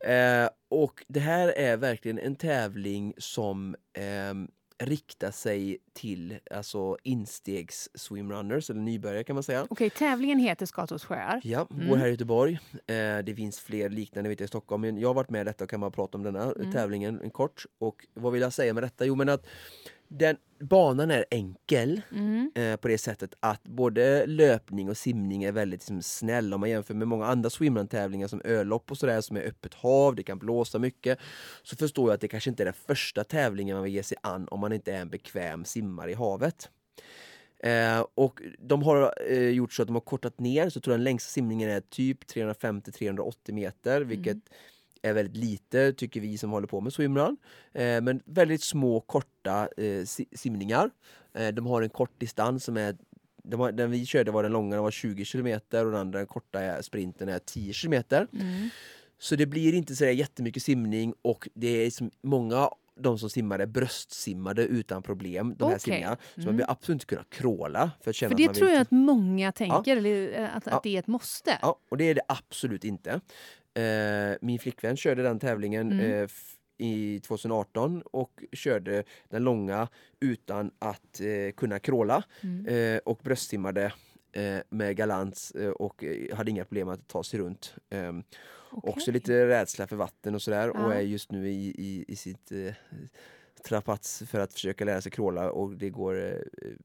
Eh, 0.00 0.48
och 0.70 1.04
det 1.08 1.20
här 1.20 1.48
är 1.48 1.76
verkligen 1.76 2.18
en 2.18 2.36
tävling 2.36 3.14
som 3.18 3.76
eh, 3.92 4.34
riktar 4.78 5.30
sig 5.30 5.78
till 5.92 6.38
alltså 6.50 6.96
instegs 7.02 7.88
swimrunners 7.94 8.70
eller 8.70 8.80
nybörjare 8.80 9.24
kan 9.24 9.36
man 9.36 9.42
säga. 9.42 9.66
Okej, 9.70 9.90
tävlingen 9.90 10.38
heter 10.38 10.66
Skatås 10.66 11.04
sjöar. 11.04 11.40
Ja, 11.44 11.66
mm. 11.70 11.88
går 11.88 11.96
här 11.96 12.06
i 12.06 12.10
Göteborg. 12.10 12.58
Eh, 12.72 13.18
det 13.24 13.34
finns 13.36 13.60
fler 13.60 13.88
liknande 13.88 14.28
vet 14.28 14.40
jag, 14.40 14.44
i 14.44 14.48
Stockholm 14.48 14.80
men 14.80 14.98
jag 14.98 15.08
har 15.08 15.14
varit 15.14 15.30
med 15.30 15.40
i 15.40 15.44
detta 15.44 15.64
och 15.64 15.70
kan 15.70 15.80
bara 15.80 15.90
prata 15.90 16.18
om 16.18 16.24
denna 16.24 16.42
mm. 16.42 16.72
tävlingen 16.72 17.20
en 17.20 17.30
kort. 17.30 17.66
Och 17.78 18.06
vad 18.14 18.32
vill 18.32 18.42
jag 18.42 18.52
säga 18.52 18.74
med 18.74 18.82
detta? 18.82 19.04
Jo 19.04 19.14
men 19.14 19.28
att 19.28 19.46
den, 20.08 20.36
banan 20.60 21.10
är 21.10 21.24
enkel 21.30 22.00
mm. 22.12 22.50
eh, 22.54 22.76
på 22.76 22.88
det 22.88 22.98
sättet 22.98 23.34
att 23.40 23.64
både 23.64 24.26
löpning 24.26 24.88
och 24.88 24.96
simning 24.96 25.44
är 25.44 25.52
väldigt 25.52 25.80
liksom, 25.80 26.02
snäll 26.02 26.54
om 26.54 26.60
man 26.60 26.70
jämför 26.70 26.94
med 26.94 27.08
många 27.08 27.26
andra 27.26 27.50
swimrun-tävlingar 27.50 28.28
som 28.28 28.42
ölopp 28.44 28.90
och 28.90 28.98
sådär 28.98 29.20
som 29.20 29.36
är 29.36 29.42
öppet 29.42 29.74
hav, 29.74 30.14
det 30.14 30.22
kan 30.22 30.38
blåsa 30.38 30.78
mycket. 30.78 31.18
Så 31.62 31.76
förstår 31.76 32.08
jag 32.08 32.14
att 32.14 32.20
det 32.20 32.28
kanske 32.28 32.50
inte 32.50 32.62
är 32.62 32.64
den 32.64 32.74
första 32.86 33.24
tävlingen 33.24 33.76
man 33.76 33.84
vill 33.84 33.94
ge 33.94 34.02
sig 34.02 34.18
an 34.20 34.48
om 34.48 34.60
man 34.60 34.72
inte 34.72 34.92
är 34.92 35.00
en 35.00 35.10
bekväm 35.10 35.64
simmare 35.64 36.10
i 36.10 36.14
havet. 36.14 36.70
Eh, 37.62 38.06
och 38.14 38.42
de 38.58 38.82
har 38.82 39.14
eh, 39.30 39.48
gjort 39.48 39.72
så 39.72 39.82
att 39.82 39.88
de 39.88 39.94
har 39.94 40.00
kortat 40.00 40.40
ner, 40.40 40.70
så 40.70 40.80
tror 40.80 40.92
jag 40.92 40.98
den 40.98 41.04
längsta 41.04 41.30
simningen 41.30 41.70
är 41.70 41.80
typ 41.80 42.24
350-380 42.24 43.52
meter, 43.52 44.00
vilket 44.00 44.32
mm 44.32 44.42
är 45.02 45.12
väldigt 45.12 45.36
lite, 45.36 45.92
tycker 45.92 46.20
vi 46.20 46.38
som 46.38 46.50
håller 46.50 46.66
på 46.66 46.80
med 46.80 46.92
swimrun. 46.92 47.36
Eh, 47.72 48.00
men 48.00 48.22
väldigt 48.24 48.62
små, 48.62 49.00
korta 49.00 49.68
eh, 49.76 50.04
simningar. 50.32 50.90
Eh, 51.34 51.48
de 51.48 51.66
har 51.66 51.82
en 51.82 51.90
kort 51.90 52.20
distans 52.20 52.64
som 52.64 52.76
är 52.76 52.96
de 53.42 53.60
har, 53.60 53.72
den 53.72 53.90
vi 53.90 54.06
körde 54.06 54.30
var 54.30 54.42
den 54.42 54.52
långa, 54.52 54.74
den 54.74 54.84
var 54.84 54.90
20 54.90 55.24
km 55.24 55.60
och 55.70 55.84
den 55.84 55.94
andra 55.94 56.18
den 56.18 56.26
korta 56.26 56.82
sprinten 56.82 57.28
är 57.28 57.38
10 57.38 57.72
km. 57.72 58.02
Mm. 58.10 58.68
Så 59.18 59.36
det 59.36 59.46
blir 59.46 59.74
inte 59.74 59.96
så 59.96 60.04
jättemycket 60.04 60.62
simning 60.62 61.14
och 61.22 61.48
det 61.54 61.68
är 61.68 61.84
liksom 61.84 62.10
många 62.22 62.70
de 63.00 63.18
som 63.18 63.30
simmar 63.30 63.58
är 63.58 63.66
bröstsimmade 63.66 64.62
utan 64.62 65.02
problem, 65.02 65.54
de 65.58 65.64
okay. 65.64 65.72
här 65.72 65.78
simningarna. 65.78 66.16
Så 66.34 66.40
mm. 66.40 66.46
man 66.46 66.56
vill 66.56 66.66
absolut 66.68 66.94
inte 66.96 67.06
kunna 67.06 67.24
kråla. 67.28 67.90
För, 68.02 68.10
att 68.10 68.16
känna 68.16 68.30
för 68.30 68.36
det 68.36 68.48
att 68.48 68.54
tror 68.54 68.66
vill... 68.66 68.74
jag 68.74 68.82
att 68.82 68.90
många 68.90 69.52
tänker, 69.52 69.96
ja. 69.96 70.46
att, 70.46 70.66
att 70.66 70.72
ja. 70.72 70.80
det 70.82 70.94
är 70.96 70.98
ett 70.98 71.06
måste. 71.06 71.58
Ja, 71.62 71.78
och 71.88 71.96
det 71.96 72.04
är 72.04 72.14
det 72.14 72.22
absolut 72.28 72.84
inte. 72.84 73.20
Eh, 73.74 74.36
min 74.40 74.58
flickvän 74.58 74.96
körde 74.96 75.22
den 75.22 75.38
tävlingen 75.38 75.92
mm. 75.92 76.22
eh, 76.22 76.28
i 76.78 77.20
2018 77.20 78.02
och 78.02 78.44
körde 78.52 79.04
den 79.28 79.44
långa 79.44 79.88
utan 80.20 80.70
att 80.78 81.20
eh, 81.20 81.52
kunna 81.56 81.78
kråla 81.78 82.22
mm. 82.40 83.00
Och 83.04 83.20
bröstsimmade 83.22 83.92
med 84.68 84.96
galans 84.96 85.52
och 85.74 86.04
hade 86.32 86.50
inga 86.50 86.64
problem 86.64 86.88
att 86.88 87.08
ta 87.08 87.22
sig 87.24 87.40
runt. 87.40 87.74
Okay. 87.86 88.22
Också 88.70 89.10
lite 89.10 89.46
rädsla 89.46 89.86
för 89.86 89.96
vatten 89.96 90.34
och 90.34 90.42
sådär 90.42 90.72
ja. 90.74 90.84
och 90.84 90.94
är 90.94 91.00
just 91.00 91.32
nu 91.32 91.48
i, 91.48 91.74
i, 91.78 92.04
i 92.08 92.16
sitt 92.16 92.52
trapats 93.68 94.22
för 94.30 94.40
att 94.40 94.52
försöka 94.52 94.84
lära 94.84 95.00
sig 95.00 95.12
kråla 95.12 95.50
och 95.50 95.76
det 95.76 95.90
går 95.90 96.26
eh, 96.26 96.32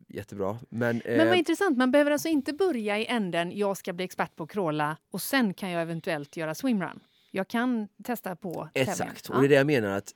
jättebra. 0.08 0.58
Men, 0.70 1.02
eh, 1.02 1.18
Men 1.18 1.28
vad 1.28 1.38
intressant, 1.38 1.78
man 1.78 1.92
behöver 1.92 2.12
alltså 2.12 2.28
inte 2.28 2.54
börja 2.54 3.00
i 3.00 3.06
änden 3.06 3.58
jag 3.58 3.78
ska 3.78 3.94
bli 3.94 4.06
expert 4.06 4.36
på 4.36 4.44
att 4.44 4.50
kråla 4.50 4.98
och 5.12 5.22
sen 5.22 5.54
kan 5.54 5.72
jag 5.72 5.82
eventuellt 5.82 6.38
göra 6.38 6.56
swimrun. 6.56 7.00
Jag 7.32 7.48
kan 7.48 7.88
testa 8.04 8.36
på 8.36 8.70
Exakt, 8.74 9.30
och 9.30 9.42
det 9.42 9.48
är 9.48 9.50
det 9.50 9.56
jag 9.56 9.68
menar 9.68 9.90
att 9.90 10.14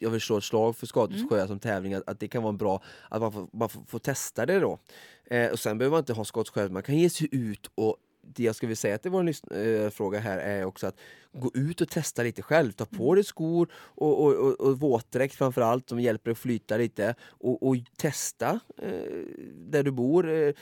jag 0.00 0.10
vill 0.10 0.20
slå 0.20 0.38
ett 0.38 0.44
slag 0.44 0.76
för 0.76 0.86
Skadus 0.86 1.32
mm. 1.32 1.48
som 1.48 1.58
tävling, 1.58 1.94
att, 1.94 2.08
att, 2.08 2.20
det 2.20 2.28
kan 2.28 2.42
vara 2.42 2.52
bra 2.52 2.82
att 3.08 3.20
man 3.20 3.32
får, 3.32 3.48
man 3.52 3.68
får, 3.68 3.82
får 3.86 3.98
testa 3.98 4.46
det 4.46 4.60
då. 4.60 4.78
Eh, 5.24 5.50
och 5.50 5.58
sen 5.58 5.78
behöver 5.78 5.94
man 5.94 5.98
inte 5.98 6.12
ha 6.12 6.24
Skadus 6.24 6.70
man 6.70 6.82
kan 6.82 6.96
ge 6.96 7.10
sig 7.10 7.28
ut 7.32 7.70
och 7.74 7.96
det 8.34 8.42
jag 8.42 8.56
skulle 8.56 8.68
vilja 8.68 8.76
säga 8.76 8.98
till 8.98 9.10
vår 9.10 9.28
äh, 9.28 9.90
fråga 9.90 10.18
här 10.18 10.38
är 10.38 10.64
också 10.64 10.86
att 10.86 10.96
gå 11.32 11.50
ut 11.54 11.80
och 11.80 11.88
testa 11.88 12.22
lite 12.22 12.42
själv. 12.42 12.72
Ta 12.72 12.84
på 12.84 13.04
mm. 13.04 13.14
dig 13.14 13.24
skor 13.24 13.68
och, 13.74 14.24
och, 14.24 14.34
och, 14.34 14.60
och 14.60 14.80
våtdräkt 14.80 15.34
framförallt 15.34 15.88
som 15.88 16.00
hjälper 16.00 16.24
dig 16.24 16.32
att 16.32 16.38
flyta 16.38 16.76
lite 16.76 17.14
och, 17.22 17.68
och 17.68 17.76
testa 17.96 18.60
eh, 18.82 18.90
där 19.54 19.82
du 19.82 19.90
bor. 19.90 20.32
Eh, 20.32 20.54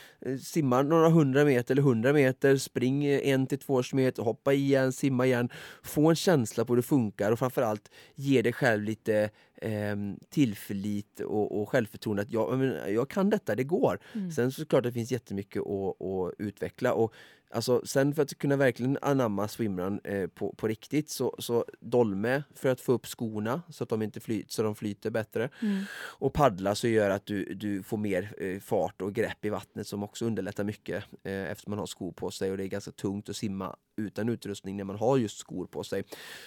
simma 0.43 0.83
några 0.83 1.09
hundra 1.09 1.45
meter 1.45 1.75
eller 1.75 1.83
hundra 1.83 2.13
meter, 2.13 2.57
spring 2.57 3.07
en 3.07 3.47
till 3.47 3.59
två 3.59 3.83
kilometer, 3.83 4.23
hoppa 4.23 4.53
igen, 4.53 4.93
simma 4.93 5.27
igen. 5.27 5.49
Få 5.83 6.11
en 6.11 6.17
känsla 6.17 6.65
på 6.65 6.73
hur 6.73 6.77
det 6.77 6.83
funkar 6.83 7.33
och 7.33 7.39
framförallt 7.39 7.91
ge 8.15 8.43
dig 8.43 8.53
själv 8.53 8.83
lite 8.83 9.31
eh, 9.57 9.97
tillförlit 10.29 11.21
och, 11.21 11.61
och 11.61 11.69
självförtroende 11.69 12.23
att 12.23 12.31
jag, 12.31 12.73
jag 12.89 13.11
kan 13.11 13.31
detta, 13.31 13.55
det 13.55 13.65
går. 13.65 13.99
Mm. 14.13 14.31
Sen 14.31 14.53
såklart 14.53 14.83
det 14.83 14.93
finns 14.93 15.13
jättemycket 15.13 15.63
att, 15.63 16.03
att 16.03 16.35
utveckla 16.39 16.93
och 16.93 17.15
Alltså, 17.51 17.83
sen 17.87 18.15
för 18.15 18.23
att 18.23 18.39
kunna 18.39 18.57
verkligen 18.57 18.99
anamma 19.03 19.49
swimrun 19.49 20.01
eh, 20.05 20.27
på, 20.27 20.53
på 20.53 20.69
riktigt 20.69 21.11
så, 21.11 21.37
så 21.39 21.65
dolme 21.81 22.43
för 22.55 22.69
att 22.69 22.81
få 22.81 22.93
upp 22.93 23.07
skorna 23.07 23.63
så 23.71 23.85
att 23.85 23.91
de 23.91 24.03
inte 24.03 24.21
flyter, 24.21 24.53
så 24.53 24.63
de 24.63 24.75
flyter 24.75 25.11
bättre. 25.11 25.49
Mm. 25.63 25.83
Och 25.95 26.33
paddla 26.33 26.75
så 26.75 26.89
gör 26.89 27.11
att 27.11 27.27
du, 27.27 27.55
du 27.55 27.83
får 27.83 27.97
mer 27.97 28.35
eh, 28.39 28.61
fart 28.61 29.03
och 29.03 29.15
grepp 29.15 29.45
i 29.45 29.49
vattnet 29.49 29.87
som 29.87 30.03
också 30.03 30.25
underlättar 30.25 30.65
mycket 30.65 31.05
eh, 31.23 31.51
eftersom 31.51 31.71
man 31.71 31.79
har 31.79 31.87
skor 31.87 32.13
på 32.13 32.31
sig 32.31 32.51
och 32.51 32.57
det 32.57 32.65
är 32.65 32.69
ganska 32.69 32.91
tungt 32.91 33.29
att 33.29 33.37
simma 33.37 33.77
utan 33.97 34.29
utrustning 34.29 34.77
när 34.77 34.85
man 34.85 34.97
har 34.97 35.17
just 35.17 35.39
skor 35.39 35.67
på 35.67 35.85
sig. 35.85 36.05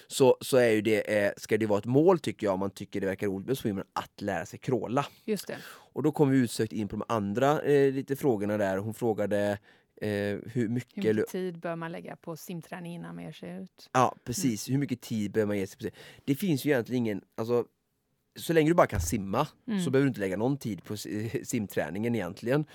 Så, 0.08 0.38
så 0.42 0.58
är 0.58 0.70
ju 0.70 0.82
det, 0.82 1.24
eh, 1.24 1.32
ska 1.38 1.58
det 1.58 1.66
vara 1.66 1.80
ett 1.80 1.86
mål 1.86 2.20
tycker 2.20 2.48
jag 2.48 2.54
om 2.54 2.60
man 2.60 2.72
tycker 2.72 2.99
det 3.00 3.08
verkar 3.08 3.28
roligt 3.28 3.48
med 3.48 3.58
swimrun 3.58 3.86
att 3.94 4.22
lära 4.22 4.46
sig 4.46 4.60
kråla. 4.60 5.06
Just 5.26 5.48
det. 5.48 5.58
Och 5.68 6.04
då 6.04 6.12
kommer 6.12 6.34
vi 6.34 6.38
utsökt 6.40 6.74
in 6.74 6.88
på 6.88 6.96
de 6.96 7.04
andra 7.08 7.62
eh, 7.62 7.92
lite 7.94 8.16
frågorna 8.16 8.58
där. 8.58 8.78
Hon 8.78 8.94
frågade 8.94 9.58
eh, 10.02 10.10
hur 10.46 10.68
mycket... 10.68 11.06
Hur 11.06 11.14
mycket 11.14 11.30
tid 11.32 11.60
bör 11.60 11.76
man 11.76 11.92
lägga 11.92 12.16
på 12.16 12.38
simträning 12.38 12.94
innan 12.96 13.16
man 13.16 13.24
ger 13.24 13.32
sig 13.32 13.62
ut? 13.64 13.90
Ja, 13.94 14.16
precis. 14.24 14.70
Hur 14.70 14.78
mycket 14.78 15.02
tid 15.02 15.32
behöver 15.32 15.48
man 15.48 15.58
ge 15.58 15.68
sig 15.68 15.78
på 15.78 15.96
det? 16.26 16.36
Finns 16.36 16.66
ju 16.66 16.70
egentligen 16.70 16.98
ingen... 17.06 17.22
Alltså, 17.36 17.66
så 18.40 18.54
länge 18.54 18.70
du 18.70 18.74
bara 18.74 18.88
kan 18.88 19.02
simma 19.02 19.48
Mm. 19.68 19.82
så 19.82 19.90
behöver 19.92 20.06
du 20.06 20.08
inte 20.08 20.20
lägga 20.20 20.38
någon 20.38 20.58
tid 20.58 20.84
på 20.84 20.98
si- 20.98 21.42
simträningen 21.46 22.16
egentligen. 22.16 22.66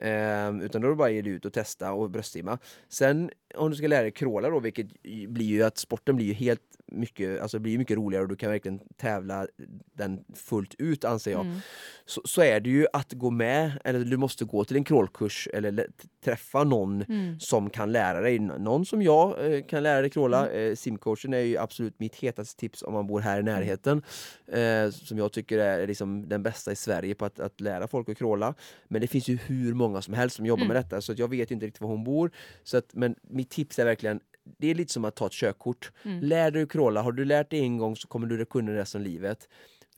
Ehm, 0.00 0.60
utan 0.60 0.80
då 0.80 0.86
är 0.88 0.90
det 0.90 0.96
bara 0.96 1.08
att 1.08 1.14
ge 1.14 1.22
dig 1.22 1.32
ut 1.32 1.44
och 1.44 1.52
testa 1.52 1.92
och 1.92 2.10
bröstsimma. 2.10 2.58
Sen 2.88 3.30
om 3.54 3.70
du 3.70 3.76
ska 3.76 3.86
lära 3.86 4.02
dig 4.02 4.10
crawla 4.10 4.50
då, 4.50 4.60
vilket 4.60 5.02
blir 5.28 5.46
ju 5.46 5.62
att 5.62 5.78
sporten 5.78 6.16
blir 6.16 6.26
ju 6.26 6.32
helt 6.32 6.60
mycket, 6.86 7.40
alltså 7.40 7.58
blir 7.58 7.78
mycket 7.78 7.96
roligare 7.96 8.22
och 8.22 8.28
du 8.28 8.36
kan 8.36 8.50
verkligen 8.50 8.80
tävla 8.96 9.46
den 9.92 10.24
fullt 10.34 10.74
ut 10.78 11.04
anser 11.04 11.30
jag. 11.30 11.40
Mm. 11.40 11.58
Så, 12.06 12.20
så 12.24 12.42
är 12.42 12.60
det 12.60 12.70
ju 12.70 12.86
att 12.92 13.12
gå 13.12 13.30
med, 13.30 13.72
eller 13.84 14.04
du 14.04 14.16
måste 14.16 14.44
gå 14.44 14.64
till 14.64 14.76
en 14.76 14.84
crawlkurs 14.84 15.48
eller 15.52 15.86
träffa 16.24 16.64
någon 16.64 17.02
Mm. 17.08 17.40
som 17.40 17.70
kan 17.70 17.92
lära 17.92 18.20
dig. 18.20 18.38
Någon 18.38 18.86
som 18.86 19.02
jag 19.02 19.54
eh, 19.54 19.62
kan 19.64 19.82
lära 19.82 20.00
dig 20.00 20.10
crawla. 20.10 20.50
Eh, 20.50 20.74
simcoachen 20.74 21.34
är 21.34 21.38
ju 21.38 21.56
absolut 21.58 22.00
mitt 22.00 22.14
hetaste 22.16 22.60
tips 22.60 22.82
om 22.82 22.92
man 22.92 23.06
bor 23.06 23.20
här 23.20 23.40
i 23.40 23.42
närheten. 23.42 24.02
Eh, 24.46 24.90
som 24.90 25.18
jag 25.18 25.32
tycker 25.32 25.58
är 25.58 25.86
liksom 25.86 26.28
den 26.28 26.42
bästa 26.42 26.72
i 26.72 26.76
Sverige 26.76 27.14
på 27.14 27.24
att, 27.24 27.40
att 27.40 27.60
lära 27.60 27.88
folk 27.88 28.08
att 28.08 28.18
crawla. 28.18 28.54
Men 28.88 29.00
det 29.00 29.06
finns 29.06 29.28
ju 29.28 29.36
hur 29.36 29.74
många 29.74 29.83
som 30.02 30.14
helst 30.14 30.36
som 30.36 30.46
jobbar 30.46 30.62
Mm. 30.64 30.74
med 30.74 30.84
detta 30.84 31.00
så 31.00 31.14
jag 31.16 31.28
vet 31.30 31.50
inte 31.50 31.66
riktigt 31.66 31.80
var 31.80 31.88
hon 31.88 32.04
bor. 32.04 32.30
Så 32.62 32.76
att, 32.76 32.94
men 32.94 33.14
mitt 33.22 33.50
tips 33.50 33.78
är 33.78 33.84
verkligen 33.84 34.20
det 34.58 34.70
är 34.70 34.74
lite 34.74 34.92
som 34.92 35.04
att 35.04 35.14
ta 35.16 35.26
ett 35.26 35.32
körkort. 35.32 35.92
Mm. 36.04 36.20
Lär 36.20 36.50
dig 36.50 36.62
att 36.62 36.72
crawla. 36.72 37.02
Har 37.02 37.12
du 37.12 37.24
lärt 37.24 37.50
dig 37.50 37.60
en 37.60 37.78
gång 37.78 37.96
så 37.96 38.08
kommer 38.08 38.26
du 38.26 38.44
kunna 38.44 38.72
det 38.72 38.78
resten 38.78 39.00
av 39.00 39.06
livet. 39.06 39.48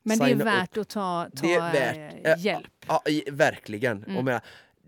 Men 0.02 0.18
det 0.18 0.24
är 0.24 0.28
Signa 0.28 0.40
upp. 0.44 0.46
värt 0.46 0.76
att 0.76 0.88
ta, 0.88 1.28
ta 1.36 1.46
Det 1.46 1.54
är 1.54 1.72
värt, 1.72 2.26
eh, 2.26 2.44
hjälp. 2.44 2.66
Ja, 2.86 3.02
verkligen. 3.32 4.04
Mm. 4.04 4.16
Och 4.16 4.24
med, 4.24 4.40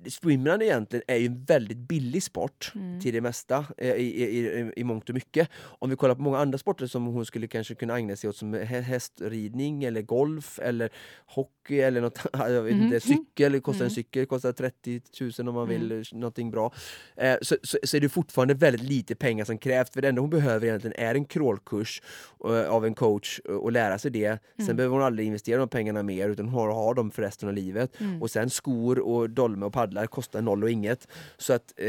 swimrun 0.07 0.63
egentligen 0.63 1.03
är 1.07 1.17
ju 1.17 1.27
en 1.27 1.45
väldigt 1.45 1.79
billig 1.79 2.23
sport 2.23 2.73
Mm. 2.75 3.01
till 3.01 3.15
det 3.15 3.21
mesta 3.21 3.67
eh, 3.79 3.91
i, 3.93 4.25
i, 4.25 4.39
i, 4.39 4.73
i 4.77 4.85
mångt 4.85 5.09
och 5.09 5.15
mycket. 5.15 5.49
Om 5.79 5.91
vi 5.91 5.97
kollar 5.97 6.15
på 6.15 6.23
många 6.23 6.39
andra 6.39 6.59
sporter 6.59 6.87
som 6.87 7.07
hon 7.07 7.27
skulle 7.27 7.47
kanske 7.47 7.75
kunna 7.75 7.97
ägna 7.99 8.17
sig 8.17 8.31
åt 8.31 8.37
som 8.37 8.55
hä- 8.55 8.81
hästridning 8.81 9.85
eller 9.85 10.03
golf 10.03 10.59
eller 10.63 10.91
hockey 11.27 11.81
eller 11.81 12.01
något 12.01 12.19
jag 12.33 12.63
vet 12.63 12.75
Mhm. 12.75 12.85
inte, 12.85 13.01
cykel, 13.01 13.61
kostar 13.61 13.85
Mm. 13.85 13.89
en 13.91 13.95
cykel 13.95 14.27
kostar 14.27 14.53
30 14.53 15.01
000 15.39 15.49
om 15.49 15.55
man 15.55 15.69
vill 15.69 15.93
eh, 15.93 16.03
någonting 16.13 16.51
bra. 16.51 16.73
Eh, 17.17 17.37
så, 17.43 17.57
så, 17.63 17.79
så 17.85 17.97
är 17.97 18.01
det 18.01 18.09
fortfarande 18.09 18.55
väldigt 18.55 18.83
lite 18.89 19.15
pengar 19.15 19.45
som 19.45 19.59
krävs 19.59 19.91
för 19.91 20.03
det 20.03 20.09
enda 20.09 20.21
hon 20.21 20.31
behöver 20.31 20.67
egentligen 20.67 20.97
är 21.07 21.15
en 21.15 21.25
crawlkurs 21.25 22.03
eh, 22.45 22.69
av 22.71 22.87
en 22.87 22.95
coach 22.95 23.39
och 23.39 23.73
lära 23.73 23.99
sig 23.99 24.11
det. 24.11 24.39
Sen 24.57 24.65
Mm. 24.65 24.77
behöver 24.77 24.95
hon 24.97 25.05
aldrig 25.05 25.27
investera 25.27 25.59
de 25.59 25.69
pengarna 25.69 26.03
mer 26.03 26.29
utan 26.29 26.45
hon 26.49 26.55
har, 26.55 26.73
har 26.75 26.95
dem 26.95 27.11
för 27.11 27.23
resten 27.23 27.49
av 27.49 27.55
livet. 27.55 28.01
Mm. 28.01 28.23
Och 28.23 28.31
sen 28.31 28.51
skor 28.51 28.99
och 28.99 29.31
dolme 29.31 29.67
och 29.67 29.73
paddlar 29.89 30.07
kostar 30.07 30.43
noll 30.43 30.63
och 30.65 30.71
inget. 30.71 31.09
Så 31.39 31.53
att 31.53 31.73
eh, 31.77 31.87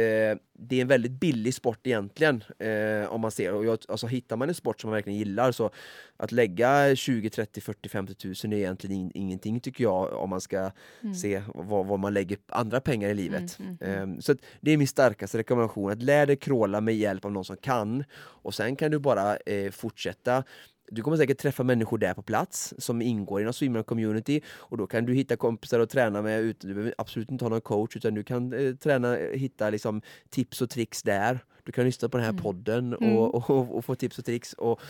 det 0.53 0.75
är 0.75 0.81
en 0.81 0.87
väldigt 0.87 1.11
billig 1.11 1.53
sport 1.53 1.87
egentligen. 1.87 2.43
Eh, 2.59 3.13
om 3.13 3.21
man 3.21 3.31
ser. 3.31 3.53
Och 3.53 3.65
jag, 3.65 3.79
alltså, 3.87 4.07
hittar 4.07 4.37
man 4.37 4.49
en 4.49 4.55
sport 4.55 4.81
som 4.81 4.89
man 4.89 4.95
verkligen 4.95 5.19
gillar 5.19 5.51
så 5.51 5.69
att 6.17 6.31
lägga 6.31 6.95
20, 6.95 7.29
30, 7.29 7.61
40, 7.61 7.89
50 7.89 8.13
tusen 8.15 8.53
är 8.53 8.57
egentligen 8.57 8.95
in, 8.95 9.11
ingenting 9.13 9.59
tycker 9.59 9.83
jag 9.83 10.13
om 10.13 10.29
man 10.29 10.41
ska 10.41 10.71
Mm. 11.01 11.15
se 11.15 11.41
vad, 11.47 11.85
vad 11.85 11.99
man 11.99 12.13
lägger 12.13 12.37
andra 12.49 12.79
pengar 12.81 13.09
i 13.09 13.13
livet. 13.13 13.59
Mm, 13.59 13.77
mm. 13.81 14.13
Eh, 14.13 14.19
så 14.19 14.35
det 14.61 14.71
är 14.71 14.77
min 14.77 14.87
starkaste 14.87 15.37
rekommendation, 15.37 15.91
att 15.91 16.03
lära 16.03 16.25
dig 16.25 16.35
crawla 16.35 16.81
med 16.81 16.95
hjälp 16.95 17.25
av 17.25 17.31
någon 17.31 17.45
som 17.45 17.57
kan. 17.57 18.03
Och 18.43 18.53
sen 18.53 18.75
kan 18.75 18.91
du 18.91 18.99
bara 18.99 19.37
eh, 19.37 19.71
fortsätta 19.71 20.43
du 20.91 21.01
kommer 21.01 21.17
säkert 21.17 21.37
träffa 21.37 21.63
människor 21.63 21.97
där 21.97 22.13
på 22.13 22.21
plats 22.21 22.73
som 22.77 23.01
ingår 23.01 23.41
i 23.41 23.43
någon 23.43 23.53
swimrun 23.53 23.83
community 23.83 24.41
och 24.47 24.77
då 24.77 24.87
kan 24.87 25.05
du 25.05 25.13
hitta 25.13 25.35
kompisar 25.35 25.79
att 25.79 25.89
träna 25.89 26.21
med. 26.21 26.41
Utan, 26.41 26.67
du 26.67 26.73
behöver 26.73 26.95
absolut 26.97 27.31
inte 27.31 27.45
ha 27.45 27.49
någon 27.49 27.61
coach 27.61 27.95
utan 27.95 28.13
du 28.13 28.23
kan 28.23 28.53
eh, 28.53 28.75
träna, 28.75 29.15
hitta 29.15 29.69
liksom, 29.69 30.01
tips 30.29 30.61
och 30.61 30.69
tricks 30.69 31.03
där. 31.03 31.39
Du 31.63 31.71
kan 31.71 31.85
lyssna 31.85 32.09
på 32.09 32.17
den 32.17 32.23
här 32.23 32.31
Mm. 32.31 32.43
podden 32.43 32.93
Mm. 32.93 33.17
och, 33.17 33.49
och, 33.49 33.75
och 33.77 33.85
få 33.85 33.95
tips 33.95 34.19
och 34.19 34.25
tricks. 34.25 34.53
Och, 34.53 34.81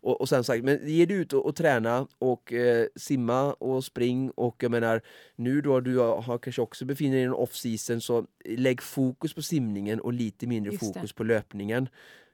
och, 0.00 0.20
och 0.20 0.28
sen 0.28 0.44
sagt, 0.44 0.64
men 0.64 0.80
ge 0.88 1.06
dig 1.06 1.16
ut 1.16 1.32
och, 1.32 1.46
och 1.46 1.56
träna 1.56 2.06
och 2.18 2.52
eh, 2.52 2.86
simma 2.96 3.52
och 3.52 3.84
spring 3.84 4.30
och 4.30 4.62
jag 4.62 4.70
menar 4.70 5.00
nu 5.36 5.60
då 5.60 5.80
du 5.80 5.98
har, 5.98 6.38
kanske 6.38 6.62
också 6.62 6.84
befinner 6.84 7.12
dig 7.14 7.20
i 7.22 7.24
en 7.24 7.32
off-season 7.34 8.00
så 8.00 8.26
lägg 8.44 8.82
fokus 8.82 9.34
på 9.34 9.42
simningen 9.42 10.00
och 10.00 10.12
lite 10.12 10.46
mindre 10.46 10.72
Just 10.72 10.80
det. 10.80 10.94
fokus 11.00 11.12
på 11.12 11.24
löpningen. 11.24 11.88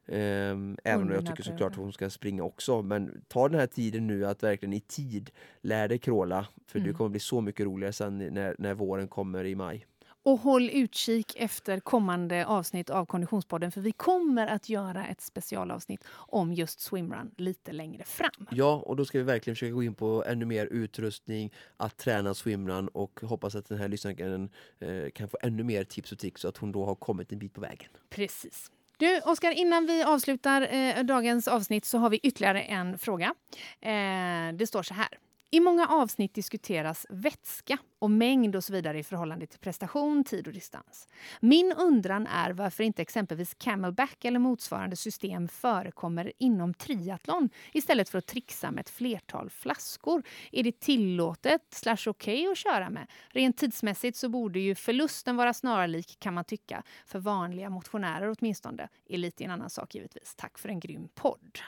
Ehm, 0.06 0.76
även 0.84 1.06
om 1.06 1.12
jag 1.14 1.26
tycker 1.26 1.42
såklart 1.42 1.72
att 1.72 1.78
hon 1.78 1.92
ska 1.92 2.10
springa 2.10 2.42
också. 2.42 2.82
Men 2.82 3.24
ta 3.28 3.48
den 3.48 3.60
här 3.60 3.66
tiden 3.66 4.06
nu 4.06 4.26
att 4.26 4.42
verkligen 4.42 4.72
i 4.72 4.80
tid 4.80 5.30
lära 5.60 5.88
dig 5.88 5.98
crawla. 5.98 6.46
För 6.66 6.78
Mm. 6.78 6.88
det 6.92 6.96
kommer 6.96 7.10
bli 7.10 7.20
så 7.20 7.40
mycket 7.40 7.66
roligare 7.66 7.92
sen 7.92 8.18
när, 8.18 8.56
när 8.58 8.74
våren 8.74 9.08
kommer 9.08 9.44
i 9.44 9.54
maj. 9.54 9.86
Och 10.26 10.38
håll 10.38 10.70
utkik 10.72 11.36
efter 11.36 11.80
kommande 11.80 12.46
avsnitt 12.46 12.90
av 12.90 13.06
Konditionspodden 13.06 13.72
för 13.72 13.80
vi 13.80 13.92
kommer 13.92 14.46
att 14.46 14.68
göra 14.68 15.06
ett 15.06 15.20
specialavsnitt 15.20 16.04
om 16.12 16.52
just 16.52 16.80
swimrun 16.80 17.30
lite 17.36 17.72
längre 17.72 18.04
fram. 18.04 18.46
Ja, 18.50 18.82
och 18.86 18.96
då 18.96 19.04
ska 19.04 19.18
vi 19.18 19.24
verkligen 19.24 19.54
försöka 19.54 19.72
gå 19.72 19.82
in 19.82 19.94
på 19.94 20.24
ännu 20.26 20.44
mer 20.44 20.66
utrustning, 20.66 21.52
att 21.76 21.96
träna 21.96 22.34
swimrun 22.34 22.88
och 22.88 23.20
hoppas 23.22 23.54
att 23.54 23.68
den 23.68 23.78
här 23.78 23.88
lyssnaren 23.88 24.50
eh, 24.78 25.10
kan 25.14 25.28
få 25.28 25.38
ännu 25.42 25.62
mer 25.62 25.84
tips 25.84 26.12
och 26.12 26.18
tricks 26.18 26.40
så 26.40 26.48
att 26.48 26.56
hon 26.56 26.72
då 26.72 26.84
har 26.84 26.94
kommit 26.94 27.32
en 27.32 27.38
bit 27.38 27.52
på 27.54 27.60
vägen. 27.60 27.88
Precis. 28.10 28.70
Du, 28.96 29.20
Oskar, 29.20 29.50
innan 29.50 29.86
vi 29.86 30.02
avslutar 30.02 30.62
eh, 30.62 31.04
dagens 31.04 31.48
avsnitt 31.48 31.84
så 31.84 31.98
har 31.98 32.10
vi 32.10 32.20
ytterligare 32.22 32.62
en 32.62 32.98
fråga. 32.98 33.34
Eh, 33.80 34.54
det 34.54 34.66
står 34.66 34.82
så 34.82 34.94
här. 34.94 35.08
I 35.54 35.60
många 35.60 35.86
avsnitt 35.86 36.34
diskuteras 36.34 37.06
vätska 37.10 37.78
och 37.98 38.10
mängd 38.10 38.56
och 38.56 38.64
så 38.64 38.72
vidare 38.72 38.98
i 38.98 39.04
förhållande 39.04 39.46
till 39.46 39.58
prestation, 39.58 40.24
tid 40.24 40.46
och 40.46 40.52
distans. 40.52 41.08
Min 41.40 41.72
undran 41.72 42.26
är 42.26 42.50
varför 42.50 42.84
inte 42.84 43.02
exempelvis 43.02 43.54
camelback 43.54 44.24
eller 44.24 44.38
motsvarande 44.38 44.96
system 44.96 45.48
förekommer 45.48 46.32
inom 46.38 46.74
triathlon 46.74 47.50
istället 47.72 48.08
för 48.08 48.18
att 48.18 48.26
trixa 48.26 48.70
med 48.70 48.80
ett 48.80 48.90
flertal 48.90 49.50
flaskor. 49.50 50.22
Är 50.52 50.62
det 50.62 50.80
tillåtet 50.80 51.62
slash 51.70 52.06
okej 52.06 52.46
att 52.46 52.58
köra 52.58 52.90
med? 52.90 53.06
Rent 53.28 53.56
tidsmässigt 53.56 54.18
så 54.18 54.28
borde 54.28 54.60
ju 54.60 54.74
förlusten 54.74 55.36
vara 55.36 55.54
snarlik 55.54 56.16
kan 56.18 56.34
man 56.34 56.44
tycka, 56.44 56.82
för 57.06 57.18
vanliga 57.18 57.70
motionärer 57.70 58.34
åtminstone. 58.38 58.88
Elit 59.08 59.40
är 59.40 59.44
en 59.44 59.50
annan 59.50 59.70
sak 59.70 59.94
givetvis. 59.94 60.34
Tack 60.34 60.58
för 60.58 60.68
en 60.68 60.80
grym 60.80 61.08
podd. 61.14 61.58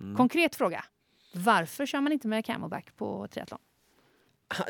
Mm. 0.00 0.16
Konkret 0.16 0.54
fråga. 0.54 0.84
Varför 1.36 1.86
kör 1.86 2.00
man 2.00 2.12
inte 2.12 2.28
med 2.28 2.44
camelback 2.44 2.96
på 2.96 3.28
triathlon? 3.28 3.58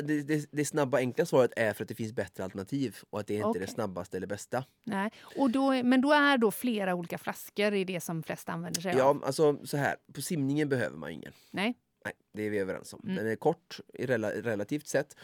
Det, 0.02 0.22
det, 0.22 0.48
det 0.52 0.64
snabba 0.64 0.98
enkla 0.98 1.26
svaret 1.26 1.52
är 1.56 1.72
för 1.72 1.84
att 1.84 1.88
det 1.88 1.94
finns 1.94 2.12
bättre 2.12 2.44
alternativ 2.44 2.96
och 3.10 3.20
att 3.20 3.26
det 3.26 3.34
inte 3.34 3.58
är 3.58 3.60
det 3.60 3.66
snabbaste 3.66 4.16
eller 4.16 4.26
bästa. 4.26 4.64
Nej. 4.84 5.10
Och 5.38 5.50
då, 5.50 5.82
men 5.82 6.00
då 6.00 6.12
är 6.12 6.38
då 6.38 6.50
flera 6.50 6.94
olika 6.94 7.18
flaskor 7.18 7.74
i 7.74 7.84
det 7.84 8.00
som 8.00 8.22
flest 8.22 8.48
använder 8.48 8.80
sig 8.80 8.92
av? 8.92 8.98
Ja, 8.98 9.26
alltså 9.26 9.66
så 9.66 9.76
här, 9.76 9.96
på 10.12 10.22
simningen 10.22 10.68
behöver 10.68 10.96
man 10.96 11.10
ingen. 11.10 11.32
Nej. 11.50 11.74
Nej, 12.04 12.14
det 12.32 12.42
är 12.42 12.50
vi 12.50 12.58
överens 12.58 12.92
om. 12.92 13.00
Mm. 13.04 13.16
Den 13.16 13.26
är 13.26 13.36
kort 13.36 13.80
i 13.94 14.06
rela, 14.06 14.30
relativt 14.30 14.86
sett. 14.86 15.16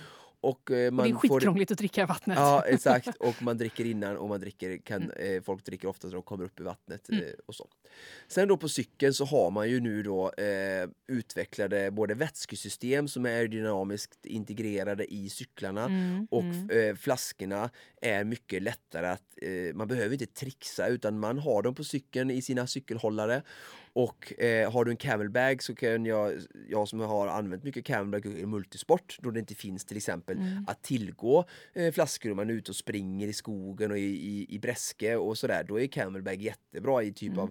Och, 0.43 0.71
eh, 0.71 0.87
Och 0.87 0.93
man 0.93 1.05
det 1.05 1.11
är 1.11 1.15
får 1.15 1.21
skitkrångligt 1.21 1.71
att 1.71 1.79
dricka 1.79 2.07
vattnet. 2.07 2.39
Ja, 2.39 2.65
exakt. 2.67 3.17
Och 3.17 3.43
man 3.43 3.59
dricker 3.59 3.85
innan 3.85 4.17
och 4.17 4.29
man 4.29 4.41
dricker, 4.41 4.79
kan, 4.79 5.11
eh, 5.11 5.43
folk 5.43 5.65
dricker 5.65 5.89
ofta 5.89 6.07
när 6.09 6.15
de 6.15 6.23
kommer 6.23 6.45
upp 6.45 6.61
i 6.61 6.63
vattnet. 6.63 7.09
Mm. 7.09 7.25
Eh, 7.25 7.31
och 7.47 7.55
så. 7.55 7.69
Sen 8.29 8.49
då 8.49 8.57
på 8.57 8.69
cykeln 8.69 9.15
så 9.15 9.25
har 9.25 9.51
man 9.51 9.71
ju 9.71 9.81
nu 9.81 10.03
då 10.03 10.33
eh, 10.33 10.89
utvecklade 11.09 11.91
både 11.91 12.15
vätskesystem 12.15 13.09
som 13.09 13.27
är 13.27 13.31
aerodynamiskt 13.31 14.27
integrerade 14.27 15.15
i 15.15 15.29
cyklarna 15.29 15.85
Mm, 15.85 16.27
och 16.31 16.43
mm. 16.43 16.71
eh, 16.71 16.95
flaskorna 16.97 17.71
är 18.03 18.25
mycket 18.25 18.63
lättare 18.63 19.07
att, 19.07 19.23
eh, 19.43 19.75
man 19.75 19.89
behöver 19.89 20.13
inte 20.13 20.27
trixa 20.27 20.87
utan 20.87 21.19
man 21.19 21.39
har 21.39 21.63
dem 21.63 21.75
på 21.75 21.85
cykeln 21.85 22.31
i 22.31 22.43
sina 22.43 22.67
cykelhållare. 22.67 23.43
Och 23.95 24.41
eh, 24.41 24.73
har 24.73 24.85
du 24.85 24.91
en 24.91 24.97
camelbag 24.97 25.63
så 25.63 25.75
kan 25.75 26.07
jag, 26.07 26.33
jag 26.69 26.89
som 26.89 27.01
har 27.01 27.29
använt 27.29 27.65
mycket 27.65 27.85
camelbag 27.85 28.27
i 28.27 28.47
multisport 28.47 29.17
då 29.21 29.31
det 29.31 29.41
inte 29.41 29.55
finns 29.55 29.85
till 29.85 29.97
exempel 29.97 30.37
Mm. 30.37 30.65
att 30.69 30.83
tillgå 30.83 31.45
eh, 31.73 31.93
flaskor 31.93 32.31
om 32.31 32.37
man 32.37 32.51
är 32.51 32.55
ute 32.55 32.71
och 32.71 32.77
springer 32.77 33.29
i 33.29 33.33
skogen 33.33 33.91
och 33.91 33.99
i, 33.99 34.03
i, 34.03 34.47
i 34.55 34.59
bräske 34.59 35.17
och 35.17 35.39
sådär. 35.39 35.65
Då 35.69 35.81
är 35.81 35.87
camelbag 35.87 36.43
jättebra 36.43 37.03
i 37.03 37.13
typ 37.13 37.29
Mm. 37.33 37.39
av 37.39 37.51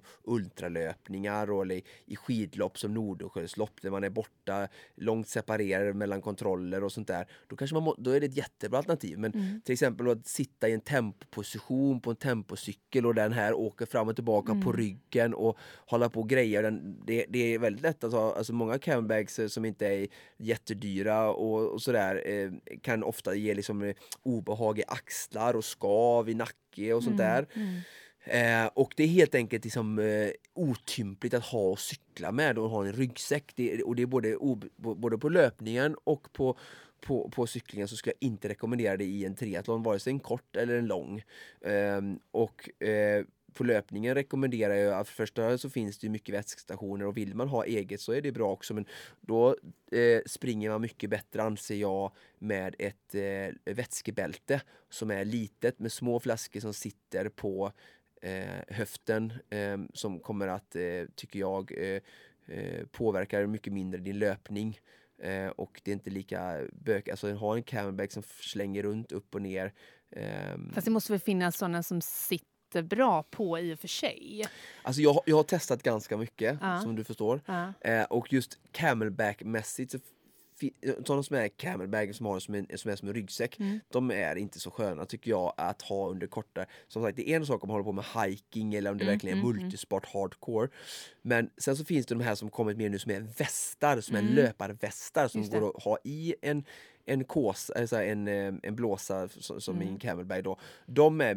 ultralöpningar 0.61 1.51
och 1.51 1.61
eller 1.61 1.75
i, 1.75 1.83
i 2.05 2.15
skidlopp 2.15 2.79
som 2.79 2.93
Nordsjölopp 2.93 3.81
där 3.81 3.89
man 3.91 4.03
är 4.03 4.09
borta 4.09 4.67
långt 4.95 5.27
separerad 5.27 5.95
mellan 5.95 6.21
kontroller 6.21 6.83
och 6.83 6.91
sånt 6.91 7.07
där. 7.07 7.27
Då, 7.47 7.55
kanske 7.55 7.73
man 7.73 7.83
må, 7.83 7.95
då 7.97 8.11
är 8.11 8.19
det 8.19 8.25
ett 8.25 8.37
jättebra 8.37 8.77
alternativ. 8.77 9.17
Men 9.19 9.31
Mm. 9.33 9.61
till 9.61 9.73
exempel 9.73 10.09
att 10.09 10.27
sitta 10.27 10.69
i 10.69 10.73
en 10.73 10.81
tempoposition 10.81 12.01
på 12.01 12.09
en 12.09 12.15
tempocykel 12.15 13.05
och 13.05 13.15
den 13.15 13.31
här 13.33 13.53
åker 13.53 13.85
fram 13.85 14.07
och 14.07 14.15
tillbaka 14.15 14.47
på 14.53 14.69
Mm. 14.69 14.73
ryggen 14.77 15.33
och 15.33 15.57
hålla 15.85 16.09
på 16.09 16.23
greja. 16.31 16.61
Den, 16.61 16.97
det, 17.05 17.25
det 17.29 17.53
är 17.53 17.59
väldigt 17.59 17.83
lätt 17.83 18.03
att 18.03 18.13
ha, 18.13 18.35
alltså 18.35 18.53
många 18.53 18.79
camelbags 18.79 19.39
eh, 19.39 19.47
som 19.47 19.65
inte 19.65 19.87
är 19.87 20.07
jättedyra 20.37 21.29
och, 21.29 21.73
och 21.73 21.81
sådär 21.81 22.23
eh, 22.25 22.51
kan 22.81 23.03
ofta 23.03 23.35
ge 23.35 23.53
liksom 23.53 23.81
eh, 23.83 23.95
obehag 24.23 24.79
i 24.79 24.83
axlar 24.87 25.53
och 25.53 25.65
skav 25.65 26.29
i 26.29 26.33
nacke 26.33 26.93
och 26.93 27.03
sånt 27.03 27.17
där. 27.17 27.45
Mm. 27.53 27.81
Eh, 28.23 28.69
och 28.73 28.93
det 28.97 29.03
är 29.03 29.07
helt 29.07 29.35
enkelt 29.35 29.63
liksom, 29.63 29.99
eh, 29.99 30.29
otympligt 30.53 31.33
att 31.33 31.43
ha 31.43 31.69
och 31.69 31.79
cykla 31.79 32.31
med 32.31 32.57
och 32.57 32.69
ha 32.69 32.85
en 32.85 32.93
ryggsäck. 32.93 33.51
Det, 33.55 33.83
och 33.83 33.95
det 33.95 34.01
är 34.01 34.05
både, 34.05 34.37
både 34.77 35.17
på 35.17 35.29
löpningen 35.29 35.95
och 36.03 36.33
på, 36.33 36.57
på, 37.01 37.29
på 37.29 37.47
cyklingen 37.47 37.87
så 37.87 37.95
skulle 37.95 38.13
jag 38.19 38.27
inte 38.27 38.49
rekommendera 38.49 38.97
det 38.97 39.05
i 39.05 39.25
en 39.25 39.35
triathlon, 39.35 39.83
vare 39.83 39.99
sig 39.99 40.11
en 40.11 40.19
kort 40.19 40.55
eller 40.55 40.75
en 40.75 40.87
lång. 40.87 41.23
Eh, 41.61 42.01
och 42.31 42.83
eh, 42.83 43.25
på 43.53 43.63
löpningen 43.63 44.15
rekommenderar 44.15 44.73
jag, 44.73 44.99
att 44.99 45.07
för 45.07 45.15
första 45.15 45.57
så 45.57 45.69
finns 45.69 45.97
det 45.97 46.09
mycket 46.09 46.35
vätskestationer 46.35 47.05
och 47.05 47.17
vill 47.17 47.35
man 47.35 47.47
ha 47.47 47.65
eget 47.65 48.01
så 48.01 48.11
är 48.11 48.21
det 48.21 48.31
bra 48.31 48.51
också 48.51 48.73
men 48.73 48.85
då 49.21 49.55
eh, 49.91 50.21
springer 50.25 50.69
man 50.69 50.81
mycket 50.81 51.09
bättre 51.09 51.43
anser 51.43 51.75
jag 51.75 52.11
med 52.39 52.75
ett 52.79 53.15
eh, 53.15 53.73
vätskebälte 53.73 54.61
som 54.89 55.11
är 55.11 55.25
litet 55.25 55.79
med 55.79 55.91
små 55.91 56.19
flaskor 56.19 56.59
som 56.59 56.73
sitter 56.73 57.29
på 57.29 57.71
eh, 58.21 58.61
höften 58.67 59.33
eh, 59.49 59.77
som 59.93 60.19
kommer 60.19 60.47
att, 60.47 60.75
eh, 60.75 61.03
tycker 61.15 61.39
jag, 61.39 61.71
eh, 61.77 62.01
eh 62.47 62.85
påverkar 62.91 63.45
mycket 63.45 63.73
mindre 63.73 64.01
din 64.01 64.19
löpning. 64.19 64.79
Eh, 65.21 65.47
och 65.47 65.81
det 65.83 65.91
är 65.91 65.93
inte 65.93 66.09
lika 66.09 66.67
bök, 66.73 67.07
alltså 67.07 67.33
ha 67.33 67.55
en 67.55 67.63
camelback 67.63 68.11
som 68.11 68.23
slänger 68.23 68.83
runt 68.83 69.11
upp 69.11 69.35
och 69.35 69.41
ner. 69.41 69.73
Ehm. 70.11 70.71
Fast 70.73 70.85
det 70.85 70.91
måste 70.91 71.11
väl 71.11 71.19
finnas 71.19 71.57
sådana 71.57 71.83
som 71.83 72.01
sitter 72.01 72.50
bra 72.73 73.23
på 73.23 73.59
i 73.59 73.73
och 73.73 73.79
för 73.79 73.87
sig? 73.87 74.45
Alltså 74.83 75.01
jag, 75.01 75.21
jag 75.25 75.35
har 75.35 75.43
testat 75.43 75.83
ganska 75.83 76.17
mycket 76.17 76.61
uh. 76.61 76.81
som 76.81 76.95
du 76.95 77.03
förstår. 77.03 77.41
Uh. 77.49 78.03
och 78.09 78.33
just 78.33 78.57
camelback-mässigt 78.71 79.91
så 79.91 79.99
sådana 81.05 81.23
som 81.23 81.35
är 81.35 81.47
camelbag 81.47 82.15
som 82.15 82.25
har 82.25 82.39
som, 82.39 82.55
en, 82.55 82.67
som 82.75 82.91
är 82.91 82.95
som 82.95 83.07
en 83.07 83.13
ryggsäck, 83.13 83.59
mm. 83.59 83.79
de 83.89 84.11
är 84.11 84.35
inte 84.35 84.59
så 84.59 84.71
sköna 84.71 85.05
tycker 85.05 85.31
jag 85.31 85.53
att 85.57 85.81
ha 85.81 86.09
under 86.09 86.27
korta. 86.27 86.65
Som 86.87 87.03
sagt, 87.03 87.15
det 87.15 87.29
är 87.29 87.35
en 87.35 87.45
sak 87.45 87.63
om 87.63 87.67
man 87.67 87.73
håller 87.73 87.83
på 87.83 87.91
med 87.91 88.05
hiking 88.25 88.73
eller 88.73 88.91
om 88.91 88.97
det 88.97 89.03
mm, 89.03 89.13
verkligen 89.13 89.37
är 89.37 89.41
mm, 89.41 89.51
mm. 89.51 89.61
multisport 89.63 90.05
hardcore. 90.13 90.69
Men 91.21 91.49
sen 91.57 91.77
så 91.77 91.85
finns 91.85 92.05
det 92.05 92.15
de 92.15 92.23
här 92.23 92.35
som 92.35 92.49
kommit 92.49 92.77
mer 92.77 92.89
nu 92.89 92.99
som 92.99 93.11
är 93.11 93.19
västar, 93.37 94.01
som 94.01 94.15
är 94.15 94.19
mm. 94.19 94.33
löparvästar 94.33 95.27
som 95.27 95.49
går 95.49 95.69
att 95.69 95.83
ha 95.83 95.97
i 96.03 96.35
en 96.41 96.63
en 97.11 97.23
kås, 97.23 97.69
alltså 97.69 98.01
en, 98.01 98.27
eh, 98.27 98.53
en 98.63 98.75
blåsa 98.75 99.27
som 99.59 99.75
mm. 99.75 99.87
i 99.87 99.91
en 99.91 99.99
camelbag 99.99 100.43
då, 100.43 100.59
de 100.85 101.21
är 101.21 101.35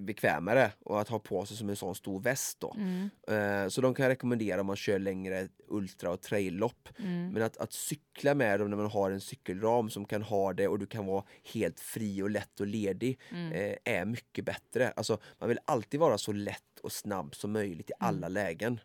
bekvämare 0.00 0.72
och 0.84 1.00
att 1.00 1.08
ha 1.08 1.18
på 1.18 1.46
sig 1.46 1.56
som 1.56 1.68
en 1.68 1.76
sån 1.76 1.94
stor 1.94 2.20
väst 2.20 2.60
då. 2.60 2.76
Mm. 2.76 3.10
Uh, 3.30 3.68
så 3.68 3.80
de 3.80 3.94
kan 3.94 4.02
jag 4.02 4.10
rekommendera 4.10 4.60
om 4.60 4.66
man 4.66 4.76
kör 4.76 4.98
längre 4.98 5.48
ultra 5.68 6.10
och 6.10 6.20
traillopp. 6.20 6.88
Mm. 6.98 7.32
Men 7.32 7.42
att, 7.42 7.56
att 7.56 7.72
cykla 7.72 8.34
med 8.34 8.60
dem 8.60 8.70
när 8.70 8.76
man 8.76 8.90
har 8.90 9.10
en 9.10 9.20
cykelram 9.20 9.90
som 9.90 10.04
kan 10.04 10.22
ha 10.22 10.52
det 10.52 10.68
och 10.68 10.78
du 10.78 10.86
kan 10.86 11.06
vara 11.06 11.24
helt 11.52 11.80
fri 11.80 12.22
och 12.22 12.30
lätt 12.30 12.60
och 12.60 12.66
ledig 12.66 13.20
uh, 13.32 13.74
är 13.84 14.04
mycket 14.04 14.44
bättre. 14.44 14.92
Alltså 14.96 15.18
man 15.38 15.48
vill 15.48 15.58
alltid 15.64 16.00
vara 16.00 16.18
så 16.18 16.32
lätt 16.32 16.80
och 16.82 16.92
snabb 16.92 17.34
som 17.34 17.52
möjligt 17.52 17.90
i 17.90 17.92
mm. 18.00 18.08
alla 18.08 18.28
lägen. 18.28 18.80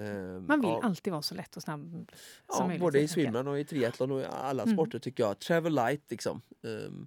Ehm, 0.00 0.46
Man 0.46 0.60
vill 0.60 0.70
ja. 0.70 0.80
alltid 0.82 1.12
vara 1.12 1.22
så 1.22 1.34
lätt 1.34 1.56
och 1.56 1.62
snabb 1.62 1.90
som 1.90 2.10
ja, 2.48 2.66
möjligt. 2.66 2.80
Både 2.80 3.00
i 3.00 3.08
swimrun 3.08 3.48
och 3.48 3.60
i 3.60 3.64
triathlon 3.64 4.10
och 4.10 4.20
i 4.20 4.24
alla 4.24 4.62
mm. 4.62 4.74
sporter 4.74 4.98
tycker 4.98 5.22
jag. 5.22 5.38
Travel 5.38 5.74
light 5.74 6.10
liksom. 6.10 6.42
Um, 6.62 7.06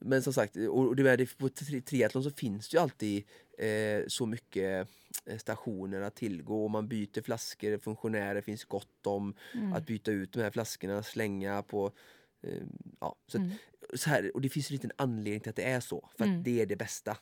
men 0.00 0.22
som 0.22 0.32
sagt, 0.32 0.56
och 0.56 0.96
det 0.96 1.02
med, 1.02 1.38
på 1.38 1.48
triathlon 1.84 2.24
så 2.24 2.30
finns 2.30 2.68
det 2.68 2.76
ju 2.76 2.82
alltid 2.82 3.24
eh, 3.58 4.04
så 4.06 4.26
mycket 4.26 4.88
eh, 5.26 5.38
stationer 5.38 6.00
att 6.00 6.14
tillgå 6.14 6.64
och 6.64 6.70
man 6.70 6.88
byter 6.88 7.22
flaskor, 7.22 7.78
funktionärer 7.78 8.40
finns 8.40 8.64
gott 8.64 9.06
om 9.06 9.34
mm. 9.54 9.72
att 9.72 9.86
byta 9.86 10.10
ut 10.10 10.32
de 10.32 10.40
här 10.40 10.50
flaskorna, 10.50 11.02
slänga 11.02 11.62
på 11.62 11.92
eh, 12.42 12.62
ja, 13.00 13.16
så, 13.26 13.38
att, 13.38 13.44
mm. 13.44 13.56
så 13.94 14.10
här, 14.10 14.30
och 14.34 14.40
det 14.40 14.48
finns 14.48 14.70
en 14.70 14.74
liten 14.74 14.92
anledning 14.96 15.40
till 15.40 15.50
att 15.50 15.56
det 15.56 15.70
är 15.70 15.80
så, 15.80 16.08
för 16.16 16.24
att 16.24 16.30
mm. 16.30 16.42
det 16.42 16.62
är 16.62 16.66
det 16.66 16.76
bästa 16.76 17.16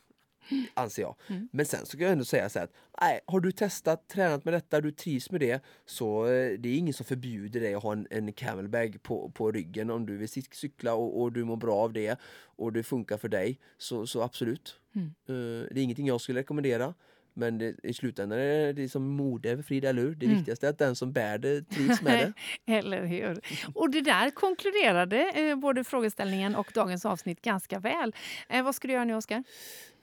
anser 0.74 1.02
jag. 1.02 1.14
Mm. 1.26 1.48
Men 1.52 1.66
sen 1.66 1.86
så 1.86 1.96
kan 1.96 2.04
jag 2.04 2.12
ändå 2.12 2.24
säga 2.24 2.48
så 2.48 2.58
här 2.58 2.64
att 2.64 2.74
nej, 3.00 3.20
har 3.26 3.40
du 3.40 3.52
testat, 3.52 4.08
tränat 4.08 4.44
med 4.44 4.54
detta, 4.54 4.80
du 4.80 4.92
trivs 4.92 5.30
med 5.30 5.40
det 5.40 5.64
så 5.86 6.26
eh, 6.26 6.58
det 6.58 6.68
är 6.68 6.78
ingen 6.78 6.94
som 6.94 7.06
förbjuder 7.06 7.60
dig 7.60 7.74
att 7.74 7.82
ha 7.82 7.92
en, 7.92 8.06
en 8.10 8.32
camelbag 8.32 9.02
på, 9.02 9.30
på 9.30 9.52
ryggen 9.52 9.90
om 9.90 10.06
du 10.06 10.16
vill 10.16 10.28
cykla 10.28 10.94
och, 10.94 11.22
och, 11.22 11.32
du 11.32 11.44
mår 11.44 11.56
bra 11.56 11.76
av 11.76 11.92
det 11.92 12.20
och 12.40 12.72
det 12.72 12.82
funkar 12.82 13.16
för 13.16 13.28
dig 13.28 13.58
så, 13.78 14.06
så 14.06 14.22
absolut. 14.22 14.80
Mm. 14.94 15.06
Uh, 15.06 15.66
det 15.70 15.80
är 15.80 15.84
ingenting 15.84 16.06
jag 16.06 16.20
skulle 16.20 16.40
rekommendera. 16.40 16.94
Men 17.38 17.58
det, 17.58 17.74
i 17.82 17.94
slutändan 17.94 18.38
är 18.38 18.72
det 18.72 18.88
som 18.88 19.08
mode 19.08 19.62
Frida, 19.62 19.88
eller 19.88 20.02
hur? 20.02 20.14
Det 20.14 20.26
mm. 20.26 20.36
viktigaste 20.36 20.66
är 20.66 20.70
att 20.70 20.78
den 20.78 20.96
som 20.96 21.12
bär 21.12 21.38
det 21.38 21.62
trivs 21.62 22.02
med 22.02 22.32
det. 22.64 22.72
eller 22.72 23.04
hur? 23.04 23.40
Och 23.74 23.90
det 23.90 24.00
där 24.00 24.30
konkluderade 24.30 25.30
eh, 25.34 25.56
både 25.56 25.84
frågeställningen 25.84 26.54
och 26.54 26.70
dagens 26.74 27.04
avsnitt 27.04 27.42
ganska 27.42 27.78
väl. 27.78 28.14
Eh, 28.48 28.64
vad 28.64 28.74
ska 28.74 28.88
du 28.88 28.94
göra 28.94 29.04
nu, 29.04 29.14
Oskar? 29.14 29.44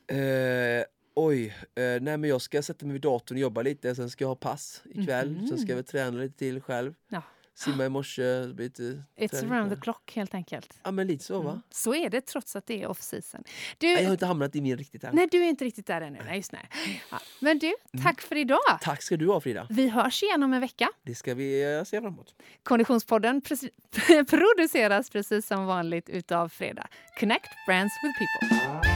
Eh, 0.08 0.86
oj, 1.16 1.46
eh, 1.76 2.02
nej 2.02 2.18
men 2.18 2.24
jag 2.24 2.42
ska 2.42 2.62
sätta 2.62 2.86
mig 2.86 2.94
vid 2.94 3.02
datorn 3.02 3.36
och 3.36 3.42
jobba 3.42 3.62
lite, 3.62 3.96
sen 3.96 4.10
ska 4.10 4.24
jag 4.24 4.30
ha 4.30 4.36
pass 4.36 4.84
ikväll, 4.86 5.28
mm. 5.28 5.48
sen 5.48 5.58
ska 5.58 5.70
jag 5.70 5.76
väl 5.76 5.86
träna 5.86 6.18
lite 6.18 6.38
till 6.38 6.62
själv. 6.62 6.94
Ja. 7.10 7.22
Simma 7.56 7.86
i 7.86 7.90
morse. 7.90 8.46
Lite 8.46 9.04
It's 9.18 9.52
around 9.52 9.70
the 9.70 9.76
clock 9.76 10.16
helt 10.16 10.34
enkelt. 10.34 10.80
Ja 10.84 10.92
men 10.92 11.08
lite 11.08 11.24
så 11.24 11.42
va? 11.42 11.50
Mm. 11.50 11.62
Så 11.70 11.96
är 11.96 12.10
det 12.10 12.22
trots 12.22 12.56
att 12.56 12.68
det 12.68 12.84
är 12.84 12.88
off 12.88 13.02
season. 13.02 13.44
Du, 13.78 13.88
nej, 13.88 13.96
jag 13.96 14.06
har 14.06 14.12
inte 14.12 14.26
hamnat 14.26 14.56
i 14.56 14.62
min 14.62 14.78
riktigt 14.78 15.04
än. 15.04 15.16
Nej 15.16 15.28
du 15.32 15.44
är 15.44 15.50
inte 15.50 15.66
riktigt 15.66 15.88
där 15.88 16.02
ännu. 16.02 16.20
Nej, 16.26 16.38
just 16.38 16.52
nej. 16.52 16.70
Ja. 17.12 17.20
Men 17.40 17.60
du, 17.60 17.68
mm. 17.94 18.04
tack 18.04 18.22
för 18.22 18.36
idag. 18.36 18.80
Tack 18.82 19.02
ska 19.02 19.18
du 19.18 19.28
ha 19.28 19.42
Frida. 19.42 19.68
Vi 19.70 19.90
hörs 19.90 20.24
igen 20.24 20.44
om 20.44 20.54
en 20.54 20.62
vecka. 20.62 20.90
Det 21.04 21.16
ska 21.16 21.34
vi 21.34 21.78
uh, 21.78 21.84
se 21.84 22.02
fram 22.02 22.14
emot. 22.14 22.36
Konditionspodden 22.64 23.42
produceras 24.30 25.10
precis 25.10 25.48
som 25.48 25.66
vanligt 25.66 26.10
utav 26.10 26.50
Fredag. 26.50 26.88
Connect 27.20 27.50
Brands 27.68 27.94
with 28.04 28.14
People. 28.20 28.95